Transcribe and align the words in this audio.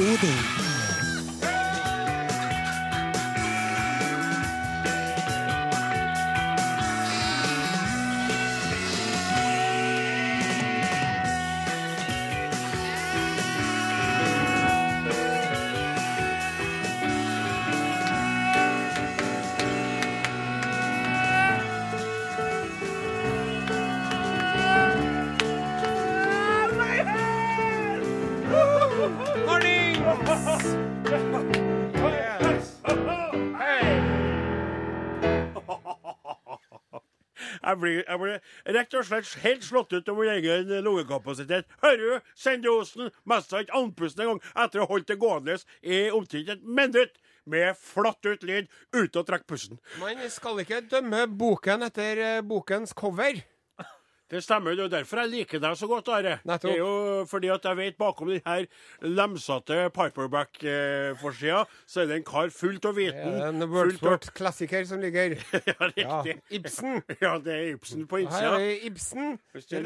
Odin. 0.00 0.59
Blir, 37.80 38.02
jeg 38.04 38.20
blir 38.22 38.76
rett 38.76 38.98
og 38.98 39.08
slett 39.08 39.34
helt 39.44 39.66
slått 39.66 39.94
ut 39.96 40.12
over 40.12 40.30
egen 40.34 40.70
lungekapasitet. 40.86 41.68
Hører 41.84 42.04
du, 42.04 42.32
Sendiosen 42.38 43.10
mesta 43.28 43.62
ikke 43.62 43.76
andpusten 43.80 44.26
engang 44.26 44.42
etter 44.54 44.82
å 44.82 44.86
ha 44.86 44.92
holdt 44.94 45.10
det 45.10 45.18
gående 45.20 45.58
i 45.82 46.06
omtrent 46.14 46.54
et 46.56 46.64
minutt 46.64 47.20
med 47.50 47.76
flatt 47.78 48.26
ut 48.26 48.44
lyd 48.46 48.68
uten 48.94 49.22
å 49.22 49.26
trekke 49.26 49.48
pusten. 49.48 49.80
Man 50.00 50.20
skal 50.32 50.60
ikke 50.62 50.84
dømme 50.90 51.24
boken 51.40 51.88
etter 51.88 52.20
eh, 52.24 52.42
bokens 52.46 52.94
cover. 52.96 53.40
Det 54.30 54.38
stemmer. 54.44 54.76
Det 54.78 54.84
er 54.84 54.88
derfor 55.00 55.18
jeg 55.24 55.30
liker 55.32 55.58
deg 55.62 55.74
så 55.78 55.86
godt, 55.90 56.08
Are. 56.14 56.36
Nettopp. 56.46 56.70
Det 56.70 56.74
er 56.76 56.78
jo 56.78 57.24
fordi 57.26 57.48
at 57.50 57.64
jeg 57.66 57.76
vet 57.80 57.96
bakom 57.98 58.28
den 58.30 58.40
her 58.46 58.66
lemsete 59.02 59.88
Piperback-forsida, 59.96 61.64
så 61.86 62.00
er 62.04 62.06
det 62.10 62.16
en 62.20 62.24
kar 62.28 62.48
fullt 62.54 62.84
av 62.86 62.94
viten. 63.00 63.34
Er 63.40 63.48
en 63.48 63.66
Worldsport-klassiker 63.72 64.84
som 64.86 65.00
ligger 65.02 65.34
Ja, 65.66 65.74
Ja, 65.96 66.22
riktig. 66.22 66.36
Ibsen. 66.60 67.02
Ja, 67.24 67.32
det 67.42 67.52
er 67.56 67.64
Ibsen 67.74 68.06
på 68.10 68.16
innsida. 68.22 68.50
Her 68.54 68.60
er 68.60 68.74
Ibsen, 68.86 69.38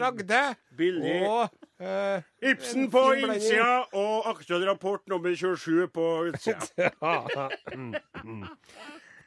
Ragde 0.03 0.43
billig- 0.77 1.25
og 1.29 1.49
uh, 1.81 2.21
Ibsen 2.45 2.91
på 2.93 3.03
innsida 3.23 3.73
og 3.97 4.29
aktuell 4.35 4.65
rapport 4.69 5.01
nummer 5.09 5.33
27 5.35 5.89
på 5.95 6.05
utsida. 6.29 6.91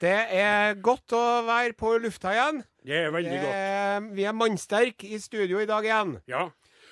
Det 0.01 0.13
er 0.37 0.75
godt 0.85 1.13
å 1.17 1.21
være 1.47 1.73
på 1.77 1.95
lufta 2.03 2.33
igjen. 2.35 2.59
Det 2.85 2.99
er 3.07 3.11
veldig 3.15 3.31
Det 3.31 3.41
godt. 3.47 4.11
vi 4.17 4.23
er 4.29 4.35
mannsterke 4.37 5.09
i 5.09 5.17
studio 5.19 5.59
i 5.59 5.65
dag 5.69 5.83
igjen. 5.87 6.17
Ja. 6.29 6.43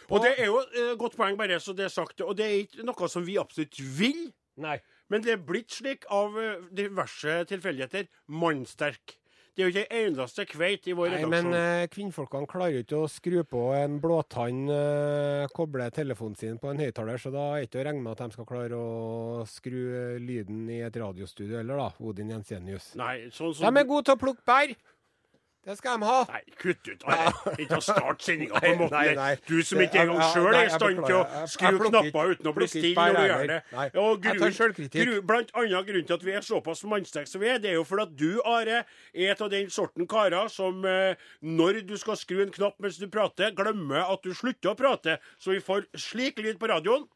Og 0.09 0.21
det 0.21 0.35
er 0.39 0.45
jo 0.49 0.59
et 0.61 0.97
godt 1.01 1.15
poeng, 1.17 1.37
bare 1.37 1.59
så 1.61 1.73
det 1.77 1.85
er 1.85 1.93
sagt. 1.93 2.21
Og 2.21 2.35
det 2.37 2.45
er 2.45 2.57
ikke 2.63 2.85
noe 2.85 3.07
som 3.09 3.25
vi 3.25 3.37
absolutt 3.41 3.77
vil, 3.97 4.31
Nei. 4.57 4.79
men 5.09 5.21
det 5.25 5.31
er 5.33 5.41
blitt 5.45 5.71
slik 5.73 6.05
av 6.13 6.35
eh, 6.37 6.59
diverse 6.77 7.39
tilfeldigheter 7.49 8.05
mannsterk. 8.29 9.15
Det 9.55 9.63
er 9.63 9.69
jo 9.69 9.71
ikke 9.71 9.83
en 9.87 10.09
eneste 10.09 10.43
kveit 10.51 10.87
i 10.91 10.93
vår 10.97 11.13
Nei, 11.13 11.19
redaksjon. 11.21 11.45
men 11.47 11.55
eh, 11.55 11.87
kvinnfolkene 11.87 12.47
klarer 12.51 12.73
jo 12.75 12.81
ikke 12.83 12.97
å 12.99 13.07
skru 13.07 13.37
på 13.47 13.61
en 13.77 13.93
blåtann, 14.03 14.65
uh, 14.67 15.45
koble 15.55 15.85
telefonen 15.95 16.35
sin 16.35 16.57
på 16.59 16.73
en 16.73 16.81
høyttaler, 16.83 17.21
så 17.21 17.31
da 17.31 17.45
er 17.53 17.63
det 17.63 17.69
ikke 17.69 17.79
å 17.79 17.85
regne 17.87 18.03
med 18.03 18.11
at 18.11 18.25
de 18.25 18.35
skal 18.35 18.49
klare 18.49 18.75
å 18.75 19.45
skru 19.47 19.77
eh, 19.79 20.17
lyden 20.19 20.65
i 20.67 20.81
et 20.83 20.99
radiostudio 20.99 21.61
heller, 21.61 21.79
da. 21.79 21.87
Odin 22.03 22.35
Jensenius. 22.35 22.89
Nei, 22.99 23.29
sånn 23.31 23.55
De 23.55 23.61
som 23.63 23.79
er 23.79 23.87
gode 23.87 24.09
til 24.09 24.17
å 24.17 24.23
plukke 24.25 24.43
bær. 24.43 24.75
Det 25.65 25.73
skal 25.79 25.95
de 25.99 26.05
ha. 26.05 26.17
Nei, 26.29 26.41
kutt 26.61 26.87
ut. 26.91 27.03
Are. 27.09 27.31
Ikke 27.57 27.79
å 27.79 27.81
starte 27.81 28.21
sendinga 28.27 28.59
på 28.61 28.67
en 28.69 28.77
måte. 28.83 28.91
nei, 28.93 29.15
nei. 29.17 29.29
Du 29.47 29.55
som 29.65 29.79
ikke 29.81 30.03
engang 30.03 30.21
sjøl 30.29 30.53
er 30.53 30.67
i 30.67 30.73
stand 30.75 30.99
til 31.07 31.15
å 31.17 31.23
skru 31.49 31.79
knapper 31.87 32.33
uten 32.35 32.49
å 32.51 32.53
bli 32.53 32.67
stille 32.69 32.93
når 33.07 33.17
du 33.17 33.25
gjør 33.31 33.47
det. 33.49 33.57
Nei. 33.73 33.87
Og 34.03 34.27
Jeg 34.29 34.37
tar 34.37 34.43
grunn- 34.45 34.57
selvkritikk. 34.59 35.01
gru- 35.09 35.21
Blant 35.31 35.49
annet 35.57 35.87
grunnen 35.89 36.05
til 36.05 36.13
at 36.19 36.25
vi 36.27 36.35
er 36.37 36.45
såpass 36.45 36.83
mannsterke 36.85 37.27
som 37.27 37.41
vi 37.41 37.49
er, 37.49 37.57
det 37.63 37.71
er 37.71 37.79
jo 37.79 37.83
fordi 37.83 38.05
at 38.05 38.15
du, 38.15 38.41
Are, 38.45 38.77
er 39.15 39.31
et 39.33 39.41
av 39.41 39.49
den 39.49 39.69
sorten 39.73 40.05
karer 40.07 40.49
som 40.53 40.85
eh, 40.85 41.15
når 41.41 41.81
du 41.87 41.97
skal 41.97 42.15
skru 42.21 42.43
en 42.45 42.51
knapp 42.53 42.77
mens 42.79 42.97
du 43.01 43.07
prater, 43.09 43.49
glemmer 43.57 44.05
at 44.05 44.21
du 44.21 44.33
slutter 44.37 44.69
å 44.75 44.77
prate, 44.77 45.17
så 45.41 45.49
vi 45.55 45.59
får 45.65 45.87
slik 45.97 46.37
lyd 46.45 46.59
på 46.61 46.69
radioen. 46.69 47.07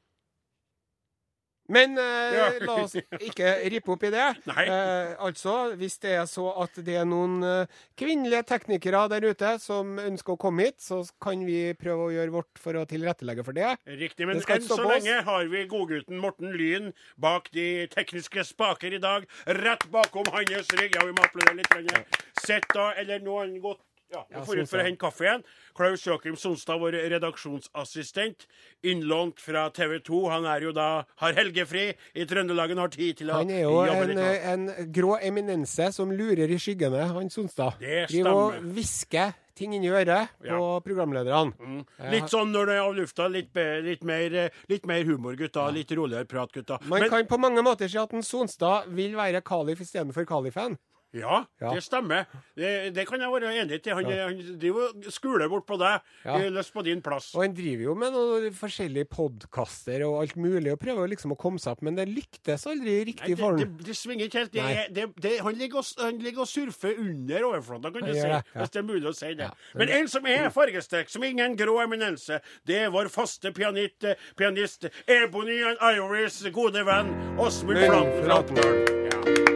Men 1.69 1.97
eh, 2.01 2.35
Ja. 2.35 2.45
la 2.65 2.75
oss 2.83 2.95
ikke 2.97 3.51
rippe 3.71 3.93
opp 3.95 4.03
i 4.07 4.13
det. 4.13 4.27
Eh, 4.69 5.13
altså, 5.23 5.73
hvis 5.79 5.95
det 6.03 6.11
er 6.19 6.25
så 6.29 6.49
at 6.61 6.75
det 6.85 6.95
er 6.99 7.05
noen 7.07 7.39
eh, 7.45 7.79
kvinnelige 7.97 8.43
teknikere 8.51 9.05
der 9.11 9.25
ute 9.31 9.53
som 9.63 9.95
ønsker 10.01 10.35
å 10.35 10.39
komme 10.41 10.67
hit, 10.67 10.77
så 10.83 10.99
kan 11.23 11.41
vi 11.47 11.73
prøve 11.79 12.09
å 12.09 12.11
gjøre 12.13 12.33
vårt 12.33 12.59
for 12.61 12.77
å 12.77 12.83
tilrettelegge 12.89 13.45
for 13.47 13.57
det. 13.57 13.71
Riktig, 13.87 14.27
men 14.27 14.41
Det 14.41 14.57
enn 14.57 14.67
så 14.67 14.77
lenge 14.83 15.21
har 15.25 15.49
vi 15.51 15.63
godgutten 15.71 16.19
Morten 16.21 16.53
Lyn 16.59 16.91
bak 17.17 17.49
de 17.55 17.87
tekniske 17.93 18.43
spaker 18.51 18.97
i 18.97 19.01
dag. 19.01 19.25
Rett 19.59 19.87
bakom 19.93 20.27
hans 20.33 20.73
rygg. 20.77 20.97
Ja, 20.97 21.05
vi 21.07 21.15
må 21.15 21.25
applaudere 21.25 21.61
litt. 21.61 22.19
Sett 22.43 22.67
da, 22.75 22.91
eller 22.99 23.23
noen 23.23 23.57
godt 23.63 23.81
ja, 24.11 24.25
vi 24.29 24.35
Ja, 24.35 24.43
får 24.45 24.59
ut 24.63 24.69
for 24.69 24.79
å 24.79 24.83
hente 24.83 24.99
kaffe 25.01 25.25
igjen. 25.25 25.43
Klaus 25.75 26.05
Joakim 26.05 26.35
Sonstad, 26.35 26.79
vår 26.81 26.91
redaksjonsassistent, 27.09 28.47
innlånt 28.83 29.39
fra 29.39 29.69
TV 29.69 29.99
2. 29.99 30.29
Han 30.31 30.45
er 30.45 30.61
jo 30.67 30.71
da 30.75 31.03
har 31.21 31.33
helgefri 31.37 31.89
i 32.15 32.25
Trøndelagen, 32.29 32.77
har 32.81 32.89
tid 32.93 33.17
til 33.21 33.29
å 33.31 33.39
Han 33.41 33.49
er 33.51 33.61
jo 33.65 33.81
en, 33.83 34.17
en 34.19 34.91
grå 34.95 35.17
eminense 35.21 35.91
som 35.95 36.11
lurer 36.11 36.49
i 36.49 36.57
skyggene, 36.61 37.05
han 37.13 37.29
Sonstad. 37.29 37.77
Det 37.79 38.07
Driver 38.09 38.31
og 38.33 38.51
stemmer. 38.53 38.73
hvisker 38.73 39.33
ting 39.59 39.73
inni 39.75 39.89
øret 39.91 40.29
på 40.39 40.47
Ja. 40.47 40.79
programlederne. 40.79 41.51
Mm. 41.59 41.81
Litt 42.13 42.29
sånn 42.31 42.51
når 42.53 42.65
det 42.69 42.75
er 42.77 42.79
av 42.85 42.93
lufta. 42.95 43.25
Litt, 43.27 43.49
litt, 43.83 44.03
mer, 44.07 44.33
eh, 44.45 44.49
litt 44.69 44.85
mer 44.87 45.03
humor, 45.03 45.35
gutta. 45.35 45.65
Litt 45.75 45.91
roligere 45.91 46.25
prat, 46.25 46.51
gutta. 46.53 46.77
Man 46.87 47.01
Men- 47.01 47.09
kan 47.09 47.25
på 47.27 47.37
mange 47.37 47.61
måter 47.61 47.89
si 47.89 47.97
at 47.97 48.13
en 48.13 48.21
Sonstad 48.23 48.87
vil 48.87 49.11
være 49.17 49.41
Kalif 49.43 49.79
istedenfor 49.81 50.25
Kalifen. 50.25 50.77
Ja, 51.13 51.45
Ja. 51.61 51.71
det 51.73 51.81
stemmer. 51.83 52.25
Det, 52.55 52.93
det 52.93 53.07
kan 53.09 53.19
jeg 53.21 53.31
være 53.33 53.53
enig 53.63 53.79
til. 53.81 53.95
Han, 53.97 54.05
han 54.05 54.41
driver 54.61 54.91
og 54.91 55.07
skuler 55.11 55.49
bort 55.49 55.65
på 55.65 55.77
deg. 55.81 56.03
Ja. 56.25 56.35
Ja. 56.37 56.49
Løst 56.53 56.73
på 56.75 56.83
din 56.85 57.01
plass. 57.01 57.31
Og 57.35 57.41
han 57.41 57.55
driver 57.57 57.83
jo 57.87 57.95
med 57.97 58.13
noen 58.13 58.53
forskjellige 58.53 59.07
podkaster 59.09 60.03
og 60.05 60.19
alt 60.21 60.35
mulig, 60.37 60.71
og 60.73 60.79
prøver 60.81 61.09
liksom 61.09 61.33
å 61.33 61.39
komme 61.39 61.57
seg 61.61 61.73
opp, 61.73 61.81
men 61.87 61.97
det 61.97 62.05
lyktes 62.11 62.67
aldri 62.69 62.93
Nei, 62.99 63.07
riktig 63.09 63.33
det, 63.35 63.39
for 63.41 63.57
det, 63.57 63.67
det 63.87 63.95
svinger 63.97 64.29
ikke 64.29 64.43
helt. 64.43 64.53
Det, 64.53 64.85
det, 64.95 65.07
det, 65.25 65.33
han, 65.45 65.57
ligger 65.57 65.81
og, 65.81 65.89
han 66.03 66.21
ligger 66.21 66.45
og 66.45 66.51
surfer 66.51 67.01
under 67.01 67.49
overflata, 67.49 67.91
kan 67.95 68.05
du 68.05 68.13
si. 68.13 68.21
det, 68.21 68.29
ja. 68.29 68.41
Hvis 68.59 68.75
det 68.75 68.81
er 68.83 68.87
mulig 68.91 69.09
å 69.09 69.15
si 69.17 69.33
det. 69.33 69.49
Ja. 69.49 69.75
Men 69.81 69.93
en 69.97 70.11
som 70.13 70.29
er 70.29 70.49
fargesterk, 70.53 71.09
som 71.09 71.25
ingen 71.25 71.57
grå 71.59 71.79
eminense, 71.83 72.41
det 72.69 72.83
er 72.85 72.93
vår 72.93 73.09
faste 73.13 73.51
pianist, 73.55 74.03
eh, 74.05 74.29
pianist 74.37 74.85
Ebony 75.07 75.61
and 75.73 75.81
Ivorys 75.81 76.41
gode 76.53 76.85
venn 76.85 77.13
Åsmund. 77.41 77.81
Flatdal. 78.23 78.83
Ja. 79.09 79.48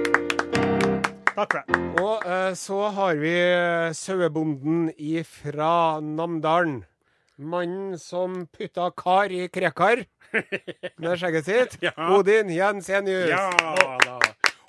Takk 1.34 1.54
for 1.56 1.64
det. 1.66 1.82
Og 2.04 2.26
eh, 2.30 2.54
så 2.58 2.80
har 2.94 3.16
vi 3.22 3.34
eh, 3.34 3.94
sauebonden 3.98 4.92
ifra 4.98 6.00
Namdalen. 6.02 6.84
Mannen 7.38 7.98
som 7.98 8.46
putta 8.54 8.92
kar 8.94 9.34
i 9.34 9.48
krekar 9.50 10.06
med 11.02 11.18
skjegget 11.18 11.50
sitt. 11.50 11.78
Ja. 11.82 11.96
Odin 12.14 12.54
Jensenius. 12.54 13.32
Ja 13.34 13.50
da. 14.06 14.20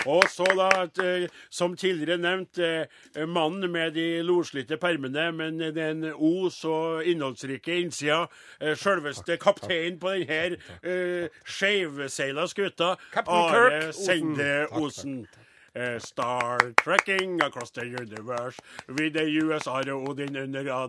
Og 0.04 0.24
så 0.28 0.44
da, 0.56 0.68
eh, 1.04 1.28
som 1.50 1.76
tidligere 1.76 2.18
nevnt, 2.20 2.58
eh, 2.58 3.26
mannen 3.26 3.72
med 3.72 3.94
de 3.94 4.22
loslitte 4.22 4.76
permene, 4.76 5.30
men 5.32 5.58
den 5.58 6.04
os 6.12 6.64
og 6.64 7.04
innholdsrike 7.04 7.80
innsida. 7.80 8.26
selveste 8.60 8.82
Sjølveste 8.82 9.36
kapteinen 9.36 9.98
på 10.00 10.12
denne 10.12 10.56
uh, 10.84 11.28
skeivseila 11.44 12.46
skuta. 12.46 12.96
Are 13.26 13.92
Sende 13.92 14.66
Osen. 14.72 15.24
Takk, 15.24 15.32
Takk, 15.32 15.53
Eh, 15.76 15.98
Star 15.98 16.72
trekking 16.84 17.40
across 17.42 17.70
the 17.72 17.84
universe 17.84 18.56
with 18.88 19.12
the 19.14 19.24
US 19.42 19.66
Are 19.66 19.92
Odin 19.92 20.36
under. 20.36 20.64
Ja. 20.64 20.88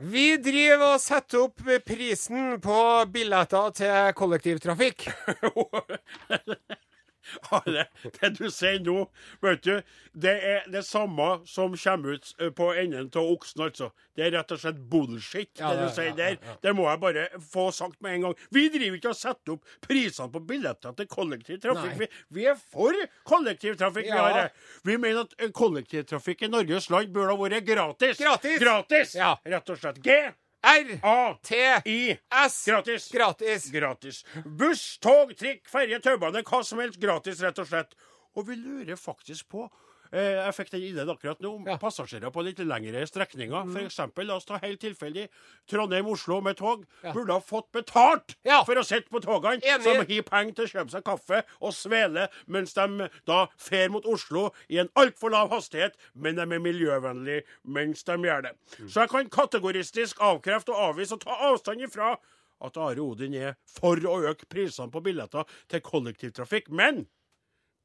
Vi 0.00 0.36
driver 0.36 0.94
og 0.94 1.00
setter 1.00 1.44
opp 1.44 1.60
prisen 1.84 2.56
på 2.64 2.78
billetter 3.12 3.70
til 3.76 4.12
kollektivtrafikk. 4.16 5.10
Are, 7.58 7.84
det 8.20 8.30
du 8.38 8.46
sier 8.52 8.80
nå, 8.84 9.04
vet 9.44 9.62
du, 9.66 9.74
det 10.12 10.34
er 10.52 10.68
det 10.72 10.82
samme 10.86 11.28
som 11.48 11.74
kommer 11.78 12.16
ut 12.18 12.30
eh, 12.40 12.50
på 12.54 12.70
enden 12.74 13.10
av 13.12 13.30
oksen, 13.34 13.62
altså. 13.68 13.90
Det 14.18 14.26
er 14.26 14.32
rett 14.34 14.50
og 14.54 14.58
slett 14.62 14.78
bullshit, 14.90 15.52
Ja, 15.60 15.74
det 15.76 15.84
du 15.86 15.94
sier 15.94 16.08
ja, 16.10 16.16
der. 16.18 16.38
ja, 16.40 16.48
ja. 16.52 16.56
Det 16.64 16.72
må 16.74 16.88
jeg 16.88 17.00
bare 17.04 17.26
få 17.52 17.68
sagt 17.74 18.00
med 18.02 18.16
en 18.16 18.26
gang. 18.28 18.34
Vi 18.54 18.64
driver 18.74 18.98
ikke 18.98 19.12
og 19.12 19.18
setter 19.20 19.54
opp 19.54 19.76
prisene 19.86 20.30
på 20.34 20.42
billetter 20.48 20.96
til 20.98 21.06
kollektivtrafikk. 21.12 21.94
Vi, 22.00 22.08
vi 22.38 22.48
er 22.50 22.58
for 22.58 22.96
kollektivtrafikk, 23.28 24.08
vi 24.10 24.18
har. 24.18 24.50
Vi 24.88 24.96
mener 24.98 25.24
at 25.26 25.36
eh, 25.38 25.52
kollektivtrafikk 25.54 26.42
i 26.48 26.52
Norges 26.52 26.90
land 26.90 27.12
burde 27.14 27.34
ha 27.34 27.38
vært 27.44 27.66
gratis. 27.68 28.18
Gratis! 28.18 28.58
Gratis! 28.62 29.14
Ja. 29.18 29.34
Rett 29.46 29.70
og 29.74 29.78
slett. 29.80 30.02
G, 30.04 30.18
R, 30.62 30.98
A, 31.02 31.38
T, 31.42 31.54
I. 31.84 32.18
S. 32.48 32.64
Gratis. 32.66 33.08
Gratis. 33.12 33.70
Gratis. 33.70 34.24
Buss, 34.44 34.98
tog, 34.98 35.34
trikk, 35.38 35.68
ferje, 35.70 36.00
taubane, 36.02 36.42
hva 36.42 36.62
som 36.66 36.82
helst 36.82 36.98
gratis, 37.02 37.42
rett 37.44 37.60
og 37.62 37.68
slett. 37.70 37.94
Og 38.34 38.48
vi 38.48 38.58
lurer 38.58 38.98
faktisk 38.98 39.48
på 39.54 39.68
jeg 40.12 40.54
fikk 40.56 40.70
den 40.70 40.80
ideen 40.82 41.08
akkurat 41.12 41.40
nå, 41.40 41.66
Ja. 41.66 41.76
passasjerer 41.78 42.30
på 42.32 42.42
litt 42.44 42.58
lengre 42.58 43.04
strekninger. 43.06 43.72
For 43.72 43.80
eksempel, 43.80 44.26
la 44.26 44.36
oss 44.36 44.44
ta 44.44 44.58
helt 44.58 44.80
tilfeldig 44.80 45.28
Trondheim-Oslo 45.68 46.40
med 46.42 46.56
tog. 46.56 46.86
Ja. 47.02 47.12
Burde 47.12 47.32
ha 47.32 47.40
fått 47.40 47.70
betalt 47.72 48.36
Ja. 48.44 48.62
for 48.64 48.74
å 48.74 48.84
sitte 48.84 49.08
på 49.10 49.20
togene, 49.20 49.60
Enig. 49.62 49.82
som 49.82 49.96
har 49.96 50.22
penger 50.22 50.54
til 50.54 50.64
å 50.64 50.72
kjøpe 50.72 50.90
seg 50.90 51.04
kaffe 51.04 51.42
og 51.60 51.72
svele 51.72 52.28
mens 52.46 52.72
de 52.74 53.10
da 53.26 53.46
fer 53.56 53.88
mot 53.90 54.04
Oslo 54.06 54.52
i 54.70 54.78
en 54.78 54.88
altfor 54.96 55.30
lav 55.30 55.50
hastighet, 55.50 55.94
men 56.14 56.34
de 56.36 56.42
er 56.42 56.58
miljøvennlige 56.60 57.42
mens 57.66 58.02
de 58.04 58.12
gjør 58.12 58.42
det. 58.42 58.52
Mm. 58.78 58.88
Så 58.88 59.00
jeg 59.00 59.08
kan 59.10 59.28
kategoristisk 59.28 60.16
avkrefte 60.20 60.70
og 60.70 60.94
avvise 60.96 61.12
og 61.12 61.20
ta 61.20 61.30
avstand 61.52 61.80
ifra 61.82 62.16
at 62.60 62.76
Are 62.76 62.98
Odin 62.98 63.34
er 63.34 63.56
for 63.66 63.96
å 63.96 64.16
øke 64.26 64.48
prisene 64.48 64.90
på 64.90 65.02
billetter 65.02 65.44
til 65.68 65.80
kollektivtrafikk. 65.80 66.70
Men 66.70 67.06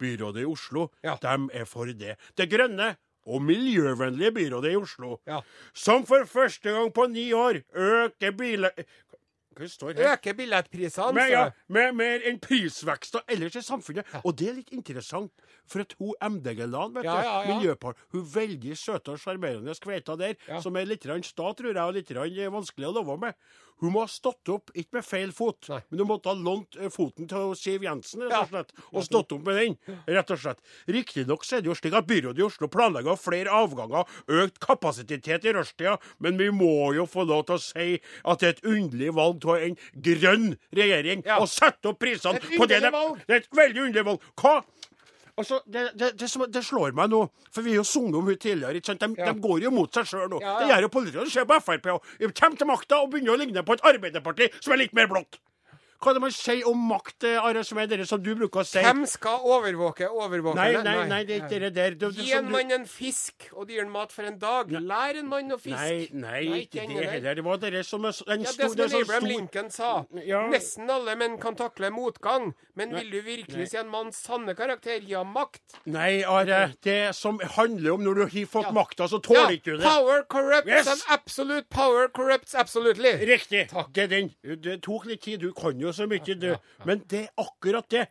byrådet 0.04 0.44
i 0.44 0.50
Oslo, 0.52 0.90
Ja. 1.04 1.16
de 1.22 1.50
er 1.62 1.66
for 1.66 1.86
det. 1.92 2.18
Det 2.38 2.50
grønne 2.52 2.94
og 3.26 3.42
miljøvennlige 3.42 4.34
byrådet 4.36 4.74
i 4.74 4.76
Oslo, 4.82 5.18
Ja. 5.28 5.40
som 5.74 6.06
for 6.06 6.26
første 6.28 6.72
gang 6.76 6.92
på 6.94 7.08
ni 7.12 7.32
år 7.34 7.62
øker 7.74 8.32
bile... 8.38 8.72
Hva 9.54 9.68
står 9.70 9.94
her? 10.02 10.16
Øker 10.16 10.34
billettprisene. 10.34 11.14
Med, 11.14 11.30
ja, 11.30 11.44
med 11.70 11.92
mer 11.94 12.24
enn 12.26 12.40
prisveksten 12.42 13.22
ellers 13.30 13.54
i 13.60 13.62
samfunnet. 13.62 14.08
Og 14.26 14.34
det 14.40 14.48
er 14.50 14.56
litt 14.58 14.72
interessant, 14.74 15.30
for 15.70 15.84
at 15.86 15.94
hun 16.00 16.16
MDG-lan, 16.26 16.96
vet 16.96 17.06
Ja, 17.06 17.14
du, 17.20 17.28
ja, 17.28 17.36
ja. 17.44 17.52
miljøpar, 17.60 17.94
hun 18.16 18.26
veldig 18.34 18.74
søte 18.82 19.14
og 19.14 19.22
sjarmerende 19.22 19.76
kveita 19.78 20.18
der, 20.18 20.34
Ja. 20.48 20.60
som 20.60 20.76
er 20.76 20.86
litt 20.90 21.06
sta, 21.06 21.54
tror 21.54 21.70
jeg, 21.70 21.78
og 21.78 21.94
litt 21.94 22.10
vanskelig 22.10 22.90
å 22.90 22.96
leve 22.98 23.20
med. 23.28 23.36
Hun 23.84 23.92
må 23.92 24.06
ha 24.06 24.08
stått 24.08 24.48
opp, 24.54 24.72
ikke 24.80 24.96
med 24.96 25.04
feil 25.04 25.32
fot, 25.36 25.68
Nei. 25.68 25.82
men 25.92 26.00
hun 26.00 26.08
måtte 26.08 26.32
ha 26.32 26.38
lånt 26.40 26.78
eh, 26.80 26.88
foten 26.94 27.28
til 27.28 27.52
Siv 27.60 27.84
Jensen, 27.84 28.24
rett 28.30 28.46
og 28.46 28.54
slett, 28.54 28.72
og 28.94 29.04
stått 29.04 29.34
opp 29.36 29.44
med 29.50 29.60
den, 29.60 29.76
rett 30.08 30.32
og 30.32 30.40
slett. 30.40 30.62
Riktignok 30.88 31.44
er 31.52 31.62
det 31.66 31.68
jo 31.68 31.76
slik 31.76 31.98
at 32.00 32.08
byrådet 32.08 32.40
i 32.40 32.46
Oslo 32.48 32.70
planlegger 32.72 33.20
flere 33.20 33.52
avganger, 33.52 34.08
økt 34.40 34.62
kapasitet 34.64 35.28
i 35.44 35.54
rushtida, 35.58 35.98
men 36.24 36.40
vi 36.40 36.48
må 36.56 36.94
jo 36.96 37.04
få 37.12 37.28
lov 37.28 37.44
til 37.50 37.60
å 37.60 37.64
si 37.66 37.90
at 38.24 38.40
det 38.40 38.48
er 38.48 38.56
et 38.56 38.66
underlig 38.72 39.12
valg 39.20 39.46
av 39.52 39.68
en 39.68 39.78
grønn 40.08 40.50
regjering 40.80 41.26
Ja. 41.28 41.42
å 41.44 41.48
sette 41.52 41.92
opp 41.92 42.00
prisene 42.00 42.40
på 42.40 42.68
det. 42.72 42.80
Det 42.80 43.36
er 43.36 43.42
et 43.44 43.52
veldig 43.52 43.82
underlig 43.90 44.06
valg. 44.14 44.32
Hva? 44.40 44.62
Altså, 45.38 45.62
det, 45.66 45.82
det, 45.98 46.12
det, 46.20 46.28
det 46.54 46.62
slår 46.66 46.94
meg 46.94 47.10
nå, 47.10 47.24
for 47.52 47.66
vi 47.66 47.72
har 47.74 47.80
jo 47.82 47.84
sunget 47.90 48.16
om 48.20 48.28
hun 48.30 48.36
tidligere. 48.38 48.76
ikke 48.78 48.92
sant? 48.92 49.00
De, 49.02 49.16
Ja. 49.18 49.32
de 49.32 49.42
går 49.42 49.64
jo 49.64 49.72
mot 49.74 49.90
seg 49.94 50.06
sjøl 50.06 50.28
nå. 50.30 50.42
Ja, 50.44 50.60
Det 50.60 50.68
gjør 50.70 50.82
jo 50.86 50.90
politikerne. 50.94 51.32
Se 51.34 51.46
på 51.50 51.58
Frp. 51.66 51.88
og 51.96 52.36
Kommer 52.38 52.58
til 52.58 52.68
makta 52.70 53.00
og 53.02 53.10
begynner 53.12 53.34
å 53.34 53.40
ligne 53.42 53.64
på 53.66 53.74
et 53.74 53.82
arbeiderparti 53.82 54.52
som 54.62 54.74
er 54.74 54.78
litt 54.84 54.94
mer 54.94 55.08
blått. 55.10 55.40
Hva 56.04 56.12
er 56.12 56.14
det 56.18 56.22
man 56.22 56.32
sier 56.36 56.68
om 56.68 56.78
makt, 56.90 57.24
Are, 57.40 57.64
som 57.64 57.78
er 57.80 57.88
det 57.88 58.08
som 58.10 58.22
du 58.22 58.34
bruker 58.36 58.60
å 58.60 58.66
si? 58.68 58.82
Hvem 58.84 59.06
skal 59.08 59.40
overvåke 59.40 60.04
Nei, 60.04 60.10
overvåkerne? 60.26 60.84
nei, 60.84 61.06
nei, 61.08 61.24
det 61.24 61.38
er 61.38 61.46
ikke 61.46 61.60
det 61.64 61.70
der. 61.78 61.92
Det, 61.96 62.10
det, 62.18 62.26
Gi 62.26 62.34
en 62.34 62.46
du- 62.46 62.52
mann 62.52 62.72
en 62.72 62.86
fisk 62.86 63.48
og 63.54 63.70
gir 63.70 63.82
en 63.86 63.90
mat 63.94 64.12
for 64.12 64.24
en 64.28 64.38
dag. 64.38 64.68
Lær 64.70 65.16
en 65.22 65.30
mann 65.30 65.50
å 65.56 65.58
fiske. 65.58 65.80
Nei, 65.80 66.10
nei, 66.12 66.42
Nei, 66.50 66.60
ikke 66.66 66.84
det 66.88 67.08
heller. 67.10 67.36
Det 67.36 67.44
var 67.46 67.58
det 67.64 67.86
som 67.86 68.04
en 68.06 68.12
stor 68.14 68.28
Ja, 68.28 68.36
det 68.36 68.48
som 68.48 68.70
sånn 68.76 69.02
Abraham 69.02 69.22
stor 69.24 69.28
Lincoln 69.30 69.70
sa. 69.72 70.06
Ja. 70.26 70.42
Nesten 70.50 70.90
alle 70.92 71.16
menn 71.16 71.38
kan 71.40 71.56
takle 71.56 71.90
motgang, 71.90 72.54
men 72.76 72.90
Nei. 72.92 73.00
vil 73.04 73.12
du 73.12 73.22
virkelig 73.22 73.70
si 73.70 73.78
se 73.78 73.80
en 73.80 73.88
manns 73.90 74.18
sanne 74.20 74.56
karakter 74.56 75.00
gi 75.00 75.14
ham 75.14 75.32
makt? 75.34 75.80
Nei, 75.86 76.24
Are. 76.28 76.74
Det 76.84 77.16
som 77.16 77.40
handler 77.40 77.94
om 77.94 78.04
når 78.04 78.16
du 78.16 78.22
har 78.26 78.46
fått 78.46 78.66
Ja. 78.68 78.72
makta, 78.72 79.08
så 79.08 79.22
tåler 79.24 79.56
ikke 79.56 79.64
du 79.64 79.78
det. 79.78 79.84
power 79.88 80.24
corrupts, 80.28 80.68
Yes. 80.68 80.88
and 80.88 81.02
absolute 81.10 81.70
power 81.70 82.10
corrupts 82.10 82.54
absolutely. 82.56 83.14
Riktig. 83.26 83.70
Det 83.94 84.04
er 84.04 84.08
den. 84.08 84.34
Det 84.44 84.82
tok 84.82 85.06
litt 85.06 85.22
tid. 85.22 85.40
Du 85.40 85.54
kan 85.54 85.80
jo 85.80 85.93
så 85.96 86.08
mye, 86.10 86.38
du. 86.38 86.52
Men 86.88 87.04
det 87.10 87.26
er 87.28 87.44
akkurat 87.46 87.90
det. 87.94 88.08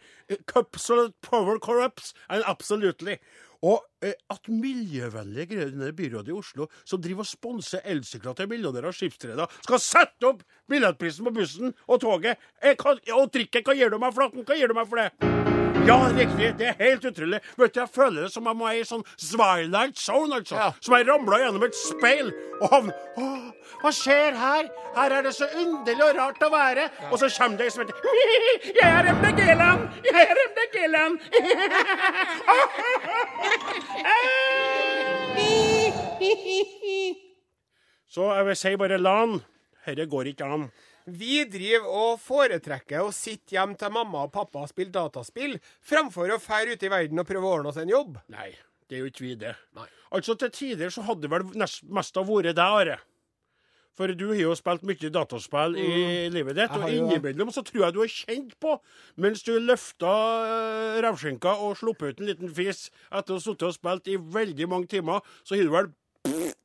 Absolute 0.57 1.15
power 1.25 1.59
corrupts 1.63 2.15
and 2.29 2.45
absolutely. 2.47 3.19
Og 3.63 3.79
eh, 4.03 4.17
at 4.31 4.49
miljøvennlige 4.51 5.47
grønne 5.55 5.93
byrådet 5.95 6.33
i 6.33 6.35
Oslo, 6.35 6.67
som 6.85 7.03
driver 7.03 7.23
og 7.23 7.31
sponser 7.31 7.85
elsykler 7.87 8.35
til 8.35 8.51
millionærer 8.51 8.91
og 8.91 8.99
skipsredere, 8.99 9.47
skal 9.63 9.83
sette 9.83 10.33
opp 10.33 10.43
billettprisen 10.71 11.29
på 11.29 11.37
bussen 11.39 11.77
og 11.87 12.03
toget 12.03 12.43
eh, 12.59 12.75
og 13.15 13.31
trikken, 13.31 13.63
hva 13.63 13.79
gir 13.79 13.95
du 13.95 14.01
meg, 14.03 14.19
Flaten? 14.19 14.43
Hva 14.43 14.59
gir 14.59 14.73
du 14.73 14.79
meg 14.79 14.91
for 14.91 15.05
det? 15.05 15.42
Ja, 15.87 16.09
riktig. 16.15 16.55
Det 16.59 16.67
er 16.69 16.75
helt 16.79 17.05
utrolig. 17.05 17.41
Vet 17.59 17.75
du, 17.75 17.81
Jeg 17.81 17.89
føler 17.91 18.23
det 18.23 18.33
som 18.33 18.47
om 18.47 18.61
jeg 18.63 18.79
er 18.79 18.83
i 18.85 18.87
sånn 18.87 19.03
Zwilight 19.19 19.99
Zone, 19.99 20.35
altså. 20.39 20.55
Ja. 20.55 20.71
Som 20.79 20.95
jeg 20.95 21.07
ramla 21.09 21.39
gjennom 21.43 21.65
et 21.67 21.75
speil 21.75 22.31
og 22.61 22.71
havner 22.71 22.95
Hva 23.83 23.91
skjer 23.97 24.33
her? 24.39 24.69
Her 24.95 25.11
er 25.19 25.23
det 25.27 25.35
så 25.35 25.47
underlig 25.59 26.05
og 26.07 26.15
rart 26.21 26.39
å 26.47 26.51
være. 26.53 26.87
Og 27.11 27.19
så 27.19 27.27
kommer 27.35 27.59
det 27.59 27.73
som 27.75 27.83
heter 27.83 27.99
Jeg 28.79 28.87
er 28.93 29.11
MDG-land! 29.11 29.83
Jeg 30.07 30.23
er 30.23 30.37
MDG-land! 30.47 31.19
Så 38.13 38.29
jeg 38.37 38.47
vil 38.47 38.57
si 38.61 38.75
bare 38.77 38.99
lan. 39.01 39.39
Dette 39.87 40.07
går 40.07 40.25
ikke 40.33 40.45
an. 40.47 40.67
Vi 41.07 41.45
driver 41.51 41.89
og 41.89 42.21
foretrekker 42.23 43.03
å 43.03 43.13
sitte 43.15 43.57
hjem 43.57 43.75
til 43.79 43.95
mamma 43.95 44.27
og 44.27 44.35
pappa 44.35 44.63
og 44.63 44.71
spille 44.71 44.95
dataspill, 44.95 45.57
framfor 45.83 46.31
å 46.35 46.41
fære 46.43 46.77
ut 46.77 46.85
i 46.87 46.93
verden 46.93 47.23
og 47.23 47.29
prøve 47.29 47.49
å 47.49 47.55
ordne 47.59 47.73
oss 47.73 47.81
en 47.83 47.91
jobb. 47.91 48.21
Nei, 48.33 48.51
det 48.89 48.99
er 48.99 49.05
jo 49.05 49.11
ikke 49.11 49.27
vi 49.27 49.39
det. 49.41 49.57
Nei. 49.79 49.89
Altså, 50.13 50.37
til 50.39 50.53
tider 50.55 50.93
så 50.95 51.05
hadde 51.07 51.27
det 51.27 51.33
vel 51.33 51.49
nest, 51.59 51.83
mest 51.89 52.21
av 52.21 52.29
vært 52.29 52.55
deg, 52.55 52.63
Are. 52.63 53.01
For 53.93 54.09
du 54.17 54.31
har 54.31 54.39
jo 54.41 54.55
spilt 54.57 54.85
mye 54.89 55.11
dataspill 55.13 55.75
i 55.77 56.29
livet 56.33 56.57
ditt, 56.57 56.73
Mm. 56.73 56.83
Og 56.83 56.93
innimellom 56.97 57.51
så 57.53 57.61
tror 57.61 57.85
jeg 57.85 57.93
du 57.93 58.01
har 58.01 58.09
kjent 58.09 58.55
på, 58.61 58.79
mens 59.21 59.43
du 59.45 59.53
løfta 59.61 60.13
rævskinka 61.05 61.53
og 61.61 61.77
sluppet 61.77 62.15
ut 62.15 62.23
en 62.23 62.31
liten 62.31 62.55
fis 62.55 62.87
etter 63.13 63.35
å 63.35 63.37
ha 63.37 63.45
sittet 63.45 63.69
og 63.69 63.75
spilt 63.77 64.09
i 64.09 64.17
veldig 64.17 64.69
mange 64.69 64.89
timer, 64.89 65.21
så 65.45 65.57
har 65.57 65.69
du 65.69 65.75
vel 65.75 65.91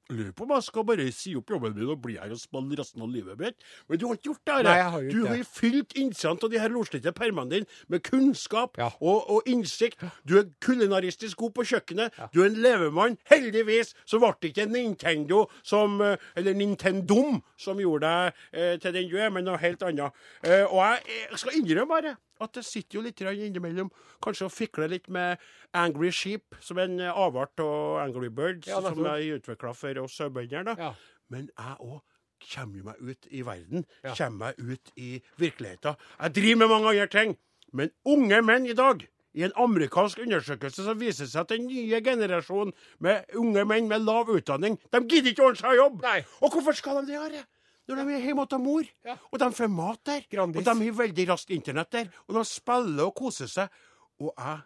Lurer 0.09 0.31
på 0.31 0.45
om 0.45 0.51
jeg 0.55 0.63
skal 0.63 0.85
bare 0.87 1.05
si 1.11 1.33
opp 1.35 1.49
jobben 1.51 1.73
min 1.75 1.89
og 1.91 1.99
bli 2.03 2.13
her 2.15 2.31
og 2.31 2.39
spille 2.39 2.77
resten 2.79 3.01
av 3.03 3.09
livet 3.11 3.39
mitt. 3.41 3.57
Men 3.89 3.99
du 3.99 4.05
har 4.07 4.15
ikke 4.15 4.29
gjort 4.29 4.43
det. 4.47 4.53
Her. 4.57 4.63
Nei, 4.67 4.75
jeg 4.79 4.91
har 4.93 5.07
du 5.11 5.17
har 5.27 5.41
fylt 5.51 5.95
innsiden 5.99 6.39
av 6.47 6.51
de 6.53 6.61
her 6.61 6.71
loslitte 6.71 7.11
permene 7.17 7.51
dine 7.51 7.65
med 7.91 8.03
kunnskap 8.07 8.77
Ja. 8.79 8.87
og, 9.01 9.25
og 9.29 9.49
innsikt. 9.51 10.03
Du 10.27 10.37
er 10.39 10.47
kulinaristisk 10.63 11.37
god 11.43 11.51
på 11.57 11.65
kjøkkenet. 11.73 12.15
Du 12.33 12.41
er 12.43 12.47
en 12.51 12.59
levemann. 12.63 13.17
Heldigvis 13.31 13.93
så 14.07 14.19
ble 14.23 14.31
det 14.41 14.53
ikke 14.53 14.67
Nintendo 14.71 15.45
som 15.63 15.99
eh, 16.01 16.15
Eller 16.39 16.55
Nintendom 16.55 17.41
som 17.59 17.79
gjorde 17.81 18.07
deg 18.07 18.39
eh, 18.53 18.77
til 18.79 18.93
den 18.95 19.11
du 19.11 19.17
er, 19.19 19.29
men 19.33 19.43
noe 19.47 19.59
helt 19.61 19.83
annet. 19.83 20.15
Eh, 20.43 20.63
og 20.67 20.79
jeg, 20.83 21.03
jeg 21.31 21.39
skal 21.43 21.59
innrømme 21.59 21.89
bare 21.97 22.15
at 22.43 22.53
det 22.57 22.65
sitter 22.65 22.99
jo 22.99 23.05
litt 23.05 23.21
innimellom 23.21 23.89
kanskje 24.23 24.47
å 24.47 24.53
fikle 24.53 24.87
litt 24.91 25.09
med 25.09 25.41
Angry 25.73 26.11
Sheep, 26.11 26.57
som 26.61 26.77
en 26.81 26.99
avart 27.07 27.59
av 27.63 27.97
Angry 28.03 28.29
Birds, 28.29 28.67
Ja, 28.67 28.81
som 28.81 29.05
er 29.05 29.37
utvikla 29.37 29.73
for 29.75 30.03
oss 30.03 30.17
sauebønder. 30.17 30.75
Ja. 30.77 30.93
Men 31.29 31.49
jeg 31.57 31.75
òg 31.79 31.99
kommer 32.53 32.83
meg 32.91 33.01
ut 33.01 33.27
i 33.33 33.41
verden. 33.41 33.85
Ja. 34.03 34.13
Kommer 34.15 34.53
meg 34.53 34.59
ut 34.59 34.91
i 34.95 35.21
virkeligheten. 35.41 35.95
Jeg 36.21 36.35
driver 36.35 36.63
med 36.63 36.73
mange 36.73 36.89
andre 36.93 37.07
ting. 37.07 37.37
Men 37.73 37.91
unge 38.07 38.41
menn 38.45 38.67
i 38.69 38.75
dag 38.77 39.03
i 39.37 39.43
en 39.45 39.53
amerikansk 39.59 40.21
undersøkelse 40.23 40.85
så 40.85 40.95
viser 40.97 41.27
det 41.27 41.33
seg 41.33 41.43
at 41.43 41.51
den 41.51 41.67
nye 41.69 41.99
generasjonen 42.01 42.73
med 43.03 43.27
unge 43.37 43.65
menn 43.69 43.89
med 43.91 44.05
lav 44.07 44.31
utdanning, 44.33 44.79
de 44.93 45.01
gidder 45.03 45.33
ikke 45.33 45.43
å 45.43 45.49
ordne 45.51 45.61
seg 45.61 45.77
jobb. 45.77 45.99
Nei. 46.05 46.21
Og 46.41 46.55
hvorfor 46.55 46.77
skal 46.77 47.01
de 47.01 47.11
det, 47.11 47.19
Are? 47.21 47.43
Når 47.87 48.01
de 48.03 48.15
er 48.17 48.25
hjemme 48.27 48.43
hos 48.45 48.59
mor, 48.59 48.89
og 49.31 49.39
de 49.39 49.51
får 49.61 49.69
mat 49.71 50.01
der, 50.05 50.25
Grandis. 50.31 50.59
og 50.59 50.65
de 50.65 50.85
har 50.89 50.97
veldig 51.03 51.27
raskt 51.29 51.49
internett 51.55 51.91
der, 51.91 52.09
og 52.27 52.35
de 52.35 52.43
spiller 52.45 53.05
og 53.07 53.15
koser 53.15 53.47
seg. 53.47 53.69
Og 54.19 54.33
jeg 54.37 54.57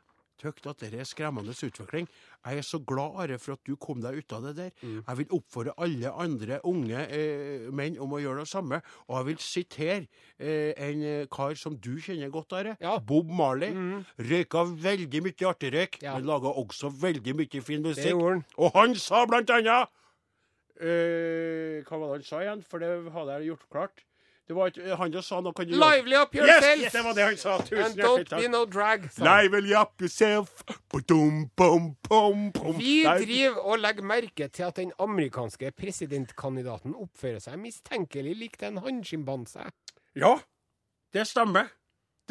tykker 0.41 0.71
at 0.71 0.79
det 0.81 0.97
er 0.97 1.05
skremmende 1.05 1.53
utvikling. 1.53 2.07
Jeg 2.47 2.57
er 2.57 2.65
så 2.65 2.79
glad, 2.81 3.13
Are, 3.21 3.37
for 3.37 3.53
at 3.53 3.59
du 3.67 3.75
kom 3.77 3.99
deg 4.01 4.17
ut 4.23 4.33
av 4.33 4.41
det 4.47 4.53
der. 4.57 4.71
Mm. 4.81 5.03
Jeg 5.05 5.17
vil 5.19 5.35
oppfordre 5.37 5.75
alle 5.77 6.09
andre 6.23 6.57
unge 6.65 7.03
eh, 7.13 7.67
menn 7.69 7.99
om 8.01 8.15
å 8.17 8.21
gjøre 8.23 8.41
det 8.41 8.49
samme. 8.49 8.79
Og 9.05 9.19
jeg 9.19 9.27
vil 9.27 9.37
sitere 9.45 10.07
eh, 10.39 10.73
en 10.81 11.03
eh, 11.05 11.27
kar 11.29 11.53
som 11.61 11.77
du 11.77 11.91
kjenner 12.01 12.33
godt, 12.33 12.55
Are. 12.57 12.73
Ja. 12.81 12.95
Bob 12.97 13.29
Marley. 13.29 13.69
Røyka 14.17 14.65
veldig 14.81 15.21
mye 15.27 15.49
artig 15.51 15.75
røyk, 15.77 16.01
Ja. 16.01 16.15
men 16.17 16.25
laga 16.25 16.49
også 16.57 16.89
veldig 16.89 17.35
mye 17.37 17.61
fin 17.61 17.85
musikk. 17.85 18.17
Og 18.57 18.71
han 18.73 18.95
sa 18.97 19.27
blant 19.29 19.53
annet 19.53 19.93
eh, 20.81 21.81
Hva 21.87 21.97
var 22.01 22.07
det 22.07 22.21
han 22.21 22.27
sa 22.27 22.41
igjen? 22.43 22.63
For 22.67 22.81
det 22.83 22.89
hadde 23.13 23.37
jeg 23.37 23.51
gjort 23.53 23.67
klart. 23.71 24.05
Det 24.51 24.55
var 24.57 24.67
ikke, 24.67 24.95
han 24.99 25.13
som 25.13 25.23
sa 25.23 25.37
noe 25.39 25.55
kan 25.55 25.67
du 25.69 25.75
Lively 25.79 26.15
up 26.19 26.33
yourself! 26.35 26.81
Yes, 26.81 26.91
det 26.91 27.03
var 27.05 27.13
det 27.15 27.23
han 27.23 27.37
sa. 27.39 27.53
Tusen 27.63 27.83
And 27.85 27.99
don't 28.01 28.31
be 28.35 28.49
no 28.51 28.65
drag. 28.65 29.05
sa. 29.13 29.23
Lively 29.23 29.71
up 29.79 30.01
yourself. 30.01 30.63
Badum, 30.91 31.45
bum, 31.55 31.85
bum, 32.09 32.49
bum. 32.51 32.75
Vi 32.79 33.05
driver 33.05 33.61
og 33.63 33.79
legger 33.79 34.03
merke 34.03 34.49
til 34.51 34.67
at 34.67 34.75
den 34.81 34.91
amerikanske 34.99 35.71
presidentkandidaten 35.77 36.97
oppfører 36.99 37.39
seg 37.39 37.61
mistenkelig 37.63 38.35
likt 38.41 38.65
en 38.67 38.81
hannsjimpanse. 38.83 39.69
Ja, 40.19 40.33
det 41.15 41.27
stemmer. 41.31 41.71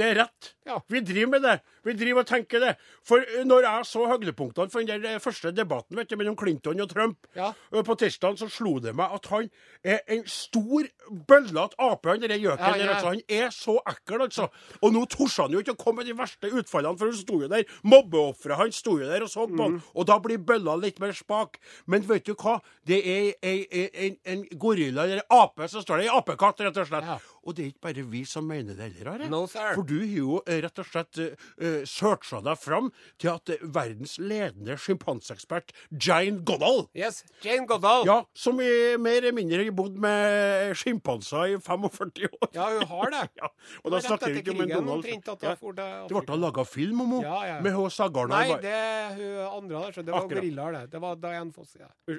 Det 0.00 0.07
er 0.09 0.16
rett. 0.25 0.54
Ja. 0.71 0.78
Vi 0.88 1.00
driver 1.04 1.30
med 1.37 1.42
det. 1.45 1.59
Vi 1.85 1.92
driver 1.97 2.21
og 2.23 2.28
tenker 2.28 2.61
det. 2.62 2.75
For 3.09 3.23
eh, 3.25 3.42
når 3.49 3.64
jeg 3.64 3.87
så 3.88 4.02
høydepunktene 4.11 4.71
for 4.73 4.85
den 4.85 5.00
der 5.02 5.14
eh, 5.16 5.21
første 5.23 5.50
debatten 5.57 5.97
vet 5.97 6.11
du, 6.12 6.16
mellom 6.21 6.37
Clinton 6.40 6.80
og 6.85 6.90
Trump 6.92 7.26
Ja. 7.37 7.52
eh, 7.73 7.83
på 7.85 7.97
tirsdag, 8.00 8.37
så 8.40 8.49
slo 8.52 8.75
det 8.85 8.92
meg 8.97 9.12
at 9.16 9.26
han 9.33 9.49
er 9.85 10.02
en 10.12 10.23
stor, 10.28 10.85
bøllete 11.28 11.76
ape, 11.80 12.12
han 12.12 12.21
der 12.25 12.37
gjøken. 12.37 12.76
Ja, 12.80 12.92
altså. 12.95 13.12
Han 13.14 13.23
er 13.28 13.50
så 13.57 13.76
ekkel, 13.88 14.25
altså. 14.26 14.49
Og 14.85 14.92
nå 14.95 15.04
torde 15.11 15.42
han 15.47 15.57
jo 15.57 15.62
ikke 15.64 15.75
å 15.76 15.80
komme 15.80 16.02
med 16.04 16.11
de 16.12 16.16
verste 16.21 16.52
utfallene, 16.52 16.99
for 17.00 17.11
han 17.11 17.19
sto 17.21 17.40
jo 17.42 17.49
der. 17.50 17.64
Mobbeofferet 17.88 18.61
hans 18.61 18.80
sto 18.80 18.97
jo 19.00 19.09
der 19.09 19.25
og 19.26 19.33
så 19.33 19.47
på 19.50 19.59
han. 19.64 19.78
Mm. 19.78 19.83
Og 19.97 20.07
da 20.09 20.19
blir 20.23 20.38
bølla 20.47 20.76
litt 20.80 21.00
mer 21.02 21.16
spak. 21.16 21.59
Men 21.90 22.04
vet 22.09 22.28
du 22.28 22.35
hva? 22.38 22.59
Det 22.87 23.00
er 23.00 23.33
ei- 23.42 23.88
en, 24.07 24.16
en 24.25 24.45
gorilla, 24.61 25.04
eller 25.09 25.25
ape, 25.33 25.69
så 25.73 25.83
står 25.85 26.02
det. 26.04 26.09
Ei 26.09 26.14
apekatt, 26.21 26.62
rett 26.64 26.80
og 26.85 26.88
slett. 26.92 27.11
Og 27.40 27.57
det 27.57 27.64
er 27.64 27.73
ikke 27.73 27.87
bare 27.88 28.07
vi 28.12 28.25
som 28.28 28.45
mener 28.47 28.76
det 28.76 28.90
heller, 28.92 29.14
Are. 29.14 29.28
No, 29.33 29.47
sir. 29.49 29.73
For 29.75 29.87
du 29.91 29.97
har 29.99 30.15
jo 30.15 30.39
eh, 30.47 30.61
rett 30.65 30.81
og 30.83 30.87
slett 30.87 31.21
uh, 31.21 31.83
searcha 31.89 32.41
deg 32.47 32.59
fram 32.61 32.91
til 33.21 33.33
at 33.33 33.51
eh, 33.53 33.63
verdens 33.75 34.17
ledende 34.23 34.77
sjimpanseekspert 34.81 35.75
Jane 35.91 36.45
Goddall 36.47 36.85
Yes. 36.97 37.23
Jane 37.45 37.67
Goddall. 37.69 38.07
ja, 38.09 38.21
som 38.35 38.61
i 38.63 38.71
mer 39.01 39.21
eller 39.21 39.35
mindre 39.37 39.65
har 39.65 39.75
bodd 39.77 39.99
med 40.01 40.77
sjimpanser 40.79 41.57
i 41.57 41.59
45 41.61 42.31
år. 42.31 42.51
Ja, 42.57 42.69
hun 42.77 42.87
har 42.95 43.15
det. 43.17 43.25
Ja, 43.41 43.49
og 43.85 43.93
da 43.95 44.01
snakker 44.05 44.35
vi 44.35 44.43
ikke 44.43 44.53
om 44.53 44.63
en 44.65 44.73
Donald 44.73 45.07
ja, 45.07 45.55
Det 45.57 46.13
ble 46.13 46.23
da 46.29 46.37
laga 46.37 46.65
film 46.69 47.01
om 47.05 47.15
henne, 47.17 47.29
Ja, 47.29 47.39
ja. 47.49 47.59
med 47.65 47.77
hun 47.77 47.93
Sagarna. 47.93 48.41
Nei, 48.43 48.59
det 48.63 48.81
hun 49.17 49.37
andre 49.47 49.85
der, 49.87 49.95
så 49.97 50.05
det 50.05 50.15
var 50.15 50.29
gorillaer, 50.31 50.79
det. 50.79 50.83
Det 50.95 51.03
var 51.03 51.21
Diane 51.21 51.55
Foss. 51.55 51.77
Ja. 51.81 51.89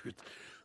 Gud. 0.00 0.14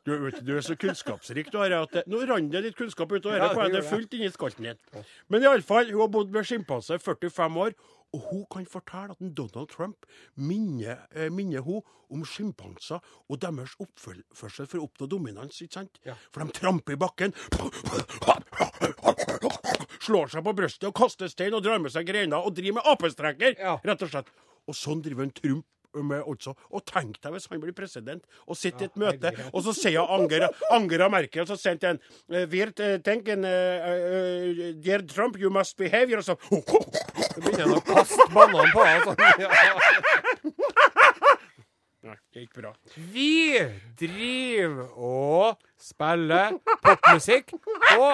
Du, 0.05 0.11
vet, 0.21 0.37
du 0.45 0.51
er 0.55 0.61
så 0.61 0.75
kunnskapsrik, 0.77 1.47
du. 1.51 1.57
At 1.57 1.91
det, 1.95 2.03
nå 2.11 2.19
rant 2.29 2.51
det 2.53 2.61
litt 2.61 2.75
kunnskap 2.77 3.11
ut 3.11 3.25
av 3.25 3.33
Ja, 3.39 3.47
det 3.47 3.55
på 3.57 3.61
en, 3.63 3.71
det 3.73 3.79
er 3.81 3.87
fullt 3.89 4.13
inni 4.13 4.29
skalten 4.29 4.67
din. 4.67 5.03
Men 5.33 5.41
iallfall, 5.47 5.89
hun 5.89 6.03
har 6.03 6.11
bodd 6.13 6.29
med 6.35 6.45
sjimpanse 6.45 6.99
i 6.99 7.01
45 7.01 7.57
år. 7.63 7.73
Og 8.13 8.21
hun 8.29 8.43
kan 8.53 8.67
fortelle 8.69 9.11
at 9.15 9.23
Donald 9.35 9.67
Trump 9.73 10.05
minner, 10.37 11.01
eh, 11.17 11.27
minner 11.33 11.65
hun 11.65 11.81
om 12.13 12.21
sjimpanser 12.23 13.01
og 13.27 13.39
deres 13.41 13.73
oppførsel 13.81 14.69
for 14.69 14.77
å 14.79 14.85
oppnå 14.85 15.09
dominans. 15.09 15.57
ikke 15.65 15.73
sant? 15.81 15.99
Ja. 16.05 16.13
For 16.31 16.45
de 16.45 16.53
tramper 16.55 16.93
i 16.93 17.01
bakken, 17.01 17.33
slår 20.05 20.31
seg 20.31 20.45
på 20.45 20.53
brystet 20.55 20.87
og 20.89 20.95
kaster 20.95 21.27
stein 21.31 21.57
og 21.57 21.63
drar 21.65 21.81
med 21.81 21.91
seg 21.91 22.07
greiner 22.07 22.45
og 22.45 22.55
driver 22.55 22.77
med 22.79 22.91
apestreker, 22.93 23.55
Ja. 23.59 23.79
rett 23.83 24.01
og 24.05 24.09
slett. 24.13 24.29
Og 24.67 24.75
sånn 24.75 25.01
driver 25.01 25.23
en 25.23 25.31
Trump 25.31 25.65
altså. 25.95 26.53
Og 26.71 26.85
tenk 26.85 27.19
deg 27.23 27.31
hvis 27.35 27.47
han 27.51 27.61
blir 27.63 27.75
president 27.75 28.23
og 28.47 28.57
sitter 28.59 28.85
i 28.85 28.89
et 28.89 28.97
møte, 28.99 29.31
og 29.53 29.63
så 29.65 29.73
sier 29.75 30.01
Angela, 30.15 30.49
Angela 30.71 31.09
Merkel 31.09 31.41
og 31.45 31.47
så 31.47 31.57
til 31.59 31.89
en 31.95 31.99
Wir 32.51 32.71
eh, 32.79 32.99
Dear 34.83 35.01
Trump, 35.07 35.37
you 35.39 35.49
must 35.49 35.77
behave 35.77 36.11
yourself. 36.11 36.39
Så 36.49 37.41
begynner 37.41 37.65
han 37.65 37.77
å 37.77 37.81
kaste 37.85 38.29
banan 38.33 38.71
på. 38.73 38.85
Sånn. 39.05 39.17
Nei, 42.05 42.15
det 42.33 42.43
gikk 42.43 42.53
bra. 42.59 42.71
Vi 43.13 43.57
driver 43.97 44.91
og 44.93 45.57
spiller 45.81 46.53
popmusikk 46.85 47.55
på 47.57 48.09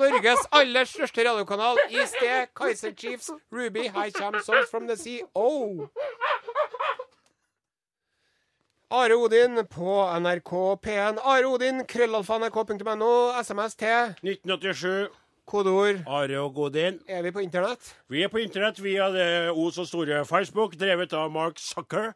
Norges 0.00 0.46
aller 0.50 0.88
største 0.88 1.26
radiokanal 1.26 1.76
i 1.90 2.06
sted. 2.08 2.48
Kaiser 2.56 2.94
Chiefs, 2.96 3.30
Ruby, 3.52 3.88
High 3.88 4.10
Cham, 4.16 4.40
Songs 4.42 4.70
from 4.70 4.88
the 4.88 4.96
Sea. 4.96 5.22
Oh! 5.34 5.90
Are 8.94 9.14
Odin 9.14 9.66
på 9.66 10.06
NRK 10.20 10.50
P1. 10.82 11.18
Are 11.24 11.46
Odin, 11.46 11.80
krøllalfa.nrk.no. 11.84 13.42
SMS 13.42 13.74
til 13.74 14.14
1987, 14.22 15.08
kodeord. 15.46 16.02
Are 16.06 16.40
og 16.40 16.54
Godin. 16.54 17.00
Er 17.08 17.22
vi 17.22 17.30
på 17.30 17.44
internett? 17.44 17.96
Vi 18.08 18.22
er 18.22 18.28
på 18.28 18.38
internett 18.42 18.82
via 18.82 19.10
det 19.12 19.50
O 19.50 19.70
så 19.70 19.84
store 19.84 20.24
Facebook, 20.24 20.78
drevet 20.80 21.12
av 21.12 21.30
Mark 21.32 21.58
Sucker. 21.58 22.12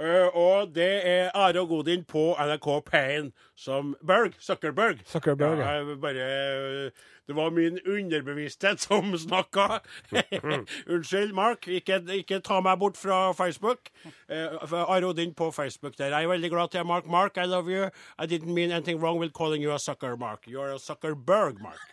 Eh, 0.00 0.36
og 0.36 0.74
det 0.74 1.06
er 1.06 1.30
Are 1.34 1.60
og 1.60 1.68
Godin 1.68 2.04
på 2.04 2.32
NRK 2.38 2.68
Payne 2.90 3.30
som 3.56 3.96
Berg. 4.06 4.32
Zuckerberg. 4.40 5.02
Zuckerberg, 5.06 5.58
ja. 5.58 5.72
ja. 5.72 5.94
bare, 6.00 6.90
det 7.26 7.36
var 7.36 7.50
min 7.50 7.78
underbevissthet 7.86 8.80
som 8.86 9.18
snakka. 9.18 9.78
Unnskyld, 10.92 11.32
Mark. 11.32 11.68
Ikke, 11.68 12.02
ikke 12.12 12.40
ta 12.40 12.60
meg 12.60 12.78
bort 12.78 12.96
fra 12.96 13.32
Facebook. 13.32 13.92
Uh, 14.28 14.72
Are 14.72 15.06
Odin 15.06 15.34
på 15.34 15.50
Facebook 15.50 15.98
der. 15.98 16.06
Jeg 16.16 16.24
er 16.24 16.28
veldig 16.28 16.50
glad 16.50 16.68
til 16.68 16.86
Mark. 16.86 17.06
Mark, 17.06 17.36
I 17.36 17.46
love 17.46 17.70
you. 17.70 17.90
I 18.18 18.26
didn't 18.26 18.54
mean 18.54 18.72
anything 18.72 19.00
wrong 19.00 19.20
with 19.20 19.32
calling 19.32 19.62
you 19.62 19.74
a 19.74 19.78
sucker, 19.78 20.16
Mark. 20.16 20.46
You're 20.46 20.74
a 20.74 20.78
Zuckerberg, 20.78 21.60
Mark. 21.60 21.91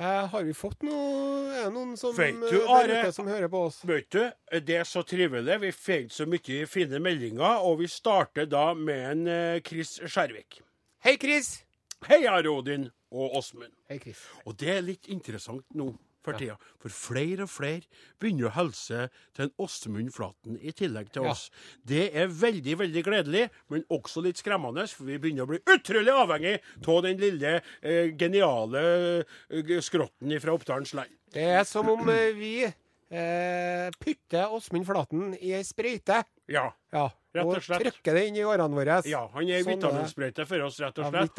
Eh, 0.00 0.26
har 0.26 0.42
vi 0.42 0.54
fått 0.58 0.82
noe 0.82 1.52
Er 1.54 1.68
det 1.68 1.72
noen 1.76 1.92
som, 1.96 2.14
du, 2.16 2.22
eh, 2.22 2.32
der 2.50 3.04
Are- 3.04 3.12
som 3.14 3.28
hører 3.30 3.48
på 3.48 3.60
oss? 3.68 3.76
Vet 3.86 4.08
du, 4.10 4.24
det 4.66 4.76
er 4.80 4.84
så 4.84 5.04
trivelig. 5.06 5.60
Vi 5.62 5.70
fikk 5.70 6.10
så 6.10 6.26
mye 6.26 6.66
fine 6.66 6.98
meldinger, 6.98 7.60
og 7.62 7.78
vi 7.78 7.86
starter 7.86 8.46
da 8.50 8.72
med 8.74 9.04
en 9.12 9.26
eh, 9.28 9.60
Chris 9.62 10.00
Skjærvik. 10.02 10.58
Hei, 11.04 11.16
Chris. 11.16 11.62
Hei, 12.08 12.24
Rodin 12.26 12.50
Odin 12.50 12.90
og 13.12 13.36
Åsmund. 13.38 13.72
Hei, 13.88 13.98
Chris. 14.02 14.18
Og 14.44 14.56
det 14.58 14.68
er 14.74 14.82
litt 14.82 15.06
interessant 15.08 15.64
nå 15.74 15.92
for 16.24 16.38
tida. 16.40 16.56
For 16.80 16.88
flere 16.94 17.44
og 17.46 17.50
flere 17.52 17.82
begynner 18.20 18.48
å 18.48 18.54
helse 18.56 19.02
til 19.36 19.46
en 19.46 19.52
Åsmund 19.60 20.12
Flaten 20.14 20.56
i 20.60 20.72
tillegg 20.72 21.12
til 21.12 21.24
Ja. 21.26 21.30
oss. 21.34 21.50
Det 21.84 22.06
er 22.16 22.26
veldig, 22.32 22.76
veldig 22.80 23.04
gledelig, 23.04 23.50
men 23.70 23.84
også 23.92 24.22
litt 24.24 24.40
skremmende, 24.40 24.88
for 24.88 25.04
vi 25.04 25.18
begynner 25.18 25.44
å 25.44 25.52
bli 25.52 25.60
utrolig 25.76 26.14
avhengig 26.14 26.60
av 26.88 27.02
den 27.04 27.18
lille, 27.20 27.62
eh, 27.82 28.10
geniale 28.16 29.24
eh, 29.50 29.80
skrotten 29.84 30.40
fra 30.40 30.56
Oppdalens 30.56 30.94
land. 30.94 31.10
Det 31.34 31.42
er 31.42 31.64
som 31.64 31.88
om 31.88 32.08
eh, 32.08 32.32
vi 32.32 32.64
eh, 32.64 33.90
putter 34.00 34.48
Åsmund 34.54 34.86
Flaten 34.86 35.34
i 35.40 35.52
ei 35.52 35.62
sprøyte. 35.66 36.22
Ja. 36.52 36.66
Ja, 36.92 37.06
Rett 37.34 37.44
og 37.48 37.56
og 37.56 37.62
slett. 37.64 37.80
trykker 37.82 38.14
det 38.18 38.26
inn 38.28 38.36
i 38.36 38.42
årene 38.44 38.76
våre. 38.76 38.98
ja, 39.08 39.22
han 39.32 39.48
er 39.48 39.62
Sånn 39.64 39.78
vitaminsprøyte 39.78 40.44
for 40.46 40.60
oss, 40.66 40.76
rett 40.84 40.98
og 40.98 41.04
Ja, 41.04 41.10
slett. 41.10 41.38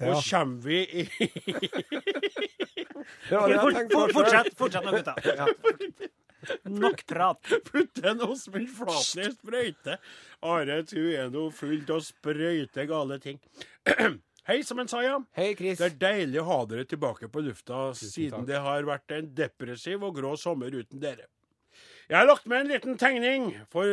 ja. 0.00 0.14
Og 0.14 0.22
kommer 0.30 0.62
vi 0.62 0.78
i 0.84 1.04
Det 3.28 3.36
var 3.36 3.48
det 3.48 3.56
jeg 3.56 3.74
tenkte 3.76 3.96
på 3.98 4.04
fortsett, 4.14 4.54
fortsett 4.58 4.84
nå, 4.84 4.92
gutta. 4.94 5.14
Nok 6.68 7.02
prat. 7.08 7.40
putte 7.72 8.08
en 8.10 8.20
Åsmund 8.20 8.68
Flaten 8.76 9.22
i 9.24 9.30
sprøyte. 9.32 9.96
Are, 10.44 10.82
du 10.84 11.00
er 11.16 11.30
nå 11.32 11.46
fullt 11.56 11.90
av 11.94 12.02
sprøyte 12.04 12.84
gale 12.90 13.18
ting. 13.22 13.38
Hei, 14.48 14.58
som 14.62 14.78
en 14.82 14.88
sa, 14.92 15.00
ja. 15.00 15.16
Hei, 15.38 15.54
Chris. 15.56 15.78
Det 15.80 15.86
er 15.88 15.94
deilig 16.02 16.42
å 16.42 16.48
ha 16.50 16.58
dere 16.68 16.84
tilbake 16.88 17.30
på 17.32 17.40
lufta, 17.46 17.86
siden 17.96 18.42
takk. 18.42 18.48
det 18.50 18.58
har 18.60 18.84
vært 18.90 19.14
en 19.16 19.30
depressiv 19.38 20.04
og 20.04 20.18
grå 20.18 20.34
sommer 20.36 20.68
uten 20.76 21.00
dere. 21.00 21.24
Jeg 22.08 22.18
har 22.18 22.26
lagt 22.28 22.46
med 22.46 22.64
en 22.64 22.72
liten 22.74 22.98
tegning 23.00 23.52
for, 23.72 23.88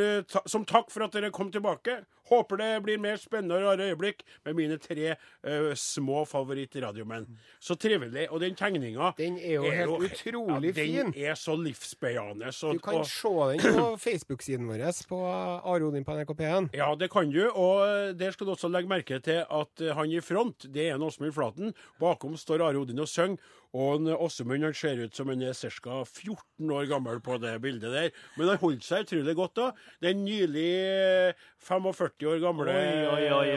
som 0.50 0.66
takk 0.68 0.92
for 0.92 1.06
at 1.06 1.14
dere 1.16 1.32
kom 1.32 1.52
tilbake. 1.54 2.02
Håper 2.32 2.60
det 2.62 2.70
blir 2.86 3.00
mer 3.02 3.18
spennende 3.20 3.58
og 3.58 3.66
rare 3.66 3.90
øyeblikk 3.92 4.22
med 4.46 4.56
mine 4.56 4.78
tre 4.80 5.16
uh, 5.18 5.72
små 5.76 6.22
favorittradiomenn. 6.30 7.26
Så 7.60 7.76
trivelig. 7.76 8.30
Og 8.32 8.40
den 8.44 8.56
tegninga 8.56 9.12
Den 9.18 9.36
er 9.40 9.58
jo 9.58 9.66
helt 9.68 10.06
utrolig 10.08 10.72
ja, 10.72 10.86
Den 10.86 11.14
er 11.18 11.36
så 11.36 11.58
livsbejaende. 11.60 12.52
Så, 12.56 12.74
Du 12.74 12.80
kan 12.80 13.02
og- 13.02 13.08
se 13.08 13.28
den 13.28 13.76
på 13.76 13.88
Facebook-siden 14.06 14.68
vår 14.68 14.86
på 15.10 15.20
Arodin 15.28 16.06
på 16.08 16.16
NRK 16.16 16.32
P1. 16.40 16.70
Ja, 16.74 16.94
det 16.96 17.12
kan 17.12 17.32
du. 17.32 17.50
Og 17.50 18.16
der 18.18 18.32
skal 18.32 18.48
du 18.48 18.52
også 18.56 18.72
legge 18.72 18.88
merke 18.88 19.20
til 19.20 19.44
at 19.44 19.82
eh, 19.82 19.96
han 19.96 20.12
i 20.12 20.20
front, 20.22 20.68
det 20.72 20.88
er 20.90 20.96
en 20.96 21.04
Åsmund 21.04 21.34
Flaten. 21.36 21.74
Bakom 22.00 22.38
står 22.38 22.64
Are 22.64 22.80
Odin 22.80 23.00
og 23.00 23.08
synger. 23.08 23.38
Og 23.74 24.04
Åsemund 24.20 24.64
han 24.66 24.74
ser 24.76 25.00
ut 25.00 25.16
som 25.16 25.30
han 25.32 25.42
er 25.48 25.54
ca. 25.56 26.02
14 26.04 26.72
år 26.76 26.90
gammel 26.90 27.22
på 27.24 27.38
det 27.40 27.54
bildet 27.64 27.94
der. 27.94 28.10
Men 28.36 28.50
han 28.52 28.58
holdt 28.60 28.84
seg 28.84 29.06
utrolig 29.06 29.36
godt 29.38 29.54
da. 29.56 29.68
Den 30.04 30.26
nylig 30.26 30.66
eh, 30.76 31.46
45 31.64 32.28
år 32.34 32.42
gamle. 32.44 32.76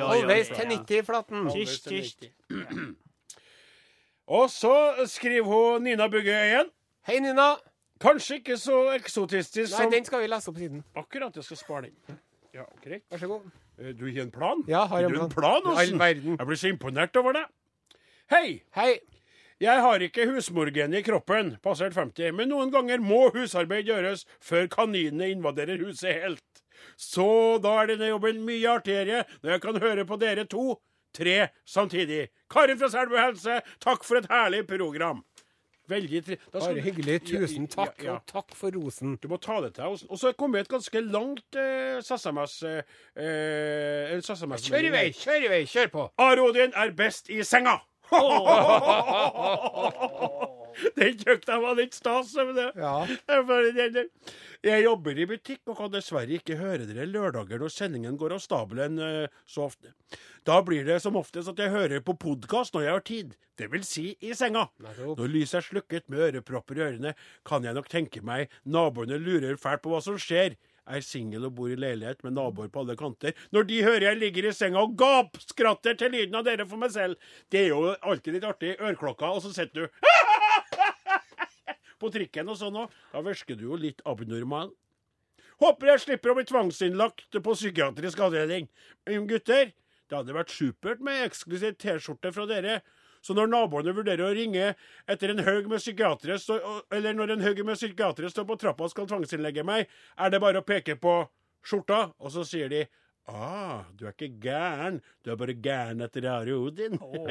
Halvveis 0.07 0.53
til 0.55 0.69
90, 0.71 0.99
i 1.01 1.03
Flaten. 1.09 1.49
Tysj, 1.51 1.81
tysj. 1.89 2.29
Og 4.27 4.47
så 4.51 4.75
skriver 5.11 5.45
hun 5.51 5.83
Nina 5.85 6.07
Bugge 6.09 6.33
igjen. 6.47 6.71
Hei, 7.09 7.19
Nina. 7.21 7.55
Kanskje 8.01 8.39
ikke 8.41 8.57
så 8.59 8.79
eksotistisk 8.95 9.75
Nei, 9.79 9.91
den 9.93 10.05
skal 10.07 10.23
vi 10.25 10.27
lese 10.29 10.51
opp 10.51 10.57
siden. 10.61 10.81
Akkurat, 10.99 11.37
jeg 11.39 11.45
skal 11.47 11.59
spare 11.61 11.91
den. 11.91 12.19
Ja, 12.55 12.65
greit. 12.83 13.05
Vær 13.11 13.19
så 13.23 13.29
god. 13.31 13.51
Eh, 13.79 13.93
Du 13.99 14.05
har 14.07 14.23
en 14.23 14.31
plan? 14.35 14.63
Ja, 14.69 14.85
har 14.87 14.89
Har 15.03 15.05
en 15.09 15.13
du 15.15 15.21
en 15.23 15.31
plan. 15.31 15.61
plan, 15.63 15.73
Åsen? 15.75 16.01
Jeg 16.39 16.47
blir 16.47 16.57
så 16.61 16.69
imponert 16.71 17.17
over 17.17 17.33
det. 17.33 17.45
Hei! 18.31 18.63
Hei. 18.75 18.99
Jeg 19.63 19.83
har 19.85 20.03
ikke 20.03 20.27
husmorgen 20.27 20.97
i 20.99 21.03
kroppen, 21.07 21.55
passert 21.63 21.95
50, 21.95 22.33
men 22.35 22.51
noen 22.51 22.73
ganger 22.75 23.03
må 23.03 23.29
husarbeid 23.37 23.87
gjøres 23.87 24.25
før 24.43 24.67
kaninene 24.73 25.31
invaderer 25.37 25.83
huset 25.85 26.25
helt. 26.25 26.65
Så 26.99 27.59
da 27.63 27.77
er 27.81 27.93
denne 27.93 28.11
jobben 28.11 28.43
mye 28.47 28.73
artigere 28.73 29.23
når 29.43 29.55
jeg 29.55 29.63
kan 29.63 29.79
høre 29.85 30.07
på 30.09 30.19
dere 30.21 30.47
to, 30.51 30.81
tre 31.15 31.37
samtidig. 31.71 32.27
Karin 32.51 32.81
fra 32.81 32.91
Selbu 32.91 33.15
helse, 33.21 33.61
takk 33.83 34.03
for 34.07 34.19
et 34.19 34.29
herlig 34.31 34.65
program. 34.67 35.23
Veldig 35.89 36.21
tri... 36.25 36.37
Bare 36.53 36.81
hyggelig. 36.81 37.19
Tusen 37.29 37.67
takk, 37.69 37.99
ja, 38.01 38.07
ja. 38.07 38.13
og 38.17 38.29
takk 38.31 38.55
for 38.57 38.73
rosen. 38.73 39.19
Du 39.21 39.29
må 39.29 39.37
ta 39.37 39.59
det 39.61 39.75
til. 39.77 39.99
Og 40.09 40.19
så 40.19 40.33
kom 40.33 40.55
det 40.57 40.65
et 40.65 40.73
ganske 40.73 41.03
langt 41.05 41.59
eh, 41.61 42.01
SMS... 42.01 42.63
Eh, 42.65 42.95
eh, 43.21 44.15
Kjør 44.65 44.89
i 44.89 44.95
vei, 44.95 45.09
kjør 45.13 45.45
i 45.45 45.51
vei, 45.53 45.65
kjør 45.69 45.91
på. 45.93 46.07
Arodin 46.25 46.73
er 46.73 46.95
best 46.97 47.29
i 47.31 47.43
senga. 47.45 47.83
Den 50.99 51.21
jeg 51.23 51.61
var 51.63 51.77
litt 51.79 51.95
stas. 51.95 52.33
Det. 52.35 52.73
Ja. 52.77 53.07
Jeg 54.65 54.85
jobber 54.85 55.19
i 55.19 55.27
butikk 55.29 55.61
og 55.71 55.79
kan 55.79 55.93
dessverre 55.93 56.39
ikke 56.39 56.57
høre 56.59 56.87
dere 56.89 57.07
lørdager 57.09 57.63
når 57.63 57.73
sendingen 57.73 58.19
går 58.21 58.37
av 58.37 58.43
stabelen 58.43 58.99
eh, 58.99 59.27
så 59.47 59.69
ofte. 59.69 59.93
Da 60.45 60.61
blir 60.67 60.85
det 60.87 61.01
som 61.05 61.17
oftest 61.21 61.53
at 61.53 61.63
jeg 61.63 61.73
hører 61.73 62.05
på 62.05 62.17
podkast 62.21 62.75
når 62.75 62.87
jeg 62.87 62.97
har 62.97 63.07
tid, 63.07 63.35
det 63.61 63.71
vil 63.73 63.85
si 63.87 64.07
i 64.25 64.35
senga. 64.37 64.67
Når 64.83 65.31
lyset 65.31 65.61
er 65.61 65.69
slukket 65.69 66.09
med 66.13 66.27
ørepropper 66.29 66.81
i 66.81 66.87
ørene, 66.89 67.15
kan 67.47 67.65
jeg 67.65 67.77
nok 67.77 67.89
tenke 67.93 68.25
meg 68.27 68.53
naboene 68.67 69.21
lurer 69.21 69.61
fælt 69.61 69.85
på 69.85 69.95
hva 69.95 70.03
som 70.05 70.19
skjer. 70.21 70.59
Er 70.85 71.01
singel 71.01 71.47
og 71.49 71.55
bor 71.57 71.73
i 71.73 71.79
leilighet 71.81 72.21
med 72.27 72.35
naboer 72.37 72.69
på 72.69 72.83
alle 72.83 72.97
kanter. 73.01 73.33
Når 73.57 73.69
de 73.71 73.81
hører 73.87 74.05
jeg 74.11 74.21
ligger 74.21 74.49
i 74.51 74.53
senga 74.53 74.83
og 74.85 74.97
gapskratter 75.01 75.97
til 75.97 76.13
lyden 76.13 76.37
av 76.37 76.45
dere 76.45 76.67
for 76.69 76.81
meg 76.81 76.93
selv. 76.93 77.17
Det 77.49 77.63
er 77.63 77.71
jo 77.73 77.95
alltid 78.05 78.37
litt 78.37 78.49
artig. 78.49 78.75
Ørklokka, 78.77 79.31
og 79.33 79.41
så 79.45 79.53
sitter 79.57 79.87
du 79.87 79.89
på 82.03 82.11
trikken 82.13 82.53
og 82.53 82.59
sånn 82.61 82.77
òg. 82.83 82.99
Da 83.15 83.23
virker 83.25 83.57
du 83.57 83.65
jo 83.71 83.79
litt 83.81 84.05
abnormal. 84.05 84.75
Håper 85.63 85.95
jeg 85.95 86.03
slipper 86.03 86.33
å 86.33 86.37
bli 86.37 86.45
tvangsinnlagt 86.51 87.39
på 87.39 87.57
psykiatrisk 87.57 88.21
avdeling. 88.27 88.69
Gutter, 89.31 89.73
det 89.73 90.19
hadde 90.19 90.37
vært 90.37 90.53
supert 90.53 91.01
med 91.05 91.23
eksklusiv 91.25 91.79
T-skjorte 91.81 92.35
fra 92.35 92.45
dere. 92.51 92.81
Så 93.25 93.33
når 93.37 93.49
naboene 93.49 93.95
vurderer 93.97 94.27
å 94.27 94.35
ringe 94.37 94.75
etter 95.09 95.33
en 95.33 95.41
haug 95.47 95.71
med 95.73 95.81
psykiatere, 95.81 96.37
eller 96.93 97.17
når 97.17 97.33
en 97.39 97.45
haug 97.47 97.63
med 97.65 97.79
psykiatere 97.81 98.29
står 98.31 98.45
på 98.51 98.59
trappa 98.61 98.85
og 98.85 98.93
skal 98.93 99.09
tvangsinnlegge 99.09 99.65
meg, 99.65 99.89
er 100.21 100.35
det 100.35 100.43
bare 100.45 100.61
å 100.61 100.67
peke 100.69 100.99
på 101.01 101.15
skjorta, 101.65 102.11
og 102.21 102.35
så 102.35 102.45
sier 102.45 102.69
de 102.73 102.85
Ah, 103.25 103.87
du 103.97 104.05
er 104.05 104.13
ikke 104.13 104.35
gæren, 104.45 104.99
du 105.25 105.31
er 105.33 105.39
bare 105.41 105.55
gæren 105.57 106.05
etter 106.05 106.27
Are 106.29 106.53
Odin. 106.61 106.99
Oh, 107.01 107.25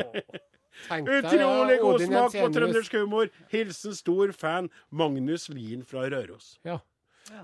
Utrolig 0.90 1.76
god 1.84 2.02
smak 2.02 2.34
på 2.34 2.48
trøndersk 2.56 2.96
humor. 2.98 3.30
Hilsen 3.52 3.94
stor 3.94 4.32
fan 4.34 4.72
Magnus 4.90 5.46
Lien 5.54 5.84
fra 5.86 6.08
Røros. 6.10 6.56
Ja. 6.66 6.80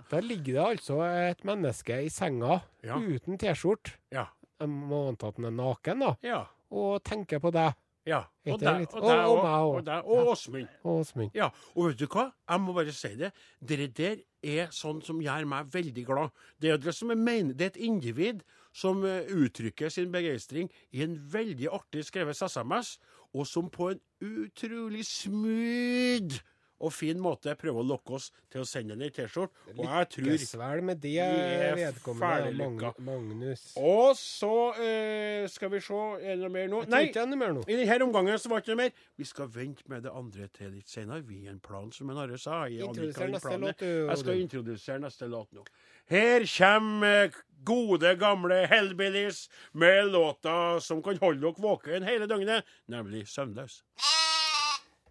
Der 0.10 0.26
ligger 0.26 0.58
det 0.58 0.64
altså 0.66 0.98
et 1.06 1.46
menneske 1.48 2.02
i 2.04 2.10
senga 2.10 2.62
Ja. 2.84 2.98
uten 2.98 3.38
T-skjorte. 3.38 3.94
Ja. 4.12 4.26
Jeg 4.60 4.68
må 4.74 5.06
anta 5.12 5.30
at 5.30 5.38
han 5.38 5.46
er 5.46 5.56
naken, 5.56 6.00
da. 6.04 6.16
Ja. 6.26 6.42
Og 6.74 7.04
tenker 7.06 7.40
på 7.40 7.52
deg, 7.54 7.78
ja. 8.10 8.24
Og 8.50 8.60
deg 8.60 8.88
og 8.90 9.04
og- 9.04 9.10
og 9.10 9.44
og- 9.46 9.88
og 9.88 10.10
og 10.10 10.28
Åsmund. 10.34 10.68
Åsmund. 10.84 11.32
Ja, 11.36 11.50
og 11.76 11.90
vet 11.92 12.00
du 12.00 12.08
hva? 12.08 12.32
Jeg 12.50 12.62
må 12.62 12.74
bare 12.74 12.92
si 12.92 13.12
det. 13.16 13.32
Dere 13.62 13.88
der 13.88 14.18
er 14.44 14.68
sånn 14.74 15.04
som 15.06 15.20
gjør 15.22 15.46
meg 15.48 15.68
veldig 15.72 16.06
glad. 16.06 16.32
Det 16.60 16.72
er 16.72 16.78
det 16.78 16.96
som 16.96 17.10
jeg 17.10 17.18
mener, 17.18 17.54
det 17.54 17.62
er 17.62 17.74
et 17.80 17.84
individ 17.86 18.42
som 18.74 19.04
eh, 19.06 19.26
uttrykker 19.30 19.90
sin 19.92 20.12
begeistring 20.12 20.70
i 20.94 21.04
en 21.04 21.16
veldig 21.18 21.68
artig 21.72 22.06
skrevet 22.06 22.36
SMS, 22.38 22.98
og 23.34 23.46
som 23.48 23.70
på 23.70 23.92
en 23.92 24.00
utrolig 24.22 25.06
smooth 25.06 26.40
og 26.80 26.94
fin 26.96 27.20
måte 27.22 27.54
prøver 27.60 27.82
å 27.82 27.88
lokke 27.94 28.16
oss 28.18 28.30
til 28.52 28.64
å 28.64 28.68
sende 28.68 28.96
henne 28.96 29.10
ei 29.10 29.14
T-skjorte. 29.16 29.54
Og 29.76 29.84
jeg 29.86 30.10
tror 30.14 30.30
Lykkes 30.30 30.54
vel 30.62 30.84
med 30.90 31.02
det 31.04 31.16
er 31.24 31.76
vedkommende. 31.78 32.94
Magnus. 33.06 33.66
Og 33.80 34.16
så 34.20 34.54
eh, 34.80 35.46
skal 35.52 35.74
vi 35.74 35.82
se 35.84 36.00
Er 36.20 36.38
det 36.38 36.40
noe 36.44 36.54
mer 36.54 36.72
nå? 36.72 36.84
Nei. 36.90 37.04
ikke 37.10 37.24
er 37.24 37.30
noe 37.32 37.42
mer 37.42 37.54
nå. 37.58 37.66
I 37.68 37.78
denne 37.82 38.08
omgangen 38.08 38.40
så 38.40 38.52
var 38.52 38.62
det 38.62 38.68
ikke 38.68 38.78
noe 38.78 38.84
mer. 38.86 39.06
Vi 39.20 39.28
skal 39.28 39.52
vente 39.54 39.86
med 39.92 40.08
det 40.08 40.16
andre 40.16 40.50
til 40.56 40.74
litt 40.78 40.90
senere. 40.92 41.24
Vi 41.28 41.44
har 41.46 41.54
en 41.56 41.62
plan, 41.64 41.92
som 41.96 42.10
en 42.14 42.24
Are 42.24 42.40
sa. 42.40 42.64
Introduser 42.70 43.28
Annika 43.28 43.36
neste 43.36 43.60
låt, 43.66 43.86
Jeg 43.86 44.24
skal 44.24 44.44
introdusere 44.46 45.04
neste 45.04 45.30
låt 45.32 45.54
nå. 45.56 45.66
Her 46.10 46.46
kommer 46.58 47.26
eh, 47.26 47.42
gode, 47.64 48.16
gamle 48.16 48.64
Hellbillies 48.72 49.50
med 49.72 50.12
låta 50.14 50.80
som 50.82 51.04
kan 51.06 51.20
holde 51.22 51.44
dere 51.44 51.62
våken 51.62 52.08
hele 52.08 52.30
døgnet, 52.30 52.66
nemlig 52.90 53.28
Søvnløs. 53.30 53.84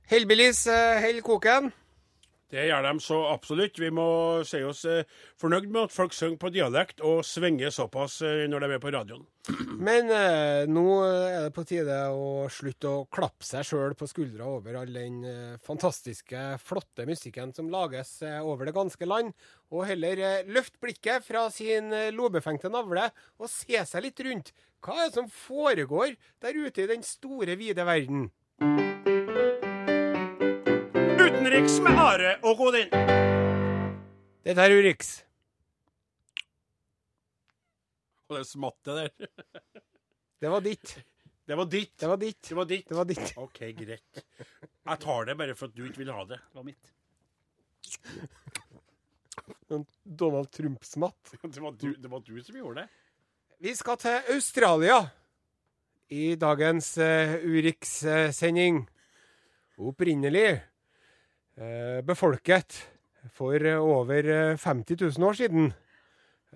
Hellbillies 0.08 0.64
holder 0.68 1.26
koken. 1.26 1.70
Det 2.48 2.62
gjør 2.64 2.86
de 2.86 2.92
så 3.04 3.16
absolutt. 3.28 3.76
Vi 3.76 3.90
må 3.92 4.06
si 4.48 4.62
oss 4.64 4.86
eh, 4.88 5.04
fornøyd 5.36 5.66
med 5.68 5.82
at 5.82 5.92
folk 5.92 6.14
synger 6.16 6.38
på 6.40 6.50
dialekt 6.54 7.02
og 7.04 7.20
svinger 7.28 7.72
såpass 7.74 8.22
eh, 8.24 8.46
når 8.48 8.64
de 8.64 8.70
er 8.72 8.80
på 8.80 8.92
radioen. 8.94 9.26
Men 9.88 10.08
eh, 10.08 10.62
nå 10.70 10.86
er 11.04 11.44
det 11.44 11.52
på 11.56 11.66
tide 11.68 11.98
å 12.08 12.46
slutte 12.52 12.88
å 12.88 13.04
klappe 13.12 13.44
seg 13.44 13.68
sjøl 13.68 13.92
på 14.00 14.08
skuldra 14.08 14.48
over 14.48 14.80
all 14.80 14.96
den 14.96 15.20
eh, 15.28 15.60
fantastiske, 15.60 16.46
flotte 16.64 17.04
musikken 17.08 17.52
som 17.52 17.68
lages 17.72 18.16
eh, 18.24 18.40
over 18.40 18.70
det 18.70 18.76
ganske 18.80 19.12
land, 19.12 19.36
og 19.68 19.84
heller 19.90 20.24
eh, 20.24 20.48
løfte 20.48 20.80
blikket 20.80 21.28
fra 21.28 21.50
sin 21.52 21.92
eh, 21.92 22.08
lobefengte 22.16 22.72
navle 22.72 23.10
og 23.36 23.52
se 23.52 23.84
seg 23.84 24.08
litt 24.08 24.24
rundt. 24.24 24.54
Hva 24.80 25.02
er 25.02 25.10
det 25.10 25.20
som 25.20 25.28
foregår 25.28 26.16
der 26.40 26.64
ute 26.64 26.86
i 26.86 26.92
den 26.96 27.04
store, 27.04 27.60
vide 27.60 27.84
verden? 27.84 28.30
Utenriks 31.48 31.78
med 31.80 31.96
Are 31.96 32.32
og 32.44 32.58
Godin. 32.58 32.90
Dette 34.44 34.64
er 34.68 34.72
Urix. 34.76 35.12
Og 38.28 38.36
det 38.36 38.42
smattet 38.44 38.98
der. 38.98 39.30
Det 40.44 40.50
var 40.52 40.60
ditt. 40.60 40.92
Det 41.48 41.56
var 41.56 41.70
ditt. 41.72 41.94
Det 41.96 42.12
var 42.12 42.20
ditt. 42.20 42.42
Det 42.50 42.58
var 42.60 42.68
ditt. 42.68 42.84
Det 42.92 43.00
var 43.00 43.08
ditt. 43.08 43.32
OK, 43.40 43.62
greit. 43.80 44.20
Jeg 44.92 45.02
tar 45.06 45.24
det 45.30 45.38
bare 45.40 45.56
for 45.56 45.72
at 45.72 45.80
du 45.80 45.88
ikke 45.88 46.04
vil 46.04 46.12
ha 46.12 46.28
det. 46.28 46.36
Det 46.36 46.60
var 46.60 46.68
mitt. 46.68 46.92
Donald 50.04 50.52
Trump-smatt. 50.52 51.32
Det 51.48 51.64
var, 51.64 51.72
du, 51.72 51.94
det 51.96 52.12
var 52.12 52.28
du 52.28 52.36
som 52.44 52.60
gjorde 52.60 52.84
det. 52.84 52.88
Vi 53.64 53.72
skal 53.80 54.04
til 54.04 54.34
Australia 54.36 55.00
i 56.12 56.34
dagens 56.36 56.98
uh, 57.00 57.40
Urix-sending. 57.40 58.84
Opprinnelig 59.80 60.50
eh, 60.52 60.66
befolket 62.06 62.88
for 63.32 63.66
eh, 63.66 63.78
over 63.78 64.24
eh, 64.24 64.56
50 64.56 64.96
000 65.00 65.28
år 65.28 65.32
siden. 65.32 65.72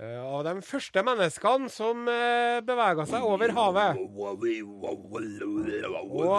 Eh, 0.01 0.21
av 0.25 0.41
de 0.47 0.55
første 0.65 1.03
menneskene 1.05 1.69
som 1.69 2.07
uh, 2.09 2.63
bevega 2.65 3.05
seg 3.11 3.27
over 3.29 3.53
havet. 3.53 3.99
Og 4.01 4.47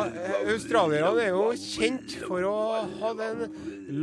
eh, 0.09 0.47
australierne 0.55 1.21
er 1.21 1.29
jo 1.35 1.51
kjent 1.61 2.15
for 2.25 2.47
å 2.49 2.55
ha 2.97 3.11
en 3.27 3.43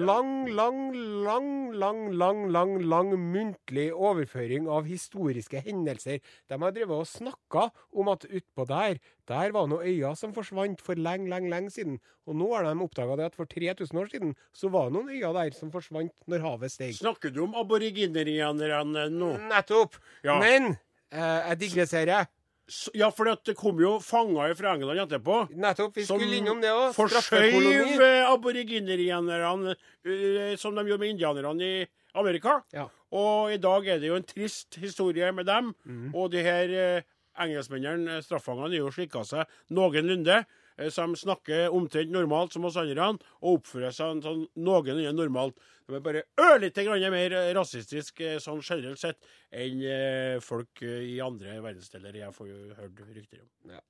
lang, 0.07 0.47
lang, 0.55 0.79
lang, 1.27 1.51
lang, 1.75 2.05
lang, 2.15 2.45
lang, 2.55 2.77
lang 2.93 3.11
muntlig 3.19 3.89
overføring 3.91 4.71
av 4.71 4.87
historiske 4.87 5.65
hendelser. 5.67 6.23
De 6.47 6.55
har 6.55 6.77
drevet 6.77 7.03
og 7.03 7.11
snakka 7.11 7.73
om 7.91 8.15
at 8.15 8.31
utpå 8.31 8.69
der, 8.71 9.03
der 9.27 9.51
var 9.55 9.67
noen 9.71 9.83
øyer 9.83 10.15
som 10.19 10.31
forsvant 10.35 10.79
for 10.83 10.95
lenge, 10.95 11.27
lenge, 11.31 11.51
lenge 11.51 11.75
siden. 11.75 11.99
Og 12.31 12.39
nå 12.39 12.53
har 12.55 12.67
de 12.69 12.87
oppdaga 12.87 13.19
at 13.27 13.35
for 13.35 13.51
3000 13.51 13.99
år 13.99 14.11
siden 14.15 14.35
så 14.55 14.71
var 14.71 14.95
noen 14.95 15.11
øyer 15.11 15.35
der 15.35 15.55
som 15.59 15.75
forsvant 15.75 16.15
når 16.31 16.47
havet 16.47 16.75
steg. 16.75 16.95
Snakker 16.99 17.35
du 17.35 17.43
om 17.49 17.59
aboriginerianerne 17.59 19.09
nå? 19.11 19.35
Nettopp! 19.49 19.97
Ja. 20.27 20.39
Men 20.43 20.77
eh, 21.13 21.49
jeg 21.51 21.59
digresserer. 21.65 22.29
S- 22.71 22.91
Ja, 22.95 23.09
for 23.11 23.27
det 23.27 23.57
kom 23.59 23.81
jo 23.83 23.97
fanger 23.99 24.53
fra 24.55 24.75
England 24.77 25.01
etterpå. 25.07 25.41
Nettopp, 25.59 25.97
vi 25.97 26.05
Som 26.07 26.21
skulle 26.21 26.37
innom 26.39 26.61
det 26.63 26.71
òg. 26.71 26.93
Forskjøv 26.95 28.03
eh, 28.05 28.29
aboriginerianerne 28.31 29.75
eh, 30.05 30.57
som 30.61 30.75
de 30.77 30.85
gjorde 30.87 31.01
med 31.03 31.15
indianerne 31.17 31.67
i 31.67 31.87
Amerika. 32.15 32.61
Ja. 32.75 32.87
Og 33.15 33.51
i 33.55 33.59
dag 33.63 33.87
er 33.91 33.99
det 34.03 34.11
jo 34.13 34.19
en 34.21 34.27
trist 34.27 34.79
historie 34.79 35.33
med 35.35 35.47
dem. 35.51 35.73
Mhm. 35.85 36.13
Og 36.15 36.31
de 36.31 36.43
her 36.47 36.71
eh, 36.71 37.03
engelskmennene, 37.43 38.19
eh, 38.19 38.23
straffangene, 38.23 38.75
er 38.75 38.85
jo 38.85 38.93
slikka 38.95 39.25
seg 39.27 39.47
noenlunde. 39.75 40.45
Eh, 40.81 40.89
de 40.91 41.17
snakker 41.21 41.75
omtrent 41.77 42.11
normalt 42.15 42.55
som 42.57 42.65
oss 42.65 42.79
andre, 42.81 43.13
og 43.41 43.61
oppfører 43.61 43.93
seg 43.95 44.23
sånn 44.25 44.47
noenlunde 44.57 45.13
normalt. 45.19 45.59
De 45.91 45.97
er 45.99 46.03
bare 46.05 46.23
ørlite 46.39 46.85
grann 46.87 47.03
mer 47.13 47.35
rasistisk 47.57 48.21
eh, 48.23 48.39
sånn 48.43 48.61
generelt 48.63 49.01
sett 49.01 49.19
enn 49.51 49.83
eh, 49.83 50.37
folk 50.45 50.83
i 50.87 51.19
andre 51.25 51.59
verdensdeler. 51.65 52.21
Jeg 52.23 52.35
får 52.37 52.51
jo 52.51 52.59
hørt 52.79 53.03
rykter 53.11 53.43
om. 53.43 53.75
Ja. 53.77 53.81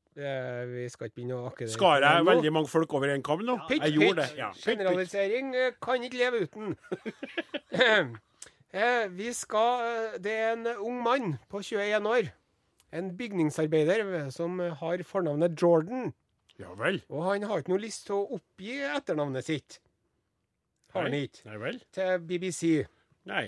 vi 0.67 0.89
skal 0.91 1.07
ikke 1.09 1.21
begynne 1.21 1.37
å 1.39 1.47
akke 1.51 1.67
det. 1.67 1.75
Skar 1.75 2.03
jeg 2.03 2.27
veldig 2.27 2.53
mange 2.57 2.73
folk 2.73 2.95
over 2.99 3.13
en 3.13 3.23
kam 3.23 3.45
nå? 3.47 3.59
Pytt, 3.69 3.85
Jeg 3.87 3.95
gjorde 3.99 4.25
pytt. 4.27 4.35
det. 4.35 4.41
Ja. 4.41 4.51
Generalisering 4.65 5.55
kan 5.85 6.03
ikke 6.09 6.21
leve 6.25 6.43
uten. 6.49 6.75
Vi 9.21 9.33
skal 9.35 10.21
Det 10.23 10.31
er 10.31 10.53
en 10.53 10.67
ung 10.79 11.01
mann 11.03 11.33
på 11.51 11.63
21 11.63 12.07
år. 12.07 12.29
En 12.95 13.13
bygningsarbeider 13.17 14.31
som 14.35 14.59
har 14.59 15.03
fornavnet 15.07 15.55
Jordan. 15.59 16.13
Ja 16.61 16.75
vel. 16.77 17.01
Og 17.09 17.23
han 17.31 17.47
har 17.49 17.63
ikke 17.63 17.73
noe 17.73 17.83
lyst 17.87 18.07
til 18.09 18.19
å 18.19 18.37
oppgi 18.37 18.75
etternavnet 18.85 19.47
sitt. 19.47 19.79
Har 20.93 21.07
han 21.07 21.15
ikke. 21.17 21.45
Nei 21.49 21.57
vel. 21.63 21.79
Til 21.95 22.19
BBC. 22.29 22.63
Nei. 23.31 23.47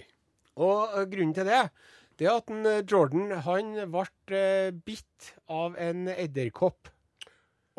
Og 0.63 0.95
eh, 0.97 1.07
grunnen 1.11 1.35
til 1.37 1.49
det, 1.49 1.63
det 2.21 2.29
er 2.29 2.39
at 2.39 2.51
en, 2.53 2.65
eh, 2.69 2.83
Jordan 2.89 3.33
han 3.47 3.73
ble 3.93 4.05
eh, 4.39 4.71
bitt 4.87 5.33
av 5.53 5.77
en 5.81 6.07
edderkopp. 6.15 6.89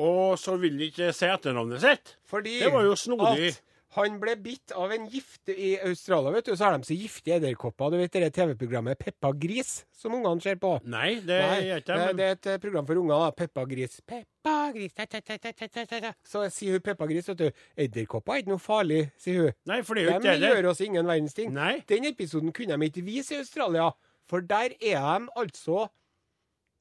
Og 0.03 0.33
så 0.41 0.55
vil 0.61 0.77
de 0.81 0.87
ikke 0.89 1.11
si 1.13 1.27
etternavnet 1.29 1.81
sitt. 1.83 2.15
Fordi 2.25 2.59
Det 2.65 2.71
var 2.73 2.85
jo 2.87 2.95
snodig. 2.97 3.51
at 3.53 3.61
Han 3.93 4.15
ble 4.17 4.33
bitt 4.41 4.71
av 4.73 4.89
en 4.91 5.03
gift 5.05 5.51
I 5.53 5.75
Australia 5.85 6.31
vet 6.33 6.47
du, 6.49 6.55
så 6.57 6.65
har 6.65 6.77
de 6.81 6.87
så 6.89 6.95
giftige 6.97 7.35
edderkopper. 7.37 7.91
Du 7.93 7.97
vet 8.01 8.11
det 8.17 8.31
TV-programmet 8.33 8.97
Peppa 8.97 9.29
Gris, 9.37 9.83
som 9.93 10.15
ungene 10.17 10.41
ser 10.41 10.57
på? 10.57 10.79
Nei, 10.89 11.19
det 11.21 11.37
Nei, 11.45 11.59
gjør 11.67 11.83
ikke 11.83 11.99
jeg. 12.01 12.15
det 12.17 12.25
er 12.25 12.39
et 12.55 12.61
program 12.65 12.87
for 12.89 12.97
unger. 13.03 13.19
da. 13.21 13.31
Peppa 13.37 13.65
Gris. 13.69 13.99
Peppa 14.01 14.32
Gris 14.75 14.93
ta, 14.93 15.05
ta, 15.05 15.21
ta. 15.21 16.13
Så 16.27 16.43
sier 16.53 16.77
hun 16.77 16.83
Peppa 16.85 17.07
Gris, 17.09 17.27
vet 17.31 17.39
du. 17.39 17.65
Edderkopper 17.79 18.35
er 18.35 18.43
ikke 18.43 18.53
noe 18.53 18.61
farlig, 18.61 19.01
sier 19.21 19.47
hun. 19.47 19.57
Nei, 19.69 19.81
for 19.85 19.97
det 19.97 20.05
er 20.05 20.09
jo 20.09 20.19
ikke 20.19 20.37
det. 20.41 20.53
gjør 20.53 20.69
oss 20.71 20.81
ingen 20.85 21.09
verdens 21.09 21.37
ting. 21.37 21.53
Nei. 21.55 21.73
Den 21.89 22.07
episoden 22.09 22.53
kunne 22.55 22.77
de 22.77 22.89
ikke 22.89 23.05
vise 23.05 23.37
i 23.37 23.41
Australia, 23.43 23.91
for 24.29 24.45
der 24.45 24.75
er 24.79 25.03
de 25.03 25.29
altså 25.39 25.87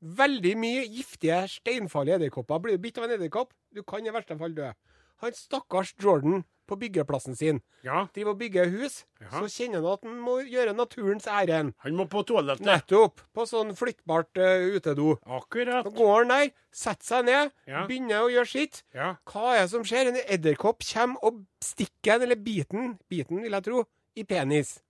veldig 0.03 0.57
mye 0.59 0.87
giftige, 0.91 1.43
steinfarlige 1.49 2.19
edderkopper. 2.19 2.59
Blir 2.59 2.79
du 2.79 2.83
bitt 2.83 2.99
av 2.99 3.07
en 3.07 3.15
edderkopp, 3.17 3.53
du 3.75 3.83
kan 3.87 4.07
i 4.07 4.15
verste 4.15 4.37
fall 4.39 4.57
dø. 4.57 4.73
Han 5.23 5.37
stakkars 5.39 5.95
Jordan 6.03 6.43
på 6.73 6.79
byggeplassen 6.81 7.37
sin 7.39 7.61
Ja, 7.85 8.07
driver 8.15 8.33
og 8.35 8.39
bygger 8.41 8.71
hus, 8.73 9.03
Ja. 9.21 9.29
så 9.39 9.47
kjenner 9.53 9.83
han 9.83 9.93
at 9.93 10.05
han 10.09 10.19
må 10.25 10.39
gjøre 10.49 10.75
naturens 10.75 11.27
ærend. 11.29 11.75
han 11.79 11.97
må 11.97 12.09
på 12.09 12.25
toalettet. 12.27 12.65
Nettopp. 12.67 13.21
På 13.35 13.45
sånn 13.47 13.75
flyttbart 13.77 14.37
uh, 14.41 14.77
utedo. 14.77 15.19
Akkurat. 15.27 15.85
Så 15.87 15.95
går 15.95 16.15
han 16.25 16.29
der, 16.35 16.51
setter 16.73 17.05
seg 17.05 17.25
ned, 17.29 17.53
Ja. 17.67 17.87
begynner 17.87 18.25
å 18.27 18.31
gjøre 18.33 18.49
sitt. 18.49 18.83
Ja. 18.95 19.17
Hva 19.29 19.57
er 19.57 19.63
det 19.67 19.71
som 19.71 19.85
skjer? 19.85 20.09
En 20.09 20.21
edderkopp 20.27 20.83
kommer 20.93 21.23
og 21.23 21.45
stikker 21.63 22.17
en, 22.17 22.23
eller 22.29 22.37
biten, 22.41 22.99
biten 23.09 23.43
vil 23.43 23.53
jeg 23.53 23.65
tro, 23.69 23.85
i 24.17 24.25
penis. 24.25 24.81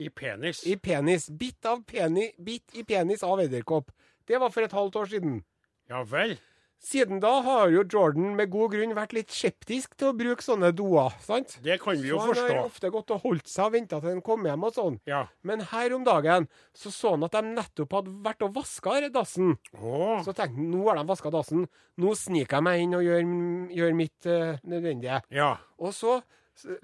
I 0.00 0.08
penis. 0.08 0.62
I 0.66 0.76
penis. 0.76 1.28
Bitt 1.28 1.66
av 1.68 1.82
peni, 1.84 2.30
bitt 2.40 2.72
i 2.74 2.82
penis 2.88 3.22
av 3.22 3.38
edderkopp. 3.42 3.90
Det 4.26 4.38
var 4.40 4.48
for 4.50 4.62
et 4.64 4.72
halvt 4.72 4.96
år 4.96 5.08
siden. 5.12 5.42
Ja 5.90 6.02
vel. 6.04 6.38
Siden 6.80 7.18
da 7.20 7.30
har 7.44 7.68
jo 7.68 7.82
Jordan 7.84 8.30
med 8.38 8.48
god 8.48 8.72
grunn 8.72 8.94
vært 8.96 9.12
litt 9.12 9.34
skeptisk 9.34 9.98
til 10.00 10.10
å 10.10 10.16
bruke 10.16 10.40
sånne 10.40 10.70
doer, 10.72 11.12
sant? 11.20 11.58
Det 11.60 11.76
kan 11.82 11.98
vi 12.00 12.08
jo 12.08 12.16
Så 12.16 12.22
han 12.22 12.30
har 12.30 12.38
forstå. 12.40 12.64
ofte 12.70 12.90
gått 12.94 13.12
og 13.12 13.26
holdt 13.26 13.50
seg 13.52 13.66
og 13.66 13.74
venta 13.74 13.98
til 14.00 14.14
han 14.14 14.22
kom 14.24 14.48
hjem 14.48 14.64
og 14.64 14.72
sånn. 14.78 14.96
Ja. 15.10 15.26
Men 15.44 15.60
her 15.74 15.92
om 15.98 16.06
dagen 16.08 16.48
så 16.72 16.88
så 16.94 17.12
han 17.18 17.28
at 17.28 17.36
de 17.36 17.42
nettopp 17.52 17.92
hadde 17.98 18.16
vært 18.24 18.46
og 18.48 18.54
vaska 18.56 18.96
dassen. 19.12 19.58
Åh. 19.76 20.22
Så 20.24 20.32
tenkte 20.32 20.56
han 20.56 20.70
nå 20.72 20.86
har 20.88 20.96
de 21.02 21.04
vaska 21.12 21.30
dassen, 21.30 21.68
nå 22.00 22.14
sniker 22.16 22.56
jeg 22.58 22.64
meg 22.64 22.80
inn 22.86 22.96
og 22.96 23.04
gjør, 23.04 23.30
gjør 23.76 23.96
mitt 24.00 24.30
uh, 24.32 24.56
nødvendige. 24.64 25.20
Ja. 25.36 25.52
Og 25.78 25.92
så 25.92 26.22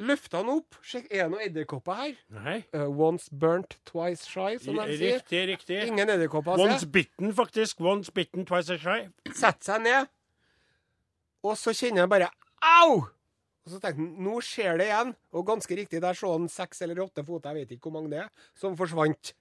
løfta 0.02 0.40
han 0.40 0.50
opp. 0.52 0.78
Sjekk, 0.84 1.08
er 1.10 1.24
det 1.24 1.32
noen 1.32 1.44
edderkopper 1.46 1.98
her? 1.98 2.14
Nei. 2.36 2.56
Uh, 2.74 2.86
once 2.90 3.32
burnt, 3.32 3.78
twice 3.88 4.28
shy, 4.28 4.56
som 4.62 4.78
de 4.78 4.96
sier. 4.96 5.20
Riktig, 5.20 5.42
riktig. 5.52 5.80
Ingen 5.90 6.12
edderkopper 6.16 6.56
å 6.56 6.68
Once 6.68 6.88
bitten, 6.90 7.32
faktisk. 7.36 7.82
Once 7.84 8.12
bitten, 8.14 8.46
twice 8.48 8.72
a 8.72 8.80
shy. 8.80 9.02
Sett 9.36 9.66
seg 9.66 9.84
ned. 9.84 10.10
Og 11.46 11.54
så 11.60 11.74
kjenner 11.76 12.04
jeg 12.04 12.12
bare 12.14 12.32
Au! 12.66 13.04
Og 13.66 13.72
så 13.72 13.80
tenkte 13.82 13.98
han 13.98 14.10
nå 14.22 14.38
skjer 14.46 14.78
det 14.78 14.86
igjen. 14.90 15.12
Og 15.34 15.46
ganske 15.48 15.78
riktig, 15.78 16.00
der 16.02 16.16
så 16.18 16.32
han 16.36 16.46
seks 16.50 16.84
eller 16.86 17.02
åtte 17.02 17.24
fot, 17.26 17.46
jeg 17.46 17.62
vet 17.62 17.74
ikke 17.74 17.88
hvor 17.88 17.98
mange 17.98 18.12
det 18.14 18.22
er, 18.24 18.30
som 18.58 18.78
forsvant. 18.78 19.34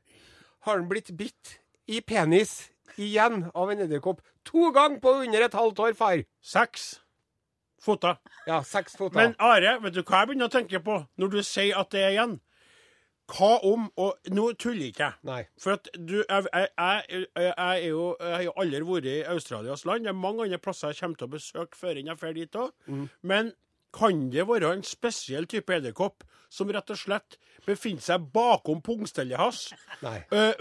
Har 0.66 0.80
han 0.80 0.90
blitt 0.90 1.14
bitt 1.18 1.60
i 1.86 2.02
penis 2.02 2.72
igjen 2.98 3.46
av 3.54 3.70
en 3.70 3.86
edderkopp? 3.86 4.24
To 4.50 4.72
ganger 4.74 4.98
på 5.04 5.14
under 5.26 5.46
et 5.46 5.58
halvt 5.58 5.84
år, 5.86 5.98
far. 5.98 6.26
Seks 6.42 6.96
fota. 7.86 8.16
Ja, 8.48 8.62
seks 8.66 8.98
fota. 9.00 9.18
Men 9.20 9.38
Are, 9.40 9.78
vet 9.84 9.96
du 9.96 10.02
hva 10.02 10.24
jeg 10.24 10.32
begynner 10.32 10.50
å 10.50 10.54
tenke 10.54 10.82
på 10.84 11.00
når 11.22 11.34
du 11.38 11.40
sier 11.46 11.78
at 11.80 11.94
det 11.94 12.04
er 12.04 12.14
igjen? 12.18 12.38
Hva 13.32 13.56
om 13.66 13.88
Og 13.98 14.30
nå 14.30 14.52
tuller 14.62 14.92
ikke 14.92 15.08
jeg. 15.08 15.20
Nei. 15.26 15.40
For 15.62 15.74
at 15.80 15.90
du, 15.98 16.20
jeg, 16.22 16.46
jeg, 16.54 16.68
jeg, 16.78 17.26
jeg, 17.34 17.54
er 17.58 17.88
jo, 17.88 18.04
jeg 18.20 18.36
har 18.36 18.44
jo 18.46 18.56
aldri 18.62 18.82
vært 18.86 19.10
i 19.10 19.16
Australias 19.34 19.86
land. 19.90 20.06
Det 20.06 20.14
er 20.14 20.20
mange 20.20 20.46
andre 20.46 20.62
plasser 20.62 20.94
jeg 20.94 21.02
kommer 21.02 21.22
til 21.22 21.30
å 21.30 21.34
besøke 21.34 21.80
før 21.80 22.02
jeg 22.02 22.18
drar 22.22 22.36
dit 22.38 22.60
òg. 22.62 22.74
Mm. 22.86 23.08
Men 23.22 23.54
kan 23.96 24.26
det 24.34 24.46
være 24.48 24.74
en 24.76 24.86
spesiell 24.86 25.48
type 25.50 25.74
edderkopp 25.74 26.26
som 26.50 26.72
rett 26.72 26.94
og 26.94 27.00
slett 27.00 27.38
befinner 27.66 28.04
seg 28.04 28.28
bakom 28.34 28.82
pungstellet 28.86 29.40
hans? 29.40 29.62
Uh, 30.04 30.54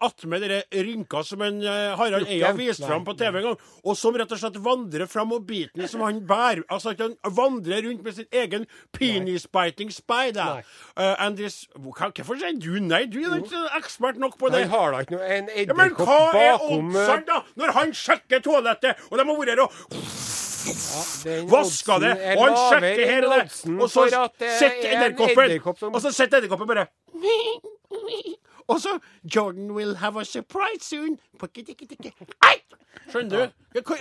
attmed 0.00 0.40
dere 0.44 0.62
rynka 0.72 1.22
som 1.26 1.42
en 1.44 1.60
uh, 1.64 1.92
Harald 2.00 2.30
Eia 2.30 2.52
viste 2.56 2.86
fram 2.88 3.04
på 3.04 3.14
TV 3.18 3.40
en 3.40 3.48
gang, 3.50 3.58
og 3.84 3.98
som 3.98 4.16
rett 4.16 4.32
og 4.32 4.40
slett 4.40 4.56
vandrer 4.64 5.08
fram 5.10 5.34
og 5.36 5.44
biten 5.48 5.84
som 5.90 6.04
han 6.06 6.22
bærer. 6.26 6.64
Altså 6.72 6.94
at 6.94 7.02
han 7.04 7.16
vandrer 7.36 7.84
rundt 7.86 8.04
med 8.06 8.16
sin 8.16 8.30
egen 8.32 8.66
penis-biting 8.96 9.92
spy. 9.92 10.30
Uh, 10.36 11.28
this, 11.36 11.66
Hvorfor 11.76 12.38
sier 12.40 12.56
du 12.60 12.80
nei? 12.84 13.04
Du 13.10 13.20
er 13.22 13.40
ikke 13.40 13.66
ekspert 13.78 14.20
nok 14.20 14.38
på 14.40 14.50
det. 14.52 14.64
Han 14.68 14.76
har 14.76 14.94
da 14.94 15.04
ikke 15.04 15.18
noe 15.18 15.30
En 15.30 15.50
Ja, 15.54 15.76
men 15.76 15.94
hva 15.98 16.18
er 16.30 16.56
bakom 16.56 16.94
eh, 16.94 17.00
oddsene, 17.00 17.26
da? 17.28 17.40
Når 17.60 17.74
han 17.76 17.92
sjekker 17.96 18.42
toalettet, 18.44 19.02
og 19.10 19.18
de 19.18 19.26
har 19.26 19.40
vært 19.40 19.52
her 19.54 19.64
og 19.64 20.39
vaska 21.50 21.98
det, 22.02 22.12
er 22.20 22.36
og 22.36 22.44
han 22.46 22.56
sjekker 22.74 23.12
her 23.12 23.26
og 23.26 23.34
der, 23.34 23.50
og 23.80 23.90
så 23.90 24.06
at 24.20 24.46
sitter 24.58 24.90
er 24.90 25.10
edderkoppen, 25.10 25.94
og 25.94 26.00
så 26.04 26.12
sitter 26.14 26.42
edderkoppen 26.42 26.70
bare 26.70 26.86
Og 28.70 28.78
så 28.78 28.98
Jordan 29.34 29.72
will 29.74 29.96
have 29.98 30.20
a 30.20 30.24
surprise 30.24 30.86
soon. 30.86 31.18
Skjønner 33.10 33.30
du? 33.30 33.80
Hva, 33.82 33.96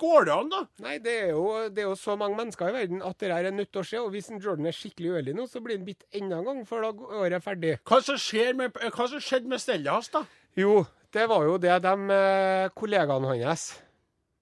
går 0.00 0.26
det 0.26 0.36
da? 0.50 0.62
Nei, 0.82 0.96
det 1.02 1.14
er, 1.14 1.30
jo, 1.30 1.44
det 1.70 1.84
er 1.84 1.86
jo 1.86 1.94
så 1.98 2.16
mange 2.18 2.38
mennesker 2.40 2.70
i 2.70 2.74
verden 2.74 3.04
at 3.06 3.18
det 3.22 3.30
her 3.30 3.46
er 3.46 3.54
nødt 3.54 3.70
til 3.70 3.82
å 3.82 3.86
skje. 3.86 4.02
Og 4.02 4.10
hvis 4.14 4.30
en 4.32 4.42
Jordan 4.42 4.66
er 4.70 4.74
skikkelig 4.74 5.14
uheldig 5.14 5.36
nå, 5.38 5.46
så 5.50 5.62
blir 5.62 5.78
han 5.78 5.86
bitt 5.86 6.06
enda 6.10 6.40
en 6.40 6.48
gang 6.50 6.62
før 6.66 6.88
da 6.88 6.92
er 6.94 7.20
året 7.22 7.44
ferdig. 7.44 7.74
Hva 7.86 8.00
som 8.02 8.18
med, 8.58 8.80
hva 8.96 9.10
som 9.12 9.22
skjedde 9.22 9.52
med 9.52 9.62
stellet 9.62 9.92
hans, 9.92 10.10
da? 10.14 10.24
Jo, 10.58 10.80
det 11.14 11.28
var 11.30 11.46
jo 11.46 11.58
det 11.62 11.78
de 11.84 11.94
eh, 12.18 12.70
kollegaene 12.78 13.30
hans, 13.30 13.68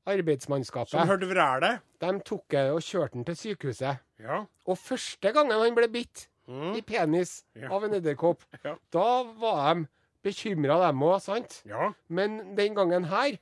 Som 0.07 0.13
arbeidsmannskapet, 0.15 1.07
hørte 1.09 1.27
vrælet? 1.27 1.81
de 2.01 2.21
tok 2.25 2.45
det 2.51 2.71
og 2.71 2.81
kjørte 2.83 3.15
han 3.15 3.25
til 3.25 3.37
sykehuset. 3.37 3.99
Ja. 4.21 4.45
Og 4.67 4.79
første 4.79 5.33
gangen 5.33 5.53
han 5.53 5.75
ble 5.75 5.89
bitt 5.89 6.29
Mm. 6.49 6.77
i 6.77 6.81
penis 6.81 7.45
Ja. 7.57 7.73
av 7.75 7.83
en 7.85 7.95
edderkopp, 7.95 8.45
Ja. 8.65 8.75
da 8.93 9.23
var 9.41 9.75
de 9.75 9.87
bekymra, 10.23 10.87
dem 10.87 11.01
òg, 11.03 11.21
sant? 11.21 11.63
ja. 11.67 11.91
Men 12.09 12.55
den 12.57 12.75
gangen 12.77 13.05
her 13.05 13.37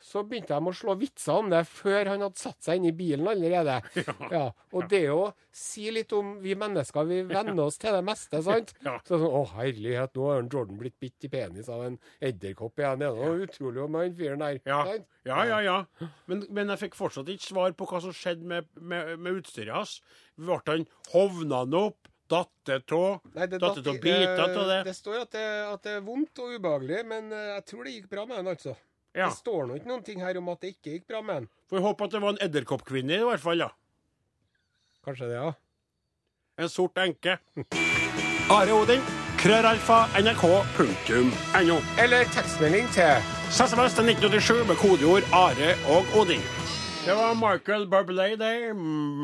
så 0.00 0.22
begynte 0.26 0.54
de 0.54 0.70
å 0.70 0.74
slå 0.74 0.94
vitser 0.98 1.40
om 1.40 1.50
det 1.50 1.64
før 1.68 2.12
han 2.12 2.22
hadde 2.24 2.40
satt 2.40 2.62
seg 2.64 2.78
inn 2.78 2.88
i 2.90 2.94
bilen 2.96 3.28
allerede. 3.30 3.80
Ja. 4.28 4.48
og 4.74 4.88
det 4.90 5.04
å 5.12 5.30
si 5.54 5.86
litt 5.94 6.12
om 6.16 6.34
vi 6.42 6.54
mennesker, 6.58 7.06
vi 7.08 7.20
venner 7.28 7.64
oss 7.64 7.78
til 7.80 7.94
det 7.96 8.02
meste, 8.04 8.40
sant? 8.44 8.74
Ja. 8.84 8.98
Så 9.06 9.16
sånn, 9.20 9.34
Å, 9.38 9.42
herlighet, 9.56 10.14
nå 10.16 10.28
har 10.28 10.42
Jordan 10.44 10.78
blitt 10.80 10.98
bitt 11.00 11.26
i 11.26 11.30
penis 11.32 11.70
av 11.72 11.84
en 11.86 11.96
edderkopp 12.24 12.80
igjen. 12.80 13.02
Det 13.02 13.08
er 13.08 13.46
utrolig 13.46 13.82
om 13.84 13.98
han 13.98 14.14
fyren 14.18 14.44
der. 14.44 14.60
Ja, 14.68 14.82
ja, 15.28 15.40
ja. 15.48 15.60
ja. 15.64 16.10
Men, 16.30 16.44
men 16.54 16.74
jeg 16.74 16.84
fikk 16.84 16.98
fortsatt 16.98 17.30
ikke 17.32 17.48
svar 17.48 17.74
på 17.78 17.88
hva 17.88 18.02
som 18.04 18.14
skjedde 18.14 18.48
med, 18.48 18.68
med, 18.78 19.16
med 19.18 19.40
utstyret 19.40 19.74
hans. 19.74 19.98
Ble 20.38 20.60
han 20.68 20.86
hovna 21.14 21.64
han 21.64 21.80
opp? 21.86 22.12
Datt 22.28 22.52
det 22.68 22.92
av? 22.92 23.22
Datt 23.32 23.50
det 23.50 23.62
av 23.64 24.00
biter 24.02 24.42
av 24.44 24.66
det? 24.68 24.82
det 24.90 24.94
står 24.96 25.22
at 25.22 25.32
det, 25.32 25.46
at 25.64 25.86
det 25.86 25.94
er 25.96 26.02
vondt 26.04 26.42
og 26.44 26.58
ubehagelig, 26.58 27.00
men 27.08 27.32
eh, 27.32 27.54
jeg 27.54 27.64
tror 27.70 27.88
det 27.88 27.94
gikk 27.94 28.10
bra 28.12 28.26
med 28.28 28.42
han, 28.42 28.50
altså. 28.52 28.74
Ja. 29.18 29.28
Det 29.32 29.40
står 29.40 29.66
nå 29.66 29.78
ikke 29.80 29.90
noen 29.90 30.04
ting 30.06 30.20
her 30.22 30.38
om 30.38 30.50
at 30.52 30.60
det 30.62 30.76
ikke 30.76 30.92
gikk 30.94 31.08
bra 31.10 31.22
med 31.24 31.40
han. 31.40 31.48
Får 31.70 31.82
håpe 31.82 32.06
at 32.06 32.14
det 32.14 32.20
var 32.22 32.36
en 32.36 32.42
edderkoppkvinne 32.46 33.18
i 33.18 33.24
hvert 33.26 33.42
fall, 33.42 33.64
da. 33.64 33.72
Kanskje 35.08 35.30
det, 35.32 35.40
ja. 35.40 35.48
En 36.58 36.70
sort 36.70 36.98
enke. 37.02 37.38
Are 38.58 38.76
Odin, 38.76 39.02
krøralfa, 39.42 40.04
nrk.no. 40.22 41.80
Eller 42.04 42.30
tekstmelding 42.36 42.88
til 42.94 43.28
SMS 43.50 43.98
til 43.98 44.14
1987 44.14 44.64
med 44.70 44.80
kodeord 44.80 45.28
Are 45.34 45.74
og 45.96 46.18
Odin. 46.22 46.57
Det 47.06 47.14
var 47.14 47.34
Michael 47.34 47.86
Bublé 47.86 48.36
der 48.36 48.74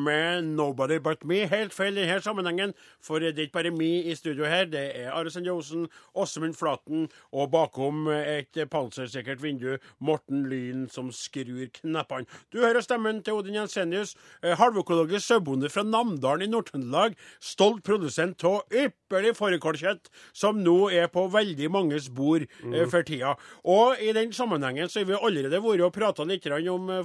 med 0.04 0.44
'Nobody 0.44 0.98
But 0.98 1.24
Me'. 1.24 1.46
Helt 1.46 1.74
feil 1.74 1.98
i 1.98 2.00
denne 2.00 2.20
sammenhengen, 2.20 2.72
for 3.02 3.18
det 3.18 3.38
er 3.38 3.42
ikke 3.42 3.52
bare 3.52 3.70
meg 3.70 4.06
i 4.06 4.14
studio 4.14 4.44
her. 4.44 4.64
Det 4.64 5.00
er 5.00 5.10
Are 5.10 5.30
Sende 5.30 5.50
Osen, 5.50 5.88
Åsmund 6.14 6.54
Flaten 6.54 7.08
og 7.32 7.50
bakom 7.50 8.08
et 8.08 8.68
pansersikkert 8.70 9.42
vindu 9.42 9.76
Morten 10.00 10.46
Lyn 10.48 10.88
som 10.88 11.12
skrur 11.12 11.66
knappene. 11.74 12.26
Du 12.52 12.58
hører 12.58 12.80
stemmen 12.80 13.22
til 13.22 13.32
Odin 13.34 13.54
Jensenius, 13.54 14.14
eh, 14.42 14.56
halvøkologisk 14.56 15.26
sauebonde 15.26 15.68
fra 15.68 15.82
Namdalen 15.82 16.42
i 16.42 16.46
Nord-Trøndelag. 16.46 17.14
Stolt 17.40 17.84
produsent 17.84 18.44
av 18.44 18.62
ypperlig 18.72 19.36
fårikålkjøtt, 19.36 20.08
som 20.32 20.56
nå 20.64 20.90
er 20.92 21.06
på 21.08 21.28
veldig 21.28 21.70
manges 21.70 22.08
bord 22.08 22.46
mm. 22.64 22.90
for 22.90 23.02
tida. 23.02 23.34
Og 23.64 23.96
i 24.00 24.12
den 24.12 24.32
sammenhengen 24.32 24.88
så 24.88 25.00
har 25.00 25.04
vi 25.04 25.20
allerede 25.20 25.60
vært 25.60 25.84
og 25.84 25.92
prata 25.92 26.24
litt 26.24 26.46
om 26.46 26.90
eh, 26.90 27.02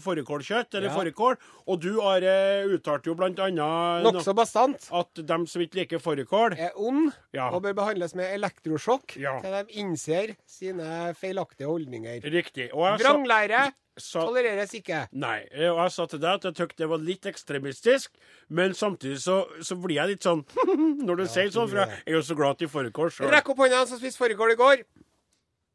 fårikålkjøtt, 0.59 0.75
eller 0.75 0.89
Ja. 0.89 0.95
fårikål. 0.95 1.37
Og 1.67 1.79
du 1.81 2.01
Are 2.01 2.65
uttalte 2.67 3.05
jo 3.07 3.15
blant 3.15 3.37
annet 3.39 4.03
Nokså 4.03 4.33
bastant. 4.35 4.89
at 4.91 5.13
dem 5.25 5.45
som 5.47 5.61
ikke 5.61 5.75
liker 5.75 5.99
fårikål 5.99 6.57
Er 6.59 6.71
ond 6.77 7.13
Ja. 7.33 7.49
og 7.49 7.63
bør 7.63 7.73
behandles 7.73 8.15
med 8.15 8.33
elektrosjokk 8.39 9.15
Ja. 9.17 9.39
til 9.41 9.51
de 9.51 9.73
innser 9.79 10.35
sine 10.47 11.13
feilaktige 11.15 11.67
holdninger. 11.67 12.21
Riktig. 12.23 12.71
Vranglære 12.71 13.73
sa 13.97 14.21
tolereres 14.25 14.73
ikke. 14.73 15.07
Nei. 15.11 15.41
Og 15.53 15.77
jeg 15.83 15.91
sa 15.91 16.05
til 16.05 16.19
deg 16.19 16.29
at 16.35 16.41
jeg 16.43 16.53
syntes 16.55 16.75
det 16.77 16.87
var 16.89 16.97
litt 16.97 17.21
ekstremistisk, 17.23 18.07
men 18.49 18.71
samtidig 18.71 19.17
så, 19.19 19.45
så 19.61 19.75
blir 19.75 19.95
jeg 19.95 20.07
litt 20.07 20.21
sånn 20.23 20.45
når 21.05 21.17
du 21.17 21.23
sier 21.27 21.49
sånn, 21.51 21.67
for 21.69 21.77
jeg 21.77 21.89
er 22.07 22.11
jo 22.13 22.21
så 22.21 22.35
glad 22.35 22.57
til 22.57 22.67
fårikål 22.69 23.11
sjøl. 23.11 23.29
Rekk 23.29 23.49
opp 23.49 23.57
hånda, 23.57 23.85
som 23.87 23.99
spiste 23.99 24.17
fårikål 24.17 24.51
i 24.53 24.55
går. 24.55 24.83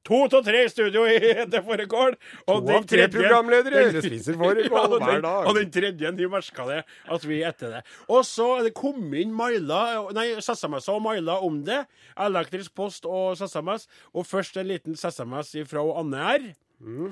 To 0.05 0.19
av 0.27 0.43
tre 0.45 0.65
i 0.67 0.69
studio 0.69 1.07
i 1.09 1.19
Det 1.49 1.63
foregår. 1.65 2.17
To 2.45 2.59
av 2.61 2.87
tre 2.89 3.07
programledere 3.13 3.87
spiser 4.05 4.37
fårikål 4.41 4.97
ja, 4.99 4.99
hver 5.01 5.23
dag. 5.25 5.49
Og 5.49 5.57
den 5.57 5.71
tredje, 5.73 6.11
de 6.19 6.29
merka 6.29 6.67
det, 6.69 6.81
at 7.17 7.25
vi 7.25 7.39
er 7.41 7.55
etter 7.55 7.79
det. 7.79 7.81
Og 8.13 8.21
så 8.29 8.51
er 8.59 8.69
det 8.69 8.75
kommet 8.77 9.23
inn 9.25 9.33
mailer, 9.37 10.11
nei, 10.17 10.27
SMS 10.37 10.91
og 10.93 11.01
mailer 11.07 11.47
om 11.47 11.63
det. 11.65 11.85
Elektrisk 12.21 12.75
post 12.77 13.09
og 13.09 13.41
SMS. 13.41 13.89
Og 14.13 14.29
først 14.29 14.61
en 14.61 14.69
liten 14.69 14.99
SMS 14.99 15.55
fra 15.71 15.87
Anne 16.03 16.27
R. 16.35 16.51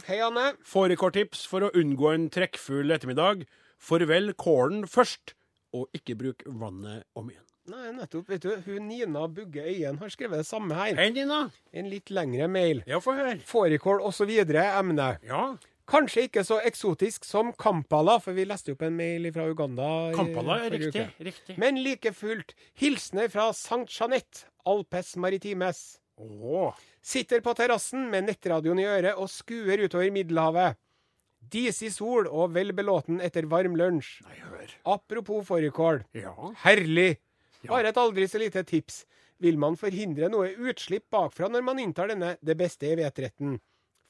Hei, 0.05 0.19
Anne. 0.21 0.51
Fårikåltips 0.69 1.47
for 1.49 1.65
å 1.65 1.73
unngå 1.79 2.13
en 2.13 2.29
trekkfull 2.35 2.93
ettermiddag. 2.93 3.47
Farvel 3.83 4.35
kålen 4.39 4.85
først, 4.91 5.33
og 5.73 5.89
ikke 5.97 6.19
bruk 6.21 6.45
vannet 6.47 7.07
om 7.17 7.33
igjen. 7.33 7.52
Nei, 7.71 7.93
nettopp. 7.95 8.27
Vet 8.33 8.43
du, 8.43 8.55
hun 8.67 8.89
Nina 8.91 9.27
Bugge 9.31 9.63
Øyen 9.63 9.99
har 10.01 10.11
skrevet 10.11 10.41
det 10.43 10.47
samme 10.49 10.75
her. 10.75 10.97
Hei, 10.99 11.11
Nina. 11.15 11.45
En 11.73 11.91
litt 11.93 12.11
lengre 12.11 12.49
mail. 12.51 12.83
Ja, 12.91 12.99
få 13.03 13.15
høre. 13.15 13.37
Fårikål 13.47 14.03
osv. 14.03 14.33
emne. 14.51 15.13
Ja. 15.23 15.45
Kanskje 15.93 16.27
ikke 16.27 16.43
så 16.47 16.59
eksotisk 16.67 17.25
som 17.27 17.53
Kampala, 17.59 18.17
for 18.23 18.35
vi 18.35 18.47
leste 18.49 18.75
opp 18.75 18.83
en 18.87 18.97
mail 18.99 19.31
fra 19.35 19.47
Uganda. 19.51 20.11
Kampala 20.17 20.59
er 20.67 20.75
riktig. 20.75 21.07
uke. 21.07 21.25
Riktig. 21.31 21.59
Men 21.59 21.79
like 21.83 22.13
fullt, 22.17 22.55
hilsener 22.79 23.31
fra 23.31 23.51
Sankt 23.55 23.95
Jeanette, 23.95 24.47
Alpes 24.67 25.17
Maritimes. 25.17 26.01
Åh. 26.19 26.75
Sitter 27.03 27.43
på 27.43 27.55
terrassen 27.59 28.09
med 28.11 28.27
nettradioen 28.27 28.79
i 28.79 28.87
øret 28.87 29.19
og 29.19 29.31
skuer 29.31 29.85
utover 29.87 30.11
Middelhavet. 30.15 30.79
Disig 31.53 31.91
sol 31.95 32.29
og 32.31 32.55
vel 32.55 32.71
belåten 32.75 33.19
etter 33.21 33.47
varm 33.51 33.75
lunsj. 33.79 34.21
Nei, 34.27 34.39
hør. 34.47 34.75
Apropos 34.95 35.47
fårikål. 35.47 36.05
Ja. 36.15 36.35
Herlig! 36.63 37.19
Bare 37.71 37.93
et 37.93 38.01
aldri 38.01 38.29
så 38.29 38.41
lite 38.43 38.65
tips. 38.67 39.05
Vil 39.43 39.59
man 39.59 39.77
forhindre 39.79 40.31
noe 40.31 40.53
utslipp 40.71 41.09
bakfra 41.11 41.49
når 41.51 41.65
man 41.67 41.81
inntar 41.83 42.11
denne 42.13 42.37
det 42.43 42.57
beste 42.59 42.89
i 42.89 42.97
hvetretten? 42.99 43.59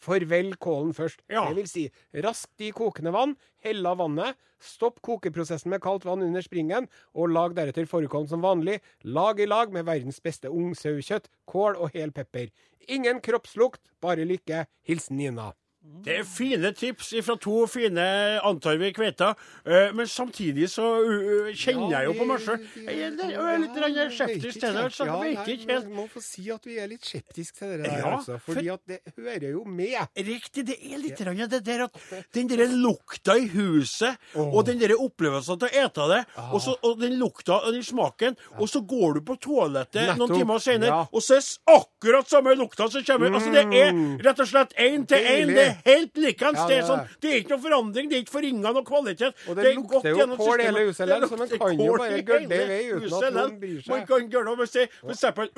Forvel 0.02 0.56
kålen 0.58 0.90
først. 0.96 1.20
Ja. 1.30 1.44
Det 1.48 1.60
vil 1.60 1.68
si, 1.70 1.84
raskt 2.24 2.64
i 2.64 2.72
kokende 2.74 3.12
vann, 3.14 3.36
hell 3.62 3.86
av 3.86 4.00
vannet, 4.02 4.38
stopp 4.62 4.98
kokeprosessen 5.06 5.70
med 5.70 5.82
kaldt 5.84 6.06
vann 6.08 6.24
under 6.26 6.42
springen, 6.42 6.88
og 7.14 7.30
lag 7.30 7.54
deretter 7.54 7.86
fårikålen 7.86 8.28
som 8.30 8.42
vanlig, 8.42 8.80
lag 9.06 9.38
i 9.40 9.46
lag 9.46 9.72
med 9.74 9.86
verdens 9.86 10.18
beste 10.24 10.50
ungsaukjøtt, 10.50 11.30
kål 11.46 11.78
og 11.78 11.94
hel 11.94 12.14
pepper. 12.14 12.50
Ingen 12.90 13.22
kroppslukt, 13.22 13.82
bare 14.02 14.26
lykke. 14.26 14.66
Hilsen 14.82 15.22
Nina. 15.22 15.52
Det 15.82 16.14
er 16.20 16.26
fine 16.26 16.70
tips 16.74 17.08
fra 17.26 17.34
to 17.42 17.64
fine, 17.70 18.02
antar 18.46 18.76
vi, 18.78 18.92
kveiter. 18.94 19.34
Eh, 19.66 19.90
men 19.94 20.06
samtidig 20.06 20.68
så 20.70 20.84
uh, 21.02 21.48
kjenner 21.58 21.90
jeg 21.96 22.06
jo 22.06 22.12
på 22.18 22.26
meg 22.26 22.42
sjøl. 22.42 22.64
Jeg 22.86 23.08
er 23.08 23.58
litt- 23.58 24.14
skeptisk 24.14 24.60
til 24.62 24.76
det. 24.76 24.84
Så 24.94 25.06
jeg 25.08 25.16
vet 25.22 25.50
ikke 25.56 25.72
helt. 25.72 25.88
Vi 25.88 25.96
må 25.96 26.04
få 26.10 26.22
si 26.22 26.44
at 26.54 26.66
vi 26.66 26.78
er 26.78 26.90
litt 26.90 27.06
skeptiske 27.06 27.58
til 27.58 27.72
det 27.72 27.80
der, 27.84 27.98
Ja, 27.98 28.12
altså. 28.16 28.38
Fordi 28.46 28.68
at 28.70 28.82
det 28.86 29.00
hører 29.16 29.48
jo 29.50 29.64
med. 29.64 29.96
Riktig, 30.18 30.64
det 30.70 30.76
er 30.78 31.02
litt 31.02 31.18
grann 31.18 31.42
det 31.50 31.62
der 31.66 31.84
at 31.88 31.98
den 32.34 32.50
der 32.50 32.64
lukta 32.70 33.36
i 33.38 33.48
huset, 33.50 34.18
og 34.38 34.62
den 34.66 34.78
der 34.82 34.94
opplevelsen 34.98 35.58
til 35.62 35.70
å 35.70 35.84
ete 35.84 36.08
det, 36.14 36.20
og, 36.48 36.58
så, 36.62 36.76
og 36.82 36.98
den 37.02 37.18
lukta 37.18 37.58
og 37.58 37.74
den 37.74 37.82
smaken, 37.86 38.38
og 38.58 38.70
så 38.70 38.82
går 38.86 39.18
du 39.18 39.24
på 39.32 39.38
toalettet 39.42 40.14
noen 40.18 40.34
timer 40.38 40.62
senere, 40.62 41.02
og 41.10 41.22
så 41.22 41.38
er 41.38 41.42
det 41.42 41.74
akkurat 41.74 42.30
samme 42.30 42.54
lukta 42.58 42.86
som 42.90 43.02
kommer. 43.06 43.34
Altså, 43.34 43.50
det 43.54 43.66
er 43.82 43.94
rett 44.22 44.46
og 44.46 44.50
slett 44.54 44.78
én 44.78 45.06
til 45.10 45.30
én. 45.34 45.54
Er 45.72 45.80
helt 45.86 46.20
likens. 46.22 46.58
Ja, 46.58 46.66
det, 46.68 46.76
er 46.76 46.82
er 46.82 46.88
sånn, 46.88 47.02
det 47.22 47.30
er 47.32 47.38
ikke 47.40 47.54
noe 47.54 47.64
forandring, 47.66 48.10
det 48.10 48.16
er 48.18 48.24
ikke 48.24 48.34
forringa 48.36 48.72
noe 48.76 48.84
kvalitet. 48.86 49.42
Og 49.48 49.56
det 49.58 49.64
det 49.66 49.74
lukter 49.78 50.08
jo 50.12 50.26
kål 50.36 50.62
hele 50.66 50.84
huset 50.88 51.12
Det 51.12 51.28
så 51.28 51.38
man 51.40 51.52
kan 51.52 51.82
jo 51.82 51.96
bare 51.96 52.22
gølle 52.22 52.58
i 52.58 52.68
vei 52.72 52.80
uten 52.92 53.16
at 53.18 53.36
noen 53.36 53.58
bryr 53.62 53.78
seg. 53.80 53.92
Man 53.92 54.06
kan 54.08 54.28
gjøre 54.32 54.56
og 54.56 54.68
si, 54.68 54.86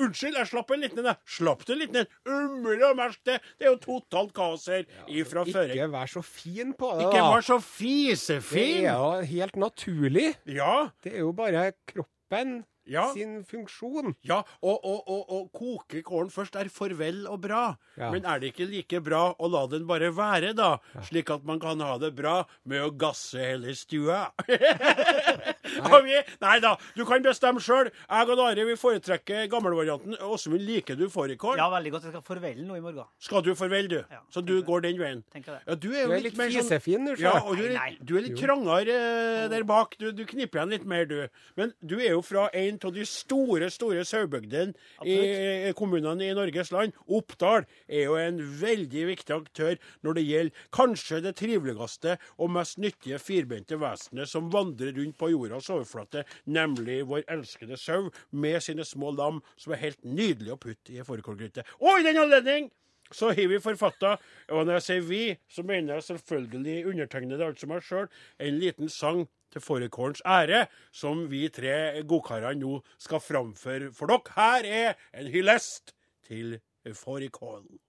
Unnskyld, 0.05 0.37
jeg 0.39 0.49
slapp 0.49 0.71
en 0.75 0.83
liten 0.85 1.01
en. 1.01 1.09
jeg. 1.11 1.33
Slapp 1.37 1.65
du 1.65 1.73
en 1.75 1.81
liten 1.81 2.01
en? 2.01 2.11
Umulig 2.25 2.85
å 2.87 2.93
merke 2.97 3.21
det. 3.31 3.39
Det 3.59 3.67
er 3.67 3.73
jo 3.73 3.79
totalt 3.83 4.33
kaos 4.35 4.67
her 4.71 4.85
ifra 5.07 5.45
før. 5.47 5.73
Ikke 5.75 5.89
vær 5.93 6.11
så 6.11 6.23
fin 6.25 6.73
på 6.77 6.91
det, 6.97 7.07
Ikke 7.09 7.25
vær 7.31 7.45
så 7.45 7.59
fisefin. 7.63 8.85
Det 8.85 8.91
er 8.91 8.95
jo 8.95 9.27
helt 9.35 9.59
naturlig. 9.59 10.29
Ja, 10.49 10.89
Det 11.03 11.13
er 11.13 11.25
jo 11.25 11.33
bare 11.35 11.71
kroppen 11.89 12.63
Ja. 12.85 13.07
sin 13.13 13.39
funksjon. 13.47 14.15
ja. 14.23 14.43
Og, 14.61 14.77
og, 14.85 15.09
og, 15.09 15.31
og 15.33 15.51
koke 15.55 16.01
kålen 16.05 16.29
først 16.33 16.55
er 16.59 16.69
farvel 16.69 17.25
og 17.31 17.41
bra. 17.45 17.63
Ja. 17.97 18.11
Men 18.13 18.25
er 18.29 18.41
det 18.41 18.53
ikke 18.53 18.67
like 18.69 19.01
bra 19.05 19.23
å 19.33 19.49
la 19.49 19.65
den 19.71 19.87
bare 19.89 20.11
være, 20.15 20.53
da? 20.57 20.75
Slik 21.07 21.31
at 21.33 21.45
man 21.47 21.59
kan 21.63 21.81
ha 21.81 21.97
det 22.01 22.13
bra 22.17 22.41
med 22.69 22.85
å 22.85 22.91
gasse 22.93 23.41
hele 23.41 23.73
stua. 23.77 24.27
Nei. 25.83 26.23
nei 26.41 26.55
da, 26.63 26.75
du 26.95 27.03
kan 27.07 27.23
bestemme 27.25 27.61
sjøl. 27.63 27.89
Jeg 27.91 28.29
og 28.29 28.39
Are 28.45 28.65
vi 28.67 28.75
foretrekker 28.79 29.47
gammelvarianten. 29.51 30.17
Åsmund, 30.25 30.61
liker 30.65 30.95
du 30.99 31.07
fårikål? 31.11 31.57
Ja, 31.59 31.69
veldig 31.73 31.91
godt. 31.95 32.07
Jeg 32.07 32.15
skal 32.15 32.25
forvelle 32.25 32.65
noe 32.67 32.77
i 32.79 32.83
morgen. 32.83 33.05
Skal 33.19 33.43
du 33.45 33.51
forvelle, 33.57 33.89
du? 33.89 33.97
Ja, 34.11 34.21
Så 34.33 34.43
du 34.45 34.53
går 34.63 34.81
den 34.85 34.99
veien? 34.99 35.23
Ja, 35.35 35.75
du 35.75 35.89
er 35.93 36.03
jo 36.05 36.07
Du 36.07 36.13
er 36.13 36.21
litt, 36.21 36.23
litt 36.31 36.37
mer 36.37 36.49
sånn 36.53 36.63
fisefin, 36.69 37.05
du, 37.05 37.21
Ja, 37.21 37.33
og 37.43 37.57
du 37.57 37.65
er, 37.65 37.73
litt- 37.75 38.05
du 38.05 38.15
er 38.17 38.25
litt 38.27 38.37
trangere 38.39 38.95
eh, 38.95 39.47
der 39.51 39.63
bak. 39.67 39.95
Du, 39.99 40.11
du 40.11 40.23
knipper 40.25 40.61
igjen 40.61 40.69
litt 40.75 40.85
mer, 40.85 41.05
du. 41.09 41.27
Men 41.57 41.73
du 41.81 41.97
er 41.99 42.11
jo 42.15 42.21
fra 42.25 42.47
en 42.53 42.79
av 42.83 42.93
de 42.95 43.05
store, 43.09 43.69
store 43.73 44.05
sauebygdene 44.05 44.73
i 45.05 45.71
kommunene 45.77 46.29
i 46.29 46.33
Norges 46.37 46.71
land. 46.73 46.93
Oppdal 47.07 47.65
er 47.87 48.05
jo 48.07 48.15
en 48.19 48.39
veldig 48.61 49.05
viktig 49.11 49.35
aktør 49.35 49.77
når 50.05 50.17
det 50.19 50.25
gjelder 50.27 50.65
kanskje 50.75 51.21
det 51.25 51.35
triveligste 51.39 52.17
og 52.37 52.51
mest 52.55 52.77
nyttige 52.81 53.19
firbente 53.21 53.77
vesenet 53.81 54.29
som 54.31 54.49
vandrer 54.53 54.93
rundt 54.97 55.17
på 55.19 55.29
overflate, 55.73 56.25
nemlig 56.45 57.01
vår 57.09 57.25
elskede 57.31 57.77
sau 57.79 58.09
med 58.31 58.61
sine 58.63 58.85
små 58.85 59.11
lam, 59.15 59.41
som 59.57 59.73
er 59.73 59.83
helt 59.83 60.01
nydelig 60.03 60.55
å 60.55 60.59
putte 60.61 60.93
i 60.95 61.05
fårikålgryte. 61.05 61.65
Og 61.81 61.99
i 61.99 62.07
den 62.07 62.19
anledning 62.21 62.69
så 63.13 63.29
har 63.37 63.47
vi 63.49 63.61
forfatta, 63.61 64.15
og 64.49 64.65
når 64.65 64.79
jeg 64.79 64.85
sier 64.87 65.07
vi, 65.09 65.23
så 65.49 65.63
mener 65.63 65.95
jeg 65.95 66.07
selvfølgelig 66.09 66.85
undertegnede, 66.89 67.45
altså 67.45 67.69
meg 67.69 67.85
sjøl, 67.85 68.07
en 68.41 68.61
liten 68.61 68.89
sang 68.89 69.25
til 69.53 69.61
fårikålens 69.61 70.23
ære, 70.25 70.65
som 70.91 71.27
vi 71.31 71.45
tre 71.53 72.01
godkarene 72.07 72.59
nå 72.63 72.79
skal 72.97 73.23
framføre 73.23 73.91
for 73.95 74.11
dere. 74.11 74.35
Her 74.35 74.69
er 74.81 75.21
en 75.21 75.29
hyllest 75.31 75.93
til 76.25 76.57
fårikålen. 76.97 77.79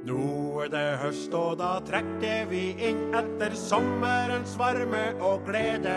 Nå 0.00 0.62
er 0.64 0.70
det 0.72 0.86
høst, 1.02 1.34
og 1.36 1.58
da 1.60 1.74
trekker 1.84 2.46
vi 2.48 2.70
inn 2.88 3.10
etter 3.12 3.52
sommerens 3.52 4.54
varme 4.56 5.10
og 5.20 5.44
glede. 5.44 5.96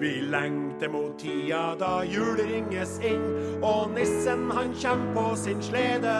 Vi 0.00 0.14
lengter 0.32 0.88
mot 0.88 1.18
tida 1.20 1.74
da 1.76 2.00
jul 2.08 2.40
ringes 2.40 2.96
inn, 3.04 3.26
og 3.60 3.92
nissen 3.92 4.48
han 4.56 4.72
kjem 4.72 5.04
på 5.12 5.26
sin 5.36 5.60
slede. 5.62 6.16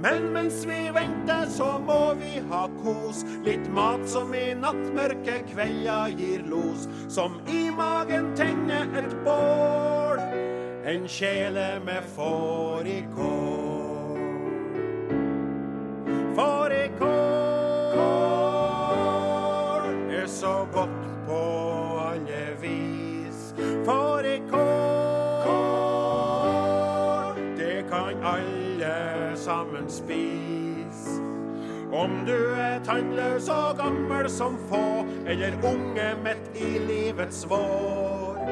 Men 0.00 0.30
mens 0.32 0.62
vi 0.64 0.78
venter, 0.94 1.44
så 1.52 1.74
må 1.82 2.14
vi 2.16 2.38
ha 2.48 2.64
kos. 2.80 3.24
Litt 3.44 3.68
mat 3.74 4.06
som 4.08 4.32
i 4.32 4.52
nattmørke 4.56 5.42
kvelder 5.50 6.14
gir 6.16 6.46
los. 6.48 6.86
Som 7.12 7.40
i 7.50 7.66
magen 7.74 8.30
tenner 8.38 8.86
et 9.02 9.16
bål. 9.26 10.22
En 10.88 11.10
kjele 11.10 11.74
med 11.84 12.06
fårikål. 12.16 13.67
Fårikål 16.38 17.08
er 20.10 20.26
så 20.26 20.66
godt 20.72 21.00
på 21.26 21.40
alle 21.98 22.44
vis. 22.60 23.54
Fårikål, 23.84 24.58
det 27.58 27.84
kan 27.90 28.22
alle 28.22 29.36
sammen 29.36 29.90
spise. 29.90 31.18
Om 31.92 32.10
du 32.26 32.54
er 32.54 32.78
tannløs 32.86 33.48
og 33.48 33.76
gammel 33.82 34.30
som 34.30 34.58
få, 34.70 35.06
eller 35.26 35.52
unge 35.64 36.14
midt 36.22 36.54
i 36.54 36.78
livets 36.78 37.46
vår, 37.50 38.46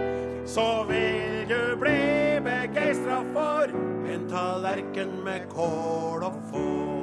så 0.47 0.85
vil 0.91 1.47
du 1.49 1.77
bli 1.79 2.41
begeistra 2.43 3.23
for 3.31 3.71
en 4.11 4.29
tallerken 4.31 5.25
med 5.25 5.41
kål 5.55 6.23
og 6.23 6.43
får. 6.51 6.96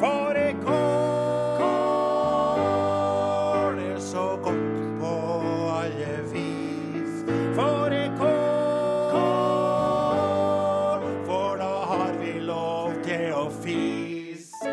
Fårikål 0.00 0.72
er 3.78 3.98
så 4.00 4.38
godt 4.42 5.00
på 5.00 5.10
alle 5.68 6.14
vis. 6.32 7.24
Fårikål, 7.54 8.30
for 11.26 11.56
da 11.60 11.74
har 11.90 12.12
vi 12.22 12.32
lov 12.40 12.96
til 13.04 13.26
å 13.36 13.44
fise. 13.60 14.72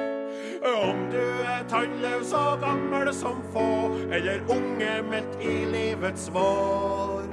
Om 0.63 1.03
du 1.11 1.25
er 1.43 1.67
tannløs 1.67 2.31
og 2.31 2.63
gammel 2.63 3.11
som 3.13 3.43
få, 3.51 3.67
eller 4.07 4.39
unge 4.47 4.93
midt 5.11 5.35
i 5.43 5.57
livets 5.75 6.31
vår, 6.31 7.27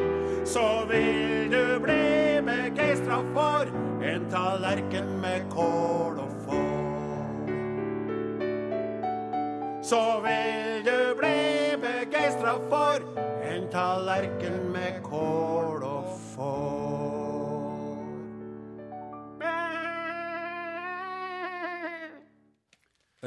så 0.44 0.66
vil 0.90 1.46
du 1.54 1.78
bli 1.86 2.42
begeistra 2.42 3.22
for 3.30 3.70
en 4.02 4.26
tallerken 4.34 5.20
med 5.22 5.46
kål 5.54 6.13
Så 9.84 10.20
vil 10.24 10.84
du 10.84 11.14
bli 11.18 11.76
begeistra 11.76 12.54
for 12.70 13.02
en 13.44 13.66
tallerken 13.68 14.70
med 14.72 15.02
kål 15.04 15.82
og 15.84 16.06
får. 16.30 16.94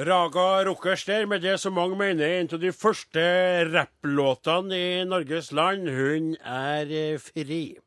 Raga 0.10 0.66
Rockers 0.66 1.06
der, 1.06 1.26
med 1.26 1.42
det 1.42 1.60
som 1.62 1.74
mange 1.78 1.98
mener 1.98 2.26
er 2.26 2.42
en 2.42 2.50
av 2.54 2.60
de 2.62 2.74
første 2.74 3.22
rapplåtene 3.70 4.78
i 4.78 5.06
Norges 5.06 5.52
land. 5.52 5.86
Hun 5.90 6.36
er 6.42 6.90
eh, 6.90 7.22
fri. 7.22 7.78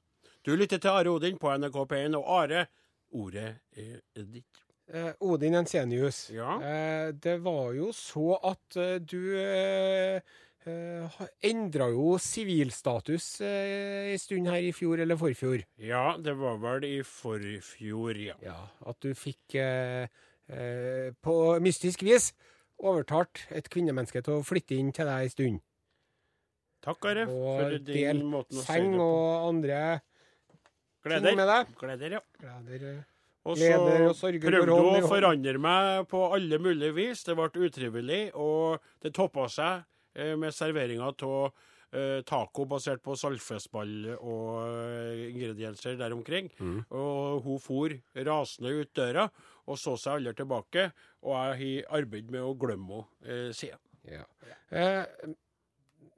Du 0.47 0.55
lytter 0.55 0.79
til 0.79 0.95
Are 0.95 1.11
Odin 1.11 1.43
på 1.43 1.51
NRK 1.59 1.83
P1, 1.91 2.17
og 2.23 2.33
Are, 2.39 2.67
ordet 3.11 3.53
er 3.75 4.01
ditt. 4.15 4.50
Eh, 4.91 5.13
Odin 5.23 5.55
Jensenius. 5.55 6.25
Ja. 6.35 6.57
Eh, 6.67 7.13
det 7.15 7.37
var 7.45 7.73
jo 7.77 7.93
så 7.95 8.33
at 8.43 8.77
eh, 8.81 8.97
du 8.99 9.37
eh, 9.39 10.19
eh, 10.67 11.21
endra 11.47 11.87
jo 11.95 12.17
sivilstatus 12.19 13.29
eh, 13.47 14.11
en 14.11 14.19
stund 14.19 14.51
her 14.51 14.67
i 14.67 14.73
fjor 14.75 14.99
eller 15.05 15.19
forfjor. 15.21 15.63
Ja, 15.79 16.17
det 16.19 16.35
var 16.41 16.59
vel 16.65 16.89
i 16.89 16.97
forfjor, 17.07 18.19
ja. 18.19 18.35
Ja, 18.43 18.59
at 18.91 18.99
du 19.07 19.15
fikk 19.15 19.55
eh, 19.63 20.11
eh, 20.51 21.11
på 21.23 21.37
mystisk 21.63 22.03
vis 22.03 22.33
overtalt 22.81 23.45
et 23.55 23.69
kvinnemenneske 23.71 24.25
til 24.27 24.41
å 24.41 24.47
flytte 24.47 24.75
inn 24.75 24.91
til 24.97 25.07
deg 25.07 25.29
en 25.29 25.35
stund. 25.37 25.63
Takk, 26.81 27.05
Are, 27.13 27.27
for 27.29 27.75
din 27.85 28.23
måte 28.25 28.57
måten 28.57 28.59
å 28.59 28.63
si 28.65 28.73
det 28.81 28.91
på. 28.91 28.91
og 28.91 28.91
del 28.91 28.91
seng 28.91 28.95
og 29.05 29.49
andre 29.51 29.81
ting 31.05 31.37
med 31.37 31.51
deg. 31.53 31.75
Gleder, 31.79 32.15
ja. 32.17 32.23
Gleder, 32.65 33.03
Og 33.49 33.57
så 33.57 33.71
prøvde 34.43 34.75
hun 34.77 35.01
å 35.01 35.09
forandre 35.09 35.57
meg 35.63 36.07
på 36.11 36.21
alle 36.37 36.59
mulige 36.61 36.93
vis. 36.93 37.23
Det 37.25 37.37
ble 37.39 37.49
utrivelig, 37.71 38.23
og 38.37 38.83
det 39.01 39.15
toppa 39.17 39.47
seg 39.49 39.83
eh, 40.15 40.35
med 40.37 40.53
serveringa 40.53 41.09
av 41.09 41.53
eh, 41.93 42.21
taco 42.29 42.67
basert 42.69 43.01
på 43.03 43.17
saltfiskball 43.17 43.95
og 44.19 44.61
eh, 44.67 45.25
ingredienser 45.31 45.97
der 45.97 46.13
omkring. 46.13 46.51
Mm. 46.61 46.83
Og 46.93 47.41
hun 47.47 47.59
for 47.65 47.97
rasende 48.29 48.75
ut 48.83 48.93
døra, 48.95 49.25
og 49.67 49.79
så 49.81 49.97
seg 49.97 50.19
aldri 50.19 50.37
tilbake. 50.43 50.91
Og 51.25 51.33
jeg 51.33 51.85
har 51.89 52.01
arbeidet 52.03 52.31
med 52.37 52.45
å 52.45 52.53
glemme 52.61 53.07
henne 53.25 53.55
siden. 53.57 53.81
ja. 54.05 54.25
Eh, 54.71 55.05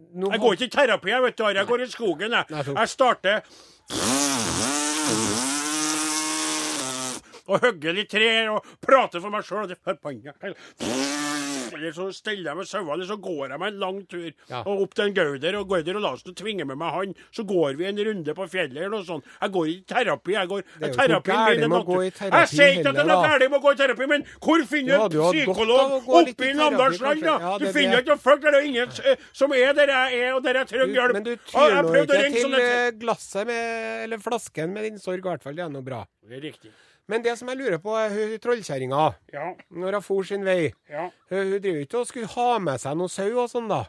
Jeg 0.03 0.41
går 0.43 0.57
ikke 0.57 0.67
i 0.67 0.73
terapi, 0.75 1.11
jeg, 1.15 1.23
vet 1.23 1.37
du. 1.39 1.45
Jeg 1.55 1.67
går 1.71 1.83
i 1.85 1.87
skogen, 1.93 2.33
jeg. 2.35 2.65
Jeg 2.75 2.89
starter 2.91 3.47
og 7.49 7.61
hogger 7.65 7.97
litt 7.97 8.11
trær 8.13 8.53
og 8.57 8.67
prater 8.85 9.23
for 9.23 9.31
meg 9.35 9.47
sjøl. 9.47 9.75
Eller 11.73 11.95
så 11.97 12.09
steller 12.15 12.51
jeg 12.51 12.59
med 12.59 12.69
sauene, 12.69 12.93
eller 12.99 13.09
så 13.09 13.17
går 13.23 13.53
jeg 13.55 13.61
meg 13.63 13.73
en 13.73 13.79
lang 13.81 14.01
tur 14.11 14.27
Ja. 14.51 14.61
og 14.67 14.83
opp 14.85 14.95
til 14.95 15.07
en 15.09 15.15
Gauder. 15.17 15.57
Og 15.61 15.69
Gauder 15.71 15.97
og 15.99 16.03
Larsen 16.05 16.35
tvinger 16.37 16.67
med 16.69 16.77
meg 16.79 16.93
han. 16.93 17.15
Så 17.33 17.45
går 17.49 17.77
vi 17.79 17.87
en 17.89 17.97
runde 18.09 18.35
på 18.37 18.47
fjellet 18.53 18.77
eller 18.77 18.93
noe 18.99 19.07
sånt. 19.07 19.25
Jeg 19.41 19.53
går 19.57 19.71
i 19.73 19.77
terapi. 19.89 20.35
Jeg 20.37 20.49
går 20.49 20.63
Det 20.63 20.91
er 20.93 21.09
jo 21.09 21.21
er 21.33 21.69
med 21.69 21.79
å 21.79 21.85
gå 21.87 21.99
i 22.07 22.11
terapi 22.11 22.43
Jeg 22.43 22.49
sier 22.53 22.73
ikke 22.77 22.93
at 22.93 22.99
det 22.99 23.05
er 23.05 23.09
noe 23.09 23.25
gærent 23.27 23.51
med 23.51 23.59
å 23.59 23.63
gå 23.63 23.73
i 23.73 23.81
terapi, 23.81 24.09
men 24.13 24.27
hvor 24.43 24.65
finner 24.69 25.09
du 25.09 25.19
psykolog 25.33 26.09
oppe 26.09 26.49
i 26.51 26.53
Namdalsland, 26.53 27.21
da? 27.23 27.39
Ja, 27.41 27.59
Du 27.59 27.67
er 27.67 27.73
finner 27.73 28.03
ikke 28.03 28.13
noen 28.15 28.25
folk 28.29 28.43
der, 28.43 28.51
det 28.53 28.61
er 28.61 28.69
ingen 28.69 28.89
eh, 29.05 29.17
som 29.33 29.53
er 29.57 29.73
der 29.73 29.93
jeg 29.97 30.21
er, 30.21 30.31
og 30.37 30.43
der 30.45 30.61
jeg 30.61 30.69
trenger 30.73 30.95
hjelp. 30.99 31.13
men 31.13 31.25
du 31.25 31.37
tyr 31.37 31.83
nå 31.83 31.95
ikke 32.03 32.23
til 32.23 32.41
sånne 32.43 32.63
eh, 32.63 32.91
glasset 33.01 33.47
med, 33.47 34.05
eller 34.05 34.19
flasken 34.19 34.73
med 34.73 34.89
din 34.91 34.99
sorg, 34.99 35.19
i 35.25 35.29
hvert 35.29 35.43
fall. 35.43 35.55
Det 35.57 35.65
er 35.65 35.73
noe 35.73 35.83
bra. 35.87 36.05
Det 36.29 36.37
er 36.39 36.45
riktig. 36.51 36.73
Men 37.11 37.23
det 37.25 37.35
som 37.38 37.49
jeg 37.51 37.59
lurer 37.59 37.81
på, 37.83 37.95
er 37.99 38.12
hun 38.15 38.38
trollkjerringa. 38.38 39.07
Ja, 39.35 39.49
Når 39.71 39.99
hun 39.99 40.03
for 40.07 40.23
sin 40.29 40.45
vei. 40.47 40.73
ja. 40.88 41.09
Hun, 41.33 41.53
hun 41.53 41.61
driver 41.61 41.81
ikke 41.83 41.99
og 41.99 42.07
skulle 42.09 42.31
ha 42.37 42.59
med 42.62 42.81
seg 42.81 42.97
noe 42.97 43.11
sau 43.11 43.31
og 43.43 43.51
sånn, 43.51 43.69
da. 43.69 43.85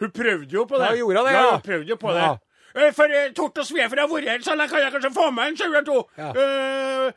Hun 0.00 0.10
prøvde 0.12 0.52
jo 0.52 0.64
på 0.68 0.78
det. 0.80 0.88
Ja, 0.92 0.96
gjorde 1.02 1.22
hun 1.22 1.26
det, 1.28 1.34
ja? 1.36 1.50
hun 1.52 1.66
prøvde 1.66 1.92
jo 1.92 1.96
på 2.00 2.12
det. 2.16 2.26
Eh, 2.76 2.90
For 2.92 3.08
uh, 3.08 3.28
tort 3.36 3.58
og 3.62 3.64
Svefer 3.68 3.96
jeg 3.96 4.04
har 4.04 4.10
vært 4.12 4.28
her, 4.28 4.40
så 4.44 4.56
jeg 4.56 4.68
kan 4.72 4.82
jeg 4.84 4.92
kanskje 4.96 5.12
få 5.16 5.28
med 5.32 5.52
en 5.52 5.56
sau 5.60 5.68
eller 5.70 5.84
to. 5.86 5.98
Eh, 6.20 7.12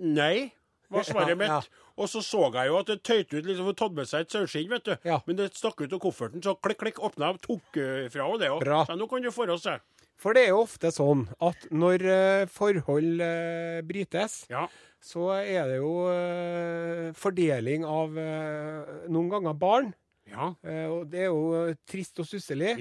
nei, 0.00 0.52
var 0.90 1.02
svaret 1.10 1.38
mitt. 1.38 1.68
Og 1.96 2.08
så 2.12 2.20
så 2.20 2.42
jeg 2.52 2.68
jo 2.68 2.78
at 2.78 2.90
det 2.90 2.98
tøyte 3.08 3.38
ut 3.38 3.46
liksom, 3.48 3.64
Hun 3.70 3.74
tatt 3.78 3.94
med 3.96 4.08
seg 4.10 4.26
et 4.26 4.34
saueskinn, 4.34 4.68
vet 4.70 4.84
du. 4.84 4.94
Men 5.26 5.38
det 5.38 5.46
stakk 5.56 5.78
ut 5.80 5.92
av 5.96 6.00
kofferten, 6.02 6.42
så 6.44 6.52
klikk, 6.60 6.82
klikk, 6.82 6.98
åpna 7.00 7.30
og 7.34 7.40
tok 7.44 7.78
uh, 7.80 8.08
fra 8.12 8.26
henne 8.26 8.40
det 8.42 8.50
òg. 8.52 8.66
Så 8.90 8.96
nå 8.98 9.06
kan 9.08 9.22
du 9.24 9.30
få 9.32 9.46
oss 9.54 9.64
seg. 9.66 9.80
For 10.16 10.32
det 10.36 10.46
er 10.46 10.54
jo 10.54 10.62
ofte 10.64 10.88
sånn 10.94 11.26
at 11.44 11.66
når 11.70 12.04
eh, 12.08 12.46
forhold 12.48 13.20
eh, 13.20 13.82
brytes, 13.84 14.46
Ja. 14.52 14.66
så 15.04 15.28
er 15.42 15.68
det 15.68 15.76
jo 15.82 15.92
eh, 16.08 17.12
fordeling 17.16 17.84
av 17.84 18.16
noen 18.16 19.30
ganger 19.32 19.54
barn. 19.60 19.94
Ja, 20.26 20.48
og 20.90 21.04
det 21.12 21.20
er 21.22 21.28
jo 21.30 21.74
trist 21.86 22.18
og 22.18 22.26
stusslig. 22.26 22.72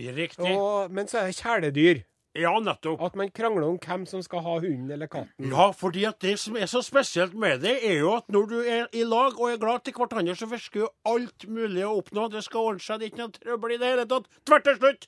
men 0.90 1.06
så 1.12 1.20
er 1.22 1.28
det 1.30 1.36
kjæledyr. 1.38 2.00
Ja, 2.36 2.52
nettopp. 2.60 3.00
At 3.06 3.16
man 3.16 3.30
krangler 3.32 3.64
om 3.70 3.78
hvem 3.80 4.04
som 4.10 4.20
skal 4.26 4.42
ha 4.44 4.56
hunden 4.60 4.90
eller 4.92 5.08
katten. 5.08 5.52
Ja, 5.54 5.70
fordi 5.72 6.04
at 6.10 6.20
det 6.20 6.34
som 6.42 6.58
er 6.60 6.68
så 6.68 6.82
spesielt 6.84 7.34
med 7.38 7.62
det, 7.64 7.78
er 7.88 8.00
jo 8.02 8.12
at 8.18 8.28
når 8.34 8.50
du 8.50 8.58
er 8.60 8.90
i 8.92 9.06
lag 9.08 9.38
og 9.40 9.54
er 9.54 9.62
glad 9.62 9.86
til 9.86 9.96
hverandre, 9.96 10.36
så 10.36 10.50
virker 10.52 10.82
jo 10.84 10.90
alt 11.08 11.46
mulig 11.48 11.86
å 11.88 11.94
oppnå. 12.02 12.28
Det 12.34 12.44
skal 12.44 12.72
ordne 12.74 12.84
seg, 12.84 13.00
det 13.00 13.08
er 13.08 13.14
ikke 13.14 13.24
noe 13.24 13.38
trøbbel 13.38 13.76
i 13.76 13.80
det 13.80 13.92
hele 13.94 14.08
tatt. 14.12 14.28
Tvert 14.44 14.68
til 14.68 14.76
slutt. 14.82 15.08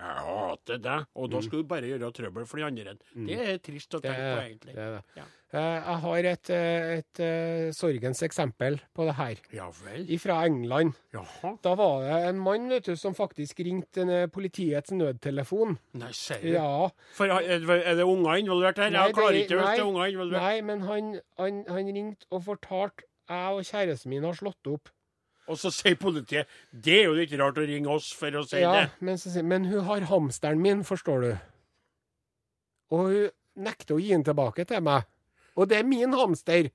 Jeg 0.00 0.22
hater 0.24 0.78
deg. 0.80 1.02
Og 1.20 1.28
da 1.30 1.40
skal 1.44 1.60
du 1.60 1.68
bare 1.68 1.88
gjøre 1.90 2.08
trøbbel 2.16 2.46
for 2.48 2.56
de 2.56 2.64
andre. 2.64 2.94
Det 3.14 3.36
er 3.36 3.58
trist 3.60 3.92
å 3.94 4.00
Det 4.00 4.08
tenke 4.08 4.30
på, 4.30 4.40
egentlig. 4.46 4.74
det. 4.78 4.86
Det. 4.94 5.02
Ja. 5.20 5.24
Eh, 5.50 5.76
jeg 5.82 5.98
har 6.04 6.26
et, 6.30 6.50
et, 6.54 7.00
et 7.00 7.20
eh, 7.26 7.70
sorgens 7.74 8.22
eksempel 8.22 8.78
på 8.96 9.04
det 9.08 9.14
her. 9.18 9.40
Ja 9.52 9.66
vel. 9.82 10.06
Fra 10.22 10.38
England. 10.46 10.94
Jaha. 11.12 11.50
Da 11.66 11.74
var 11.76 12.04
det 12.06 12.20
en 12.30 12.38
mann 12.40 12.68
vet 12.70 12.86
du, 12.88 12.94
som 12.96 13.16
faktisk 13.18 13.60
ringte 13.66 14.06
eh, 14.06 14.26
politiets 14.32 14.94
nødtelefon. 14.94 15.76
Nei, 16.00 16.12
sier 16.16 16.40
du. 16.46 16.52
Ja. 16.54 16.88
For 17.18 17.26
er 17.34 17.58
det- 17.60 17.82
er 17.84 17.94
det 18.00 18.06
unger 18.06 18.38
involvert 18.40 18.78
her? 18.78 18.90
Nei, 18.94 19.06
Jeg 19.10 19.14
klarer 19.18 19.40
ikke 19.42 19.58
hvis 19.60 19.76
det 19.76 19.82
er 19.84 19.90
unger 19.90 20.06
involvert. 20.14 20.40
Nei, 20.46 20.60
men 20.62 20.80
han, 20.88 21.12
han, 21.38 21.64
han 21.68 21.92
ringte 21.98 22.26
og 22.30 22.44
fortalte 22.46 23.04
jeg 23.28 23.52
og 23.58 23.62
kjæresten 23.68 24.08
min 24.10 24.24
har 24.24 24.32
slått 24.38 24.66
opp. 24.66 24.88
Og 25.48 25.56
så 25.58 25.70
sier 25.74 25.96
politiet 25.98 26.46
Det 26.70 26.98
er 27.00 27.04
jo 27.08 27.14
litt 27.16 27.32
rart 27.40 27.56
å 27.58 27.64
ringe 27.66 27.88
oss 27.90 28.12
for 28.14 28.30
å 28.38 28.44
si 28.46 28.60
Ja, 28.60 28.72
det. 28.72 28.90
men, 29.00 29.16
så, 29.18 29.30
sier- 29.32 29.42
men 29.46 29.64
hun 29.64 29.80
har 29.84 30.00
hamsteren 30.10 30.60
min, 30.62 30.84
forstår 30.84 31.20
du. 31.24 31.32
Og 32.90 33.06
hun 33.10 33.30
nekter 33.66 33.96
å 33.96 34.00
gi 34.02 34.12
den 34.14 34.24
tilbake 34.26 34.64
til 34.68 34.82
meg. 34.84 35.08
Og 35.58 35.68
det 35.70 35.80
er 35.80 35.86
min 35.88 36.12
hamster. 36.16 36.70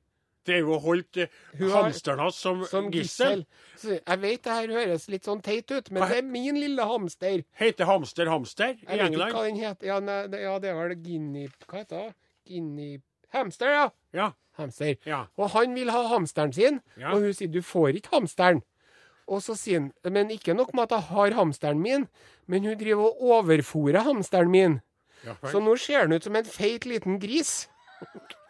Det 0.45 0.53
er 0.59 0.61
jo 0.61 0.75
holdt 0.77 1.17
eh, 1.23 1.31
Hun 1.57 1.71
hamsteren 1.73 2.19
hans 2.21 2.35
som, 2.37 2.59
Som 2.69 2.91
gissel. 2.93 3.45
gissel. 3.73 3.95
Jeg 4.05 4.19
vet 4.21 4.43
det 4.45 4.53
her 4.59 4.73
høres 4.75 5.07
litt 5.09 5.25
sånn 5.25 5.41
teit 5.41 5.71
ut, 5.73 5.89
men 5.91 6.03
Hva- 6.03 6.09
det 6.11 6.17
er 6.19 6.27
min 6.27 6.59
lille 6.61 6.85
hamster. 6.85 7.41
Heter 7.57 7.85
hamster 7.89 8.29
hamster 8.29 8.75
i 8.75 8.85
Jeg 8.85 8.99
vet 8.99 9.15
ikke 9.15 9.31
hva 9.33 9.45
den 9.47 9.55
heter. 9.63 9.87
Ja, 9.89 9.99
nei, 9.99 10.19
ja, 10.43 10.59
det 10.61 10.69
er 10.69 10.77
vel 10.83 10.95
guinea... 11.01 11.49
Hva 11.65 11.81
heter 11.81 12.03
det? 12.09 12.15
Guinea... 12.51 12.99
Hamster, 13.33 13.67
ja. 13.73 13.87
Ja. 14.13 14.27
Hamster. 14.57 14.95
ja. 15.05 15.25
Og 15.37 15.49
han 15.49 15.75
vil 15.75 15.89
ha 15.91 16.07
hamsteren 16.07 16.53
sin, 16.53 16.81
Ja. 16.97 17.11
og 17.13 17.21
hun 17.21 17.33
sier 17.33 17.51
du 17.51 17.61
får 17.61 17.95
ikke 17.99 18.09
hamsteren. 18.15 18.61
Og 19.27 19.41
så 19.41 19.55
sier 19.57 19.79
han 19.79 19.91
men 20.13 20.29
ikke 20.29 20.53
nok 20.55 20.73
med 20.73 20.83
at 20.83 20.91
jeg 20.91 21.01
har 21.09 21.31
hamsteren 21.33 21.81
min, 21.81 22.07
men 22.47 22.63
hun 22.65 22.77
driver 22.77 23.09
og 23.09 23.21
overfòrer 23.21 24.03
hamsteren 24.03 24.51
min. 24.51 24.81
ja. 25.25 25.33
Så 25.51 25.59
nå 25.59 25.75
ser 25.77 25.99
han 26.05 26.13
ut 26.13 26.23
som 26.23 26.35
en 26.35 26.45
feit 26.45 26.85
liten 26.85 27.19
gris. 27.19 27.67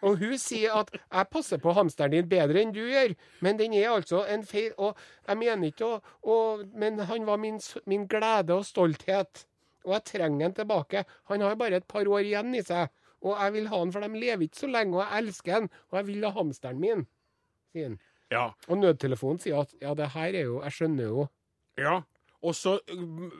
Og 0.02 0.18
hun 0.18 0.38
sier 0.38 0.74
at 0.74 0.90
'jeg 0.92 1.28
passer 1.30 1.56
på 1.58 1.72
hamsteren 1.72 2.10
din 2.10 2.28
bedre 2.28 2.60
enn 2.60 2.72
du 2.72 2.80
gjør', 2.80 3.14
men 3.40 3.56
den 3.56 3.72
er 3.74 3.90
altså 3.90 4.24
en 4.28 4.44
feil 4.44 4.72
Og 4.78 4.96
jeg 5.28 5.36
mener 5.38 5.66
ikke 5.68 5.84
å, 5.84 6.00
å 6.24 6.64
Men 6.74 6.98
han 6.98 7.24
var 7.26 7.36
min, 7.36 7.60
min 7.86 8.06
glede 8.06 8.50
og 8.50 8.64
stolthet. 8.64 9.46
Og 9.84 9.92
jeg 9.94 10.04
trenger 10.04 10.42
han 10.42 10.52
tilbake. 10.52 11.04
Han 11.28 11.40
har 11.40 11.54
bare 11.54 11.76
et 11.76 11.86
par 11.88 12.04
år 12.04 12.20
igjen 12.24 12.54
i 12.54 12.62
seg. 12.62 12.88
Og 13.24 13.36
jeg 13.36 13.52
vil 13.54 13.68
ha 13.72 13.78
den, 13.80 13.92
for 13.94 14.04
de 14.04 14.20
lever 14.20 14.44
ikke 14.46 14.60
så 14.60 14.68
lenge, 14.70 14.96
og 14.96 15.04
jeg 15.04 15.24
elsker 15.24 15.60
den, 15.60 15.70
Og 15.90 15.98
jeg 15.98 16.06
vil 16.06 16.26
ha 16.26 16.30
hamsteren 16.36 16.80
min, 16.82 17.06
sier 17.72 17.90
han. 17.90 17.98
Ja. 18.32 18.48
Og 18.68 18.78
nødtelefonen 18.80 19.38
sier 19.38 19.62
at 19.62 19.74
ja, 19.80 19.94
det 19.94 20.10
her 20.16 20.34
er 20.34 20.48
jo 20.48 20.62
Jeg 20.64 20.74
skjønner 20.74 21.04
jo. 21.04 21.26
Ja. 21.78 22.00
Og 22.46 22.54
så, 22.54 22.76
mm, 22.86 23.30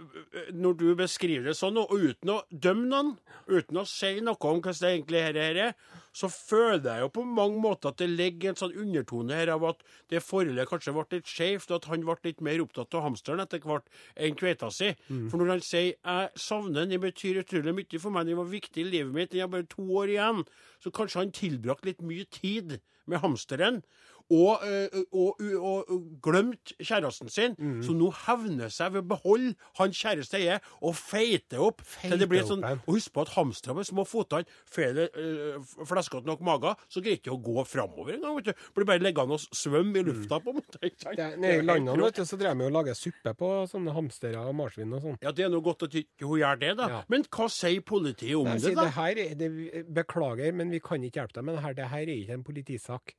når 0.58 0.72
du 0.80 0.86
beskriver 0.98 1.50
det 1.50 1.54
sånn, 1.58 1.76
og 1.78 1.92
uten 1.94 2.32
å 2.32 2.40
dømme 2.50 2.88
noen, 2.90 3.12
uten 3.46 3.78
å 3.78 3.84
si 3.86 4.16
noe 4.24 4.34
om 4.40 4.58
hvordan 4.58 4.80
det 4.80 4.90
egentlig 4.90 5.22
her 5.22 5.38
er, 5.42 5.74
så 6.16 6.30
føler 6.32 6.88
jeg 6.88 7.04
jo 7.04 7.10
på 7.14 7.26
mange 7.28 7.60
måter 7.62 7.92
at 7.92 8.00
det 8.00 8.08
ligger 8.10 8.50
en 8.50 8.58
sånn 8.58 8.74
undertone 8.82 9.36
her 9.36 9.52
av 9.52 9.66
at 9.68 9.84
det 10.10 10.24
forholdet 10.24 10.66
kanskje 10.70 10.94
ble 10.96 11.04
litt 11.12 11.30
skjevt, 11.30 11.70
og 11.70 11.76
at 11.78 11.88
han 11.92 12.06
ble 12.08 12.16
litt 12.24 12.42
mer 12.42 12.64
opptatt 12.64 12.96
av 12.98 13.04
hamsteren 13.06 13.44
etter 13.44 13.62
hvert 13.62 13.86
enn 14.16 14.38
kveita 14.40 14.72
si. 14.74 14.90
For 15.30 15.38
når 15.38 15.52
han 15.54 15.60
sier 15.60 15.94
'jeg 15.94 16.30
savner 16.34 16.80
den, 16.80 16.96
den 16.96 17.04
betyr 17.04 17.44
utrolig 17.44 17.76
mye 17.76 18.00
for 18.00 18.10
meg, 18.10 18.26
den 18.26 18.40
var 18.40 18.50
viktig 18.50 18.82
i 18.82 18.90
livet 18.90 19.14
mitt, 19.14 19.30
den 19.30 19.40
har 19.40 19.48
bare 19.48 19.68
to 19.68 19.82
år 19.82 20.08
igjen', 20.08 20.46
så 20.80 20.90
kanskje 20.90 21.20
han 21.20 21.32
tilbrakte 21.32 21.86
litt 21.86 22.02
mye 22.02 22.24
tid 22.24 22.80
med 23.06 23.20
hamsteren. 23.20 23.82
Og, 24.30 24.62
eh, 24.66 24.88
og, 25.12 25.40
og, 25.40 25.90
og 25.90 26.06
glemt 26.22 26.72
kjæresten 26.82 27.30
sin, 27.30 27.54
Mm. 27.58 27.82
som 27.82 27.94
nå 27.98 28.08
hevner 28.26 28.68
seg 28.72 28.92
ved 28.92 29.04
å 29.04 29.08
beholde 29.14 29.54
hans 29.78 29.96
kjæreste 29.96 30.36
eie 30.40 30.56
og 30.82 30.94
feite 30.98 31.58
opp. 31.62 31.80
til 32.02 32.18
det 32.18 32.28
blir 32.28 32.42
Feite 32.42 32.50
sånn, 32.54 32.64
og 32.64 32.78
Husk 32.96 33.12
på 33.14 33.20
at 33.22 33.28
hamstere 33.36 33.74
med 33.74 33.86
små 33.86 34.04
føtter 34.06 34.44
får 34.66 34.98
uh, 35.16 35.62
fleskete 35.86 36.26
nok 36.26 36.40
mager, 36.40 36.74
så 36.88 37.00
greier 37.04 37.20
ikke 37.20 37.32
å 37.34 37.40
gå 37.42 37.64
framover 37.66 38.14
engang. 38.16 38.42
Blir 38.74 38.84
bare 38.88 39.02
liggende 39.02 39.36
og 39.38 39.40
svømme 39.56 40.00
i 40.00 40.02
lufta, 40.06 40.40
på 40.42 40.50
en 40.50 40.58
måte. 40.60 40.78
ikke 40.82 41.00
sant? 41.02 41.12
Mm. 41.12 41.16
Det, 41.16 41.28
nede 41.40 41.58
i 41.62 41.66
landene 41.66 42.02
vet 42.06 42.16
du, 42.20 42.24
så 42.26 42.38
drev 42.40 42.56
vi 42.58 42.64
og 42.68 42.72
lager 42.72 42.94
suppe 42.98 43.34
på 43.38 43.52
sånne 43.70 43.94
hamstere 43.96 44.42
og 44.46 44.54
marsvin 44.58 44.92
og 44.96 45.02
sånn. 45.02 45.18
Ja, 45.22 45.32
Det 45.32 45.44
er 45.46 45.52
nå 45.54 45.60
godt 45.62 45.82
at 45.86 45.94
ikke 46.02 46.26
hun 46.26 46.38
gjør 46.40 46.58
det, 46.60 46.72
da. 46.78 46.88
Ja. 46.88 47.02
Men 47.08 47.22
hva 47.30 47.46
sier 47.52 47.80
politiet 47.86 48.36
om 48.36 48.44
Nei, 48.50 48.58
det, 48.58 48.74
da? 48.76 48.84
det 48.88 48.94
her, 48.96 49.22
er- 49.26 49.34
det, 49.34 49.84
beklager, 49.94 50.52
men 50.52 50.70
vi 50.70 50.80
kan 50.80 51.00
ikke 51.02 51.20
hjelpe 51.22 51.34
deg 51.40 51.44
med 51.44 51.56
det 51.56 51.62
her. 51.64 51.74
Det 51.78 51.88
her 51.92 52.02
er 52.08 52.16
ikke 52.16 52.34
en 52.40 52.44
politisak. 52.44 53.14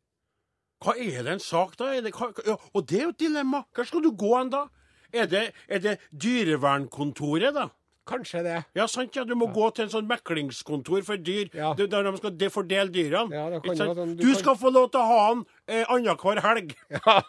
Hva 0.84 0.93
er 0.97 1.23
det 1.25 1.34
en 1.34 1.39
sak, 1.41 1.75
da? 1.80 1.91
Er 1.97 2.01
det, 2.05 2.13
hva, 2.13 2.30
ja, 2.45 2.55
og 2.73 2.86
det 2.88 2.99
er 2.99 3.03
jo 3.07 3.13
et 3.15 3.19
dilemma. 3.23 3.63
Hvor 3.73 3.88
skal 3.89 4.03
du 4.05 4.11
gå 4.11 4.34
hen, 4.38 4.49
da? 4.53 4.65
Er 5.13 5.25
det, 5.32 5.51
er 5.67 5.80
det 5.80 5.97
dyrevernkontoret, 6.13 7.53
da? 7.55 7.67
Kanskje 8.07 8.41
det. 8.45 8.57
Ja, 8.78 8.86
sant, 8.88 9.15
ja. 9.17 9.23
Du 9.28 9.34
må 9.36 9.49
gå 9.51 9.67
til 9.75 9.84
en 9.88 9.91
sånn 9.91 10.07
meklingskontor 10.07 11.03
for 11.03 11.17
dyr, 11.19 11.49
Ja. 11.53 11.73
der 11.75 11.88
de 12.03 12.13
skal 12.17 12.49
fordele 12.53 12.89
dyrene. 12.93 13.34
Ja, 13.36 13.49
det 13.49 13.63
kan 13.63 13.75
jo 13.75 13.93
sånn, 13.93 14.15
du 14.15 14.21
du 14.23 14.32
kan- 14.34 14.39
skal 14.43 14.55
få 14.55 14.71
lov 14.71 14.91
til 14.91 15.01
å 15.01 15.07
ha 15.07 15.34
den 15.34 15.45
eh, 15.67 15.84
annenhver 15.89 16.39
helg, 16.41 16.75
Ja. 16.91 17.21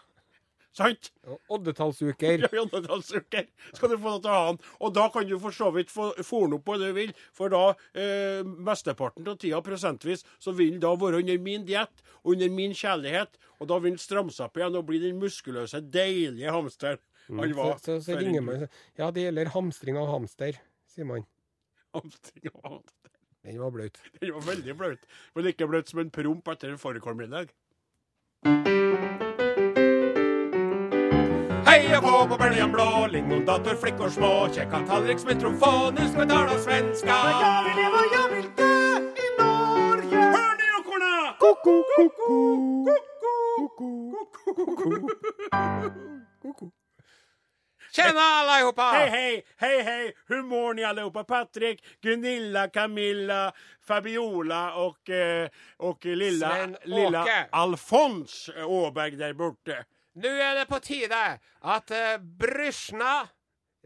Sant? 0.77 1.11
Oddetallsuker. 1.53 2.45
Ja, 2.53 2.63
oddetallsuker. 2.63 3.47
skal 3.75 3.91
du 3.93 3.97
få 3.99 4.17
noe 4.19 4.35
han. 4.49 4.59
Og 4.81 4.95
da 4.97 5.09
kan 5.15 5.27
du 5.29 5.37
for 5.43 5.55
så 5.55 5.71
vidt 5.75 5.91
få 5.93 6.11
fòre 6.27 6.59
opp 6.59 6.65
på 6.69 6.77
det 6.79 6.91
du 6.93 6.97
vil, 7.01 7.13
for 7.35 7.53
da 7.53 7.63
eh, 7.99 8.43
mesteparten 8.45 9.27
av 9.29 9.39
tida 9.43 9.61
prosentvis 9.65 10.25
så 10.39 10.55
vil 10.57 10.77
han 10.77 10.83
da 10.85 10.93
være 11.01 11.23
under 11.25 11.39
min 11.43 11.67
diett, 11.69 12.05
under 12.29 12.51
min 12.53 12.75
kjærlighet, 12.77 13.39
og 13.59 13.69
da 13.73 13.79
vil 13.83 13.95
den 13.97 14.03
stramme 14.03 14.31
seg 14.35 14.47
opp 14.51 14.61
igjen 14.61 14.79
og 14.79 14.87
bli 14.89 15.01
den 15.03 15.19
muskuløse, 15.23 15.81
deilige 15.95 16.53
hamsteren 16.55 17.01
han 17.29 17.43
Så, 17.51 17.57
var. 17.59 17.75
så, 17.83 17.99
så 18.01 18.13
så 18.13 18.19
ringer 18.23 18.41
man 18.41 18.63
Ja, 18.97 19.11
det 19.13 19.27
gjelder 19.27 19.51
hamstring 19.53 19.99
av 20.01 20.09
hamster, 20.15 20.57
sier 20.89 21.05
man. 21.11 21.27
Hamstring 21.97 22.49
av 22.55 22.71
hamster. 22.79 23.13
Den 23.49 23.59
var 23.61 23.71
blaut. 23.73 24.01
Den 24.21 24.33
var 24.35 24.47
veldig 24.49 24.75
blaut. 24.77 25.05
Men 25.37 25.47
ikke 25.53 25.69
blaut 25.71 25.89
som 25.93 26.01
en 26.03 26.11
promp 26.13 26.49
etter 26.53 26.73
en 26.73 26.81
fårikålmiddag. 26.81 27.53
Heia 31.79 32.01
gå 32.01 32.27
på 32.29 32.37
bøljan 32.37 32.73
blå, 32.73 33.07
lingondator, 33.11 33.75
flickor 33.79 34.09
små, 34.11 34.49
kjekka 34.55 34.79
tallrik 34.87 35.21
med 35.27 35.41
trumfå. 35.41 35.91
nu 35.91 36.09
skal 36.09 36.21
vi 36.21 36.29
tala 36.31 36.59
svenska. 36.59 37.19
vil 37.67 37.77
leve, 37.79 37.99
og 37.99 38.07
jeg 38.15 38.27
vil 38.33 38.49
dø 38.59 38.73
i 39.25 39.29
Norge. 39.39 40.23
Hør 40.35 40.53
det, 40.61 40.71
ekorna! 40.79 41.13
ko-ko, 41.43 41.75
ko-ko. 41.97 42.31
Tjena 47.93 48.25
allihopa! 48.41 48.83
Hej, 48.83 49.09
hej, 49.09 49.43
hej, 49.57 49.83
hej! 49.83 50.13
Hur 50.29 50.43
mår 50.43 50.75
ni 50.75 50.85
allihopa? 50.85 51.25
Patrik, 51.25 51.85
Gunilla, 52.03 52.69
Camilla, 52.69 53.53
Fabiola 53.87 54.75
och, 54.75 55.11
eh, 55.11 55.49
och 55.77 56.05
lilla, 56.05 56.69
lilla 56.85 57.27
Alfons 57.51 58.51
Åberg 58.67 59.17
där 59.17 59.33
borta. 59.33 59.73
Nu 60.19 60.29
er 60.43 60.55
det 60.59 60.69
på 60.71 60.79
tide 60.83 61.19
at 61.63 61.91
uh, 61.95 62.15
brysjna 62.41 63.17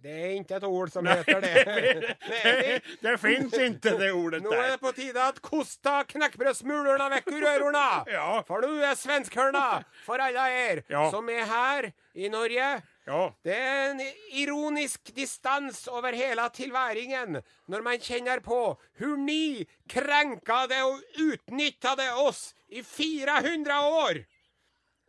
Det 0.03 0.11
er 0.11 0.30
ikke 0.41 0.57
et 0.59 0.64
ord 0.66 0.91
som 0.91 1.07
heter 1.07 1.41
det. 1.45 1.51
det, 2.28 2.78
det 3.05 3.12
finns 3.22 3.53
inte 3.55 3.93
det 4.01 4.09
ordet 4.12 4.41
der. 4.43 4.49
Nå 4.49 4.57
er 4.59 4.70
det 4.72 4.80
på 4.83 4.91
tide 4.97 5.22
at 5.22 5.39
kosta 5.45 6.01
knekkbrødsmulene 6.11 7.07
vekk 7.12 7.28
ur 7.37 7.45
öronen. 7.53 8.09
Ja, 8.16 8.41
For 8.49 8.64
nå 8.64 8.72
er 8.83 8.97
svenskhørna 8.99 9.83
for 10.07 10.18
alle 10.24 10.49
dere 10.57 10.83
Ja. 10.91 11.05
som 11.12 11.28
er 11.30 11.45
her 11.47 11.91
i 12.18 12.28
Norge. 12.33 12.72
ja. 13.07 13.20
Det 13.45 13.55
er 13.55 13.93
en 13.93 14.03
ironisk 14.43 15.12
distans 15.14 15.85
over 15.89 16.12
hele 16.18 16.49
tilværingen 16.55 17.39
når 17.70 17.83
man 17.87 17.99
kjenner 18.03 18.41
på 18.43 18.59
hvor 18.99 19.16
ni 19.22 19.64
krenkade 19.89 20.83
og 20.87 20.99
utnyttade 21.18 22.11
oss 22.26 22.55
i 22.68 22.83
400 22.83 23.78
år. 24.03 24.24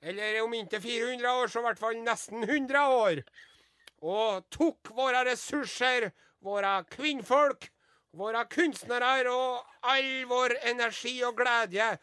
Eller 0.03 0.41
om 0.43 0.53
ikke 0.53 0.81
400 0.83 1.31
år, 1.31 1.47
så 1.47 1.61
i 1.61 1.67
hvert 1.67 1.79
fall 1.79 2.01
nesten 2.03 2.43
100 2.43 2.81
år. 2.91 3.21
Og 4.03 4.43
tok 4.51 4.91
våre 4.97 5.23
ressurser, 5.29 6.09
våre 6.43 6.81
kvinnfolk, 6.91 7.69
våre 8.13 8.43
kunstnere 8.51 9.13
og 9.31 9.63
all 9.89 10.11
vår 10.29 10.57
energi 10.73 11.15
og 11.23 11.39
glede 11.39 11.95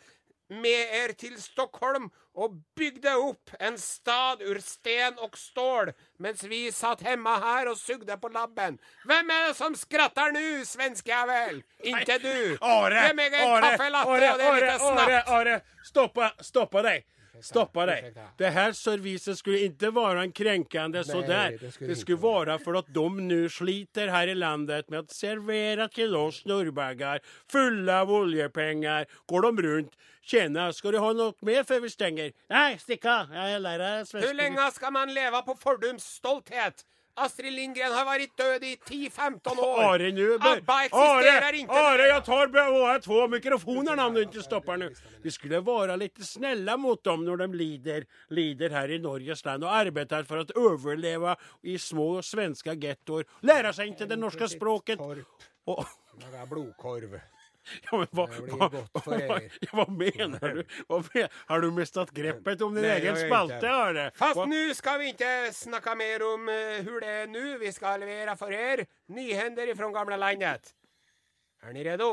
med 0.50 0.94
er 0.96 1.12
til 1.14 1.36
Stockholm 1.38 2.08
og 2.40 2.56
bygde 2.78 3.12
opp 3.20 3.52
en 3.62 3.76
stad 3.78 4.42
ur 4.46 4.58
sten 4.64 5.18
og 5.22 5.36
stål, 5.38 5.92
mens 6.22 6.42
vi 6.50 6.62
satt 6.74 7.02
hjemme 7.06 7.32
her 7.42 7.70
og 7.70 7.78
sugde 7.78 8.16
på 8.22 8.30
labben. 8.32 8.78
Hvem 9.06 9.30
er 9.34 9.48
det 9.50 9.56
som 9.58 9.76
skratter 9.78 10.32
nå, 10.34 10.44
svenskejævel? 10.66 11.62
Inntil 11.84 12.22
du. 12.24 12.58
Are, 12.62 13.06
Åre, 13.44 13.72
Åre, 14.06 14.34
Are, 14.40 14.74
Are. 15.04 15.22
Are, 15.38 15.60
stoppa, 15.86 16.32
stoppa 16.40 16.82
dig. 16.86 17.04
Stoppa 17.40 17.86
dig. 17.86 18.14
Det 18.36 18.46
här 18.46 18.72
servicen 18.72 19.36
skulle 19.36 19.58
inte 19.58 19.90
vara 19.90 20.22
en 20.22 20.32
kränkande 20.32 21.04
sådär. 21.04 21.58
det 21.60 21.72
skulle 21.72 21.90
Det 21.90 21.96
skulle 21.96 22.16
vara 22.16 22.58
för 22.58 22.74
att 22.74 22.94
de 22.94 23.28
nu 23.28 23.48
sliter 23.48 24.08
här 24.08 24.28
i 24.28 24.34
landet 24.34 24.88
med 24.88 24.98
att 24.98 25.10
servera 25.10 25.88
till 25.88 26.16
oss 26.16 26.40
snurrbaggar 26.40 27.20
fulla 27.52 28.00
av 28.00 28.12
oljepengar. 28.12 29.06
Går 29.26 29.42
de 29.42 29.62
runt. 29.62 29.92
Tjena, 30.22 30.72
ska 30.72 30.90
du 30.90 30.98
ha 30.98 31.12
något 31.12 31.42
mer 31.42 31.64
för 31.64 31.80
vi 31.80 31.90
stänger? 31.90 32.32
Nej, 32.48 32.78
sticka. 32.78 33.28
Jag 33.32 33.62
lär 33.62 33.78
dig 33.78 34.06
svenska. 34.06 34.28
Hvor 34.28 34.34
lenge 34.34 34.70
skal 34.72 34.92
man 34.92 35.14
leve 35.14 35.42
på 35.42 35.54
fordums 35.54 36.04
stolthet? 36.04 36.84
Astrid 37.20 37.52
Lindgren 37.52 37.92
har 37.92 38.06
vært 38.08 38.32
død 38.40 38.64
i 38.64 38.76
10-15 38.88 39.58
år. 39.60 39.80
Are 39.84 40.10
nu. 40.12 40.38
bör- 40.38 40.56
ABBA 40.58 40.76
existerar 40.84 41.42
Are, 41.48 41.56
inte 41.56 41.72
Are, 41.80 42.06
jag 42.08 42.24
tar 42.24 42.46
båda 42.46 42.98
två 43.00 43.28
mikrofoner 43.28 44.00
om 44.06 44.14
du 44.14 44.20
ikke 44.24 44.42
stopper 44.42 44.76
nu. 44.76 44.88
Vi 45.22 45.30
skulle 45.30 45.60
være 45.60 45.96
litt 46.00 46.18
snälla 46.24 46.76
mot 46.76 47.02
dem 47.04 47.24
når 47.24 47.36
de 47.44 47.48
lider, 47.56 48.06
lider 48.30 48.70
her 48.70 48.88
i 48.90 48.98
Norges 48.98 49.44
land 49.44 49.64
og 49.64 49.70
arbeider 49.74 50.24
for 50.24 50.42
å 50.44 50.46
overleve 50.56 51.36
i 51.62 51.76
små 51.78 52.22
svenske 52.22 52.74
gettoer. 52.80 53.24
Lære 53.42 53.72
seg 53.76 53.92
ikke 53.94 54.08
det 54.08 54.18
norske 54.18 54.48
språket. 54.48 54.98
Torp. 54.98 55.86
Det 56.20 56.34
er 56.34 56.46
blodkorv. 56.46 57.20
ja, 57.90 57.98
men 57.98 58.08
hva, 58.16 58.26
Det 58.26 58.42
blir 58.46 59.22
er. 59.26 59.46
ja, 59.64 59.70
vad 59.72 59.92
menar 59.92 60.54
du? 60.56 60.62
Hva 60.88 61.00
mener, 61.06 61.28
har 61.50 61.60
du 61.64 61.70
mistet 61.76 62.12
greppet 62.16 62.64
om 62.64 62.74
din 62.74 62.86
Nei, 62.86 62.96
egen 62.98 63.18
spalte. 63.20 63.70
Are? 63.70 64.08
Fast 64.18 64.42
nå 64.50 64.62
skal 64.76 65.00
vi 65.02 65.12
ikke 65.14 65.32
snakke 65.54 65.94
mer 65.98 66.24
om 66.26 66.48
uh, 66.50 66.80
hur 66.86 67.00
det 67.04 67.14
er 67.22 67.30
nå. 67.30 67.46
Vi 67.60 67.72
skal 67.76 68.02
levere 68.04 68.36
for 68.40 68.54
er 68.54 68.86
nyhender 69.12 69.72
ifrån 69.74 69.94
gamle 69.96 70.18
landet. 70.20 70.74
Er 71.60 71.76
ni 71.76 71.84
redo? 71.84 72.12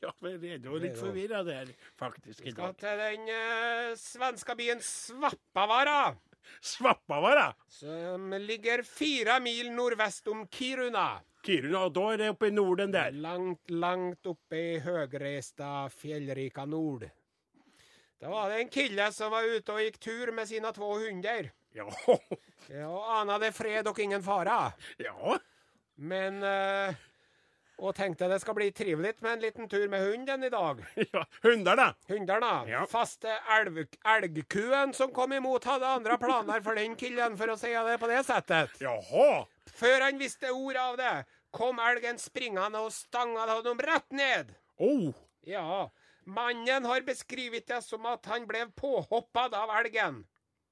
Ja, 0.00 0.12
men 0.22 0.38
redo 0.40 0.70
och 0.72 0.80
lite 0.80 0.96
forvirra 0.96 1.42
der, 1.42 1.68
faktisk. 1.98 2.44
Vi 2.44 2.52
skal 2.52 2.74
til 2.78 3.00
den 3.00 3.28
uh, 3.28 3.96
svenska 3.98 4.54
byen 4.54 4.80
Svappavara. 4.80 6.14
Svappavara? 6.60 7.54
som 7.68 8.32
ligger 8.32 8.82
fire 8.82 9.40
mil 9.40 9.72
nordvest 9.72 10.28
om 10.28 10.46
Kiruna. 10.48 11.20
Kiruna, 11.44 11.84
og 11.86 11.92
da 11.96 12.04
er 12.12 12.20
det 12.22 12.30
oppe 12.34 12.48
i 12.48 12.54
Norden 12.54 12.92
der? 12.94 13.12
Langt, 13.20 13.70
langt 13.70 14.26
oppe 14.30 14.56
i 14.60 14.78
høgreista, 14.84 15.86
fjellrika 15.92 16.64
nord. 16.68 17.04
Da 18.20 18.30
var 18.32 18.48
det 18.52 18.60
en 18.62 18.70
kille 18.72 19.08
som 19.12 19.32
var 19.34 19.44
ute 19.44 19.74
og 19.74 19.82
gikk 19.84 19.98
tur 20.00 20.30
med 20.32 20.48
sine 20.48 20.70
to 20.72 20.92
hunder. 21.02 21.50
Ja, 21.74 21.88
Ja, 22.70 22.86
og 22.88 23.08
anade 23.20 23.50
fred 23.52 23.86
og 23.90 23.98
ingen 24.00 24.22
fara. 24.24 24.70
ja. 24.98 25.34
Men 25.96 26.40
øh, 26.42 26.94
Og 27.78 27.92
tenkte 27.94 28.28
det 28.30 28.40
skal 28.40 28.54
bli 28.54 28.70
trivelig 28.70 29.12
med 29.20 29.32
en 29.32 29.40
liten 29.42 29.68
tur 29.68 29.84
med 29.90 30.00
hunden 30.08 30.44
i 30.46 30.50
dag. 30.50 30.80
ja. 31.12 31.24
Hundar 31.42 31.76
da. 32.40 32.52
Ja. 32.70 32.84
Faste 32.88 33.34
elv, 33.58 33.82
elgkuen 34.06 34.94
som 34.94 35.12
kom 35.12 35.32
imot, 35.36 35.64
hadde 35.68 35.86
andre 35.98 36.16
planer 36.18 36.62
for 36.62 36.74
den 36.78 36.94
killen, 36.96 37.36
for 37.36 37.50
å 37.52 37.58
si 37.58 37.74
det 37.74 37.98
på 38.00 38.08
det 38.10 38.22
settet. 38.26 38.70
Jaha. 38.80 39.44
Før 39.74 40.06
han 40.06 40.18
visste 40.22 40.52
ordet 40.54 40.80
av 40.80 40.96
det, 40.96 41.12
kom 41.54 41.78
elgen 41.78 42.18
springende 42.18 42.82
og 42.82 42.92
stanga 42.94 43.46
honom 43.54 43.80
rett 43.86 44.10
ned. 44.12 44.54
Oh. 44.82 45.14
Ja, 45.46 45.88
mannen 46.26 46.86
har 46.88 47.04
beskrevet 47.06 47.68
det 47.70 47.82
som 47.86 48.06
at 48.10 48.26
han 48.32 48.48
ble 48.50 48.66
påhoppet 48.74 49.54
av 49.54 49.70
elgen. 49.78 50.24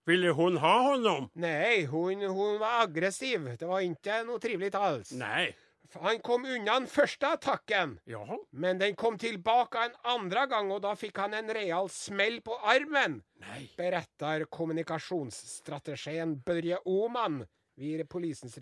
Ville 0.09 0.33
hun 0.35 0.57
ha 0.59 0.77
honom? 0.91 1.29
Nei, 1.39 1.85
hun, 1.87 2.25
hun 2.27 2.57
var 2.59 2.81
aggressiv. 2.89 3.45
Det 3.59 3.69
var 3.69 3.85
ikke 3.87 4.25
noe 4.27 4.43
trivelig 4.43 4.73
alls. 4.75 5.13
Nei. 5.15 5.53
Han 6.01 6.19
kom 6.25 6.47
unna 6.49 6.79
den 6.81 6.87
første 6.89 7.29
attacken, 7.37 7.99
Jaha. 8.09 8.39
men 8.51 8.79
den 8.81 8.95
kom 8.97 9.19
tilbake 9.21 9.77
en 9.77 9.97
andre 10.09 10.47
gang, 10.49 10.71
og 10.73 10.81
da 10.87 10.95
fikk 10.97 11.19
han 11.21 11.35
en 11.37 11.53
real 11.53 11.91
smell 11.93 12.39
på 12.41 12.57
armen, 12.65 13.19
Nei. 13.45 13.67
beretter 13.77 14.47
kommunikasjonsstrategien 14.49 16.39
Børje 16.47 16.79
Åman 16.89 17.43
vid 17.77 18.09
polisens 18.09 18.57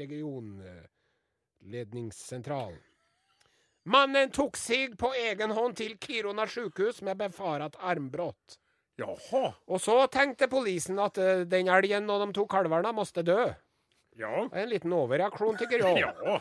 regionledningssentral. 1.61 2.75
Mannen 3.85 4.31
tok 4.31 4.57
seg 4.57 4.97
på 4.99 5.13
egen 5.17 5.51
hånd 5.57 5.77
til 5.77 5.97
Kiruna 5.99 6.47
sjukehus 6.47 7.01
med 7.03 7.17
befarat 7.19 7.77
armbrott. 7.81 8.59
Jaha. 9.01 9.55
Og 9.67 9.81
så 9.81 10.07
tenkte 10.13 10.49
politiet 10.53 10.99
at 11.01 11.19
eh, 11.19 11.45
den 11.49 11.69
elgen 11.73 12.11
og 12.11 12.27
de 12.27 12.33
to 12.37 12.45
kalvene 12.47 12.93
måtte 12.93 13.25
dø. 13.25 13.49
Ja. 14.21 14.45
Det 14.51 14.59
er 14.59 14.67
En 14.67 14.69
liten 14.69 14.93
overreaksjon, 14.93 15.57
tykker 15.57 15.81
jeg. 15.81 16.05
Ja. 16.05 16.41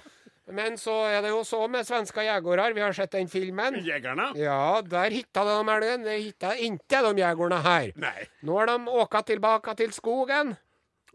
Men 0.51 0.75
så 0.81 1.05
er 1.07 1.21
det 1.21 1.29
jo 1.29 1.43
så 1.45 1.61
med 1.69 1.87
svenske 1.87 2.25
jegere. 2.25 2.73
Vi 2.73 2.81
har 2.81 2.93
sett 2.97 3.13
den 3.13 3.29
filmen. 3.29 3.77
Jegerne? 3.85 4.33
Ja, 4.35 4.81
der 4.81 5.13
hitta 5.13 5.45
de 5.45 5.59
elgen. 5.61 6.03
Det 6.03 6.17
hitta 6.19 6.55
ikke 6.57 7.03
de 7.05 7.21
jegerne 7.21 7.61
her. 7.63 7.93
Nei. 7.95 8.27
Nå 8.43 8.57
har 8.59 8.73
de 8.73 8.89
åka 8.99 9.21
tilbake 9.23 9.77
til 9.79 9.93
skogen. 9.95 10.57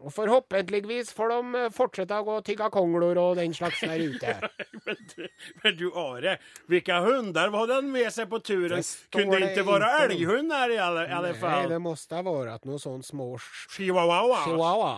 Og 0.03 0.11
forhåpentligvis 0.13 1.13
får 1.15 1.31
de 1.33 1.59
eh, 1.61 1.69
fortsette 1.73 2.17
å 2.19 2.25
gå 2.27 2.37
og 2.39 2.45
tygge 2.47 2.67
konglor 2.73 3.19
og 3.21 3.37
den 3.39 3.53
slags 3.55 3.79
der 3.85 4.01
ute. 4.03 4.35
Men 4.85 4.99
du, 5.09 5.21
men 5.63 5.77
du 5.79 5.85
Are, 5.97 6.35
vilka 6.69 6.99
hundar 7.01 7.49
var 7.49 7.65
den 7.71 7.87
med 7.89 8.11
seg 8.13 8.27
på 8.29 8.37
turen? 8.45 8.75
Det 8.77 8.85
står 8.85 9.31
det 9.41 9.47
ikke 9.49 9.63
være 9.65 9.87
elghund 10.03 10.53
her 10.53 10.73
i 10.75 10.77
alle, 10.77 11.07
alle 11.07 11.15
alla 11.25 11.31
Nei, 11.31 11.39
fall? 11.41 11.69
det 11.71 11.79
måste 11.81 12.19
ha 12.19 12.21
vært 12.27 12.67
noe 12.69 12.77
sånn 12.81 13.01
små 13.05 13.31
Chihuahua. 13.73 14.43
chihuahua. 14.45 14.93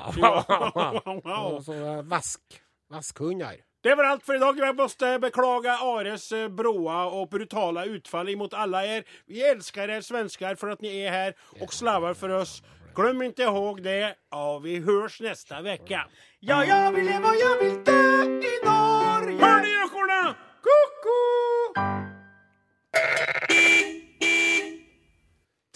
Sånne 1.63 1.95
vask, 2.11 2.59
vaskhunder. 2.91 3.63
Det 3.87 3.93
var 3.95 4.03
alt 4.09 4.23
for 4.25 4.35
i 4.35 4.39
dag. 4.41 4.57
Jeg 4.59 4.75
måste 4.75 5.09
beklage 5.23 5.71
Ares 5.85 6.25
eh, 6.35 6.47
bråa 6.51 7.05
brutale 7.13 7.29
brutala 7.31 7.85
utfall 7.87 8.33
imot 8.33 8.55
alle 8.57 8.81
er. 8.97 9.05
Vi 9.29 9.43
elsker 9.45 9.87
dere 9.87 10.03
svenskar 10.03 10.57
for 10.59 10.73
at 10.73 10.81
ni 10.83 10.91
er 11.05 11.13
her, 11.13 11.37
og 11.61 11.71
slaver 11.71 12.17
for 12.17 12.33
oss. 12.41 12.57
Glöm 12.97 13.21
inte 13.21 13.41
ihåg 13.43 13.83
det. 13.83 14.15
Ja, 14.31 14.59
vi 14.59 14.79
hörs 14.79 15.21
nästa 15.21 15.61
vecka. 15.61 16.07
Ja, 16.39 16.65
jeg 16.65 16.93
vil 16.93 17.05
leve 17.05 17.29
og 17.29 17.35
jeg 17.37 17.57
vil 17.61 17.75
dø 17.85 18.23
i 18.41 18.53
Norge. 18.63 19.37
Hör 19.37 19.59
ni 19.61 19.73
ekorna? 19.83 20.21
Ko-ko! 20.65 21.19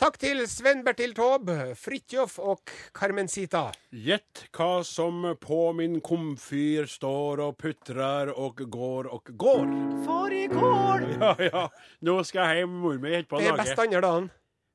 Takk 0.02 0.18
til 0.18 0.42
Sven 0.50 0.82
Bertil 0.82 1.14
Taube, 1.14 1.76
Fridtjof 1.78 2.40
og 2.42 2.74
Carmencita. 2.98 3.68
Gjett 3.94 4.48
hva 4.58 4.82
som 4.82 5.22
på 5.38 5.62
min 5.78 6.02
komfyr 6.02 6.90
står 6.90 7.46
og 7.46 7.58
putrer 7.62 8.34
og 8.34 8.66
går 8.66 9.14
og 9.14 9.30
går. 9.38 9.70
For 10.10 10.34
i 10.34 10.48
går 10.50 11.06
Ja, 11.22 11.36
ja. 11.52 11.68
Nå 12.02 12.24
skal 12.26 12.50
jeg 12.50 12.66
hjem. 12.66 12.78
Mor 12.82 12.98
mi 12.98 13.14
holder 13.14 13.30
på 13.30 13.38
å 13.38 13.46
Det 13.46 13.54
er 13.54 13.62
best 13.62 13.86
andre 13.86 14.08
dagen. 14.10 14.32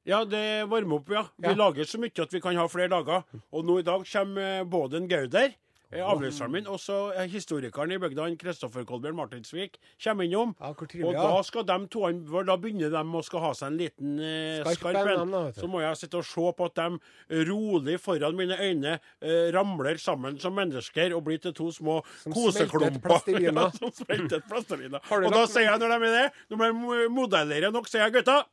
Ja, 0.07 0.23
det 0.25 0.69
varmer 0.71 1.01
opp, 1.01 1.11
ja. 1.11 1.27
Vi 1.37 1.49
Ja. 1.49 1.55
lager 1.59 1.85
så 1.85 1.99
mye 1.99 2.23
at 2.23 2.33
vi 2.33 2.41
kan 2.41 2.55
ha 2.57 2.67
flere 2.71 2.89
dager. 2.89 3.25
Og 3.53 3.65
nå 3.67 3.81
i 3.81 3.83
dag 3.83 4.05
kommer 4.07 4.61
eh, 4.61 4.65
både 4.65 4.97
en 5.01 5.09
Gauder, 5.09 5.55
eh, 5.93 6.01
avløseren 6.03 6.51
min, 6.53 6.67
og 6.71 6.79
så 6.79 7.13
eh, 7.15 7.27
historikeren 7.27 7.91
i 7.93 7.99
bygda, 7.99 8.23
han 8.23 8.37
Kristoffer 8.39 8.85
Kolbjørn 8.87 9.17
Martinsvik, 9.19 9.79
kommer 10.03 10.25
innom. 10.25 10.55
Ja, 10.61 10.73
hvor 10.75 10.87
Og 11.09 11.15
da 11.15 11.43
skal 11.43 11.65
de 11.67 11.79
to, 11.89 12.07
da 12.47 12.57
begynner 12.57 12.91
de 12.91 13.03
å 13.03 13.23
skal 13.25 13.41
ha 13.41 13.53
seg 13.53 13.67
en 13.73 13.79
liten 13.79 14.19
eh, 14.21 14.63
Skarp 14.63 14.79
skarp 14.95 15.11
en, 15.11 15.21
en. 15.27 15.31
da, 15.35 15.43
vet 15.49 15.55
du. 15.57 15.61
Så 15.61 15.69
må 15.71 15.81
jeg 15.83 15.97
sitte 15.97 16.19
og 16.23 16.25
se 16.25 16.53
på 16.59 16.67
at 16.71 16.75
de 16.75 17.45
rolig 17.51 17.99
foran 18.01 18.37
mine 18.39 18.57
øyne 18.63 19.01
eh, 19.23 19.51
ramler 19.55 19.99
sammen 19.99 20.39
som 20.39 20.55
mennesker 20.55 21.15
og 21.19 21.25
blir 21.27 21.39
til 21.43 21.53
to 21.53 21.71
små 21.73 21.99
Som 22.23 22.33
koseklumper. 22.33 23.19
smeltet 23.27 23.43
ja, 23.59 23.71
som 23.75 23.91
smeltet 23.91 24.47
plastelina. 24.49 25.01
Har 25.03 25.21
du 25.21 25.27
Og 25.27 25.33
da 25.33 25.43
lagt- 25.43 25.51
sier 25.55 25.67
jeg 25.71 25.79
når 25.83 25.99
de 25.99 26.07
er 26.13 26.17
det, 26.23 26.33
når 26.51 26.57
de 26.63 27.03
er 27.03 27.09
modellere 27.11 27.73
nok, 27.75 27.89
sier 27.91 28.07
jeg 28.07 28.13
gutta, 28.21 28.45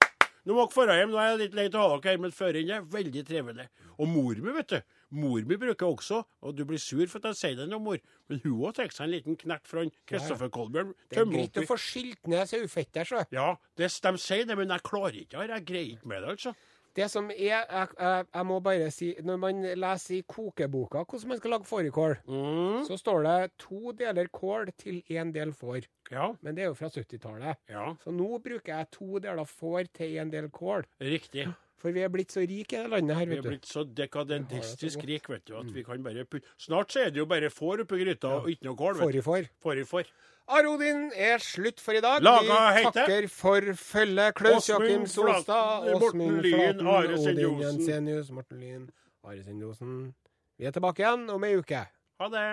nå 0.44 0.58
må 0.58 0.66
dere 0.68 0.88
dra 0.90 0.98
hjem. 1.00 1.14
Nå 1.14 1.22
er 1.22 1.30
jeg 1.32 1.40
litt 1.44 1.56
lei 1.58 1.66
til 1.70 1.80
å 1.80 1.86
ha 1.86 1.96
dere 1.96 2.12
her, 2.14 2.20
men 2.26 2.36
før 2.36 2.60
inn 2.60 2.74
er 2.76 2.86
veldig 2.94 3.24
trivelig. 3.30 3.68
Og 3.98 4.10
mor 4.12 4.42
mi, 4.44 4.54
vet 4.58 4.74
du. 4.74 5.00
Mor 5.14 5.46
mi 5.46 5.58
bruker 5.62 5.86
også, 5.86 6.24
og 6.42 6.56
du 6.58 6.64
blir 6.66 6.82
sur 6.82 7.04
for 7.06 7.22
at 7.22 7.32
jeg 7.32 7.40
sier 7.40 7.58
det 7.60 7.68
nå, 7.70 7.78
mor, 7.84 8.00
men 8.32 8.42
hun 8.42 8.64
òg 8.66 8.74
trekker 8.80 8.98
seg 8.98 9.06
en 9.06 9.14
liten 9.14 9.38
knert 9.44 9.70
fra 9.70 9.84
Kristoffer 10.10 10.50
Kolbjørn. 10.54 10.96
Det 11.12 11.22
er 11.22 11.30
greit 11.30 11.60
å 11.62 11.66
få 11.70 11.78
skilt 11.78 12.30
ned 12.32 12.50
sauefettet, 12.50 13.06
så. 13.12 13.22
Ja, 13.36 13.52
det, 13.78 13.92
de 14.04 14.14
sier 14.22 14.48
det, 14.50 14.58
men 14.58 14.74
jeg 14.74 14.86
klarer 14.90 15.20
ikke 15.22 15.44
det. 15.44 15.60
Jeg 15.60 15.68
greier 15.70 15.92
ikke 15.94 16.10
med 16.10 16.26
det, 16.26 16.34
altså. 16.34 16.56
Det 16.96 17.08
som 17.10 17.32
er 17.32 17.40
jeg, 17.42 17.66
jeg, 17.98 18.26
jeg 18.34 18.46
må 18.46 18.60
bare 18.62 18.92
si 18.94 19.16
Når 19.26 19.38
man 19.42 19.62
leser 19.82 20.20
i 20.20 20.22
kokeboka 20.30 21.02
hvordan 21.10 21.28
man 21.32 21.38
skal 21.40 21.52
lage 21.56 21.66
fårikål, 21.66 22.16
Mm, 22.28 22.84
så 22.86 22.98
står 23.02 23.24
det 23.26 23.52
to 23.58 23.92
deler 23.98 24.28
kål 24.30 24.70
til 24.78 25.02
én 25.10 25.32
del 25.34 25.52
får. 25.54 25.88
ja, 26.12 26.32
Men 26.42 26.56
det 26.56 26.64
er 26.64 26.68
jo 26.68 26.74
fra 26.78 26.90
70-tallet. 26.90 27.56
ja, 27.70 27.96
Så 28.04 28.12
nå 28.14 28.38
bruker 28.44 28.78
jeg 28.78 28.92
to 28.92 29.20
deler 29.20 29.46
får 29.46 29.90
til 29.94 30.18
én 30.22 30.30
del 30.32 30.50
kål. 30.50 30.84
riktig. 31.02 31.48
For 31.84 31.92
vi 31.92 32.00
er 32.00 32.08
blitt 32.10 32.32
så 32.32 32.40
rike 32.48 32.78
i 32.78 32.84
det 32.84 32.90
landet 32.90 33.16
her, 33.18 33.26
Vi 33.26 33.36
vet 33.36 33.38
er 33.40 33.42
du. 33.42 33.50
blitt 33.50 33.66
så 33.68 33.84
dekadentistisk 33.84 35.00
godt. 35.02 35.08
rik, 35.10 35.30
vet 35.30 35.46
du, 35.46 35.58
at 35.58 35.66
vi 35.74 35.84
kan 35.84 36.04
bare 36.04 36.24
putte 36.26 36.48
Snart 36.58 36.92
så 36.94 37.02
er 37.08 37.10
det 37.12 37.18
jo 37.20 37.26
bare 37.26 37.50
får 37.50 37.82
oppi 37.84 37.98
gryta 38.06 38.28
og 38.40 38.48
ikke 38.54 38.64
noe 38.70 38.76
kål. 38.80 38.94
vet 39.02 39.12
du. 39.12 39.22
Fårikår. 39.22 39.50
Får 39.62 39.78
i 39.82 39.84
får. 39.84 40.04
Arodin 40.48 41.12
er 41.16 41.40
slutt 41.40 41.80
for 41.80 41.96
i 41.96 42.02
dag. 42.04 42.22
Laga 42.24 42.58
vi 42.76 42.84
takker 42.92 43.28
for 43.32 43.70
følget. 43.80 44.36
Klaus 44.36 44.68
Jakim 44.70 45.06
Solstad, 45.08 45.88
Åsmund 45.96 46.42
Flaten, 46.44 46.88
Odin 46.88 47.62
Jensenius, 47.62 48.32
Morten 48.32 48.60
Lyn, 48.60 48.90
Are 49.24 49.44
Sendjosen. 49.44 50.14
Vi 50.60 50.68
er 50.68 50.76
tilbake 50.76 51.04
igjen 51.04 51.30
om 51.32 51.44
ei 51.48 51.56
uke. 51.58 51.86
Ha 52.20 52.30
det. 52.30 52.48